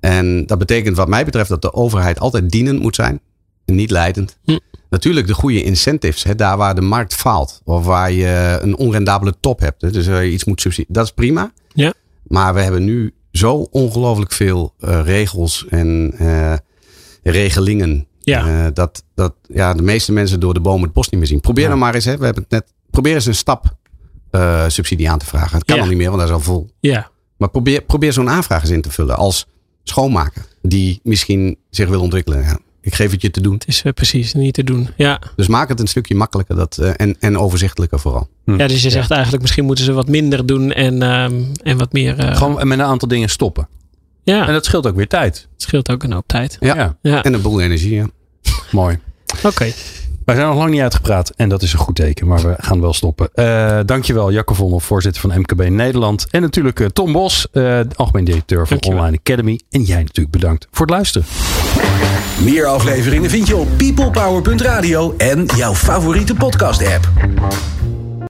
En 0.00 0.46
dat 0.46 0.58
betekent 0.58 0.96
wat 0.96 1.08
mij 1.08 1.24
betreft 1.24 1.48
dat 1.48 1.62
de 1.62 1.72
overheid 1.72 2.20
altijd 2.20 2.50
dienend 2.50 2.80
moet 2.80 2.94
zijn 2.94 3.20
en 3.64 3.74
niet 3.74 3.90
leidend. 3.90 4.38
Hm. 4.44 4.58
Natuurlijk 4.90 5.26
de 5.26 5.34
goede 5.34 5.62
incentives, 5.62 6.22
hè, 6.22 6.34
daar 6.34 6.56
waar 6.56 6.74
de 6.74 6.80
markt 6.80 7.14
faalt 7.14 7.60
of 7.64 7.84
waar 7.84 8.12
je 8.12 8.58
een 8.62 8.76
onrendabele 8.76 9.34
top 9.40 9.60
hebt. 9.60 9.82
Hè, 9.82 9.90
dus 9.90 10.06
waar 10.06 10.24
je 10.24 10.32
iets 10.32 10.44
moet 10.44 10.60
subsidiëren, 10.60 10.94
dat 10.94 11.04
is 11.04 11.12
prima. 11.12 11.52
Ja. 11.72 11.92
Maar 12.28 12.54
we 12.54 12.60
hebben 12.60 12.84
nu 12.84 13.14
zo 13.32 13.66
ongelooflijk 13.70 14.32
veel 14.32 14.74
uh, 14.80 15.00
regels 15.04 15.66
en 15.68 16.14
uh, 16.20 16.54
regelingen. 17.22 18.06
Ja. 18.20 18.64
Uh, 18.64 18.66
dat, 18.72 19.04
dat 19.14 19.34
ja, 19.48 19.74
de 19.74 19.82
meeste 19.82 20.12
mensen 20.12 20.40
door 20.40 20.54
de 20.54 20.60
bomen 20.60 20.82
het 20.82 20.92
bos 20.92 21.08
niet 21.08 21.20
meer 21.20 21.28
zien. 21.28 21.40
Probeer 21.40 21.62
ja. 21.62 21.68
nou 21.68 21.80
maar 21.80 21.94
eens, 21.94 22.04
hè, 22.04 22.18
we 22.18 22.24
hebben 22.24 22.42
het 22.42 22.52
net, 22.52 22.72
probeer 22.90 23.14
eens 23.14 23.26
een 23.26 23.34
stap 23.34 23.76
subsidie 24.68 25.10
aan 25.10 25.18
te 25.18 25.26
vragen. 25.26 25.56
Het 25.56 25.64
kan 25.64 25.76
Ja. 25.76 25.82
al 25.82 25.88
niet 25.88 25.96
meer, 25.98 26.08
want 26.10 26.20
dat 26.20 26.28
is 26.28 26.34
al 26.34 26.40
vol. 26.40 26.70
Ja. 26.80 27.10
Maar 27.36 27.50
probeer, 27.50 27.82
probeer 27.82 28.12
zo'n 28.12 28.30
aanvraag 28.30 28.60
eens 28.60 28.70
in 28.70 28.80
te 28.80 28.90
vullen 28.90 29.16
als 29.16 29.46
schoonmaker. 29.82 30.46
Die 30.62 31.00
misschien 31.02 31.58
zich 31.70 31.88
wil 31.88 32.00
ontwikkelen. 32.00 32.42
Ja, 32.42 32.58
ik 32.88 32.94
geef 32.94 33.10
het 33.10 33.22
je 33.22 33.30
te 33.30 33.40
doen. 33.40 33.54
Het 33.54 33.66
is 33.66 33.82
uh, 33.82 33.92
precies 33.92 34.34
niet 34.34 34.54
te 34.54 34.64
doen. 34.64 34.88
Ja. 34.96 35.20
Dus 35.36 35.48
maak 35.48 35.68
het 35.68 35.80
een 35.80 35.86
stukje 35.86 36.14
makkelijker 36.14 36.56
dat, 36.56 36.78
uh, 36.80 36.90
en, 36.96 37.16
en 37.20 37.38
overzichtelijker 37.38 38.00
vooral. 38.00 38.28
Hm. 38.44 38.58
ja, 38.58 38.66
dus 38.66 38.82
je 38.82 38.90
zegt 38.90 39.10
eigenlijk 39.10 39.42
misschien 39.42 39.64
moeten 39.64 39.84
ze 39.84 39.92
wat 39.92 40.08
minder 40.08 40.46
doen 40.46 40.72
en, 40.72 41.02
um, 41.02 41.52
en 41.62 41.78
wat 41.78 41.92
meer. 41.92 42.18
Uh, 42.18 42.36
Gewoon 42.36 42.68
met 42.68 42.78
een 42.78 42.84
aantal 42.84 43.08
dingen 43.08 43.28
stoppen. 43.28 43.68
ja, 44.22 44.46
En 44.46 44.52
dat 44.52 44.64
scheelt 44.64 44.86
ook 44.86 44.96
weer 44.96 45.08
tijd. 45.08 45.48
het 45.52 45.62
scheelt 45.62 45.90
ook 45.90 46.02
een 46.02 46.12
hoop 46.12 46.26
tijd. 46.26 46.56
Ja. 46.60 46.76
Ja. 46.76 46.96
Ja. 47.02 47.22
En 47.22 47.34
een 47.34 47.42
boel 47.42 47.60
energie. 47.60 47.94
Ja. 47.94 48.06
Mooi. 48.70 48.98
Oké. 49.42 49.72
Wij 50.24 50.36
zijn 50.36 50.48
nog 50.48 50.58
lang 50.58 50.70
niet 50.70 50.80
uitgepraat 50.80 51.30
en 51.36 51.48
dat 51.48 51.62
is 51.62 51.72
een 51.72 51.78
goed 51.78 51.94
teken, 51.94 52.26
maar 52.26 52.42
we 52.42 52.54
gaan 52.58 52.80
wel 52.80 52.92
stoppen. 52.92 53.28
Uh, 53.34 53.80
dankjewel 53.84 54.32
Jacco 54.32 54.54
Vonhoff, 54.54 54.86
voorzitter 54.86 55.20
van 55.20 55.38
MKB 55.38 55.68
Nederland. 55.68 56.26
En 56.30 56.42
natuurlijk 56.42 56.80
uh, 56.80 56.86
Tom 56.86 57.12
Bos, 57.12 57.46
uh, 57.52 57.80
algemeen 57.94 58.24
directeur 58.24 58.58
van 58.58 58.68
Dankjewel. 58.68 58.98
Online 58.98 59.18
Academy. 59.18 59.60
En 59.70 59.82
jij 59.82 60.02
natuurlijk 60.02 60.30
bedankt 60.30 60.66
voor 60.70 60.86
het 60.86 60.94
luisteren. 60.94 61.26
Meer 62.40 62.66
afleveringen 62.66 63.30
vind 63.30 63.46
je 63.46 63.56
op 63.56 63.68
peoplepower.radio 63.76 65.14
en 65.16 65.44
jouw 65.56 65.74
favoriete 65.74 66.34
podcast 66.34 66.86
app. 66.86 67.08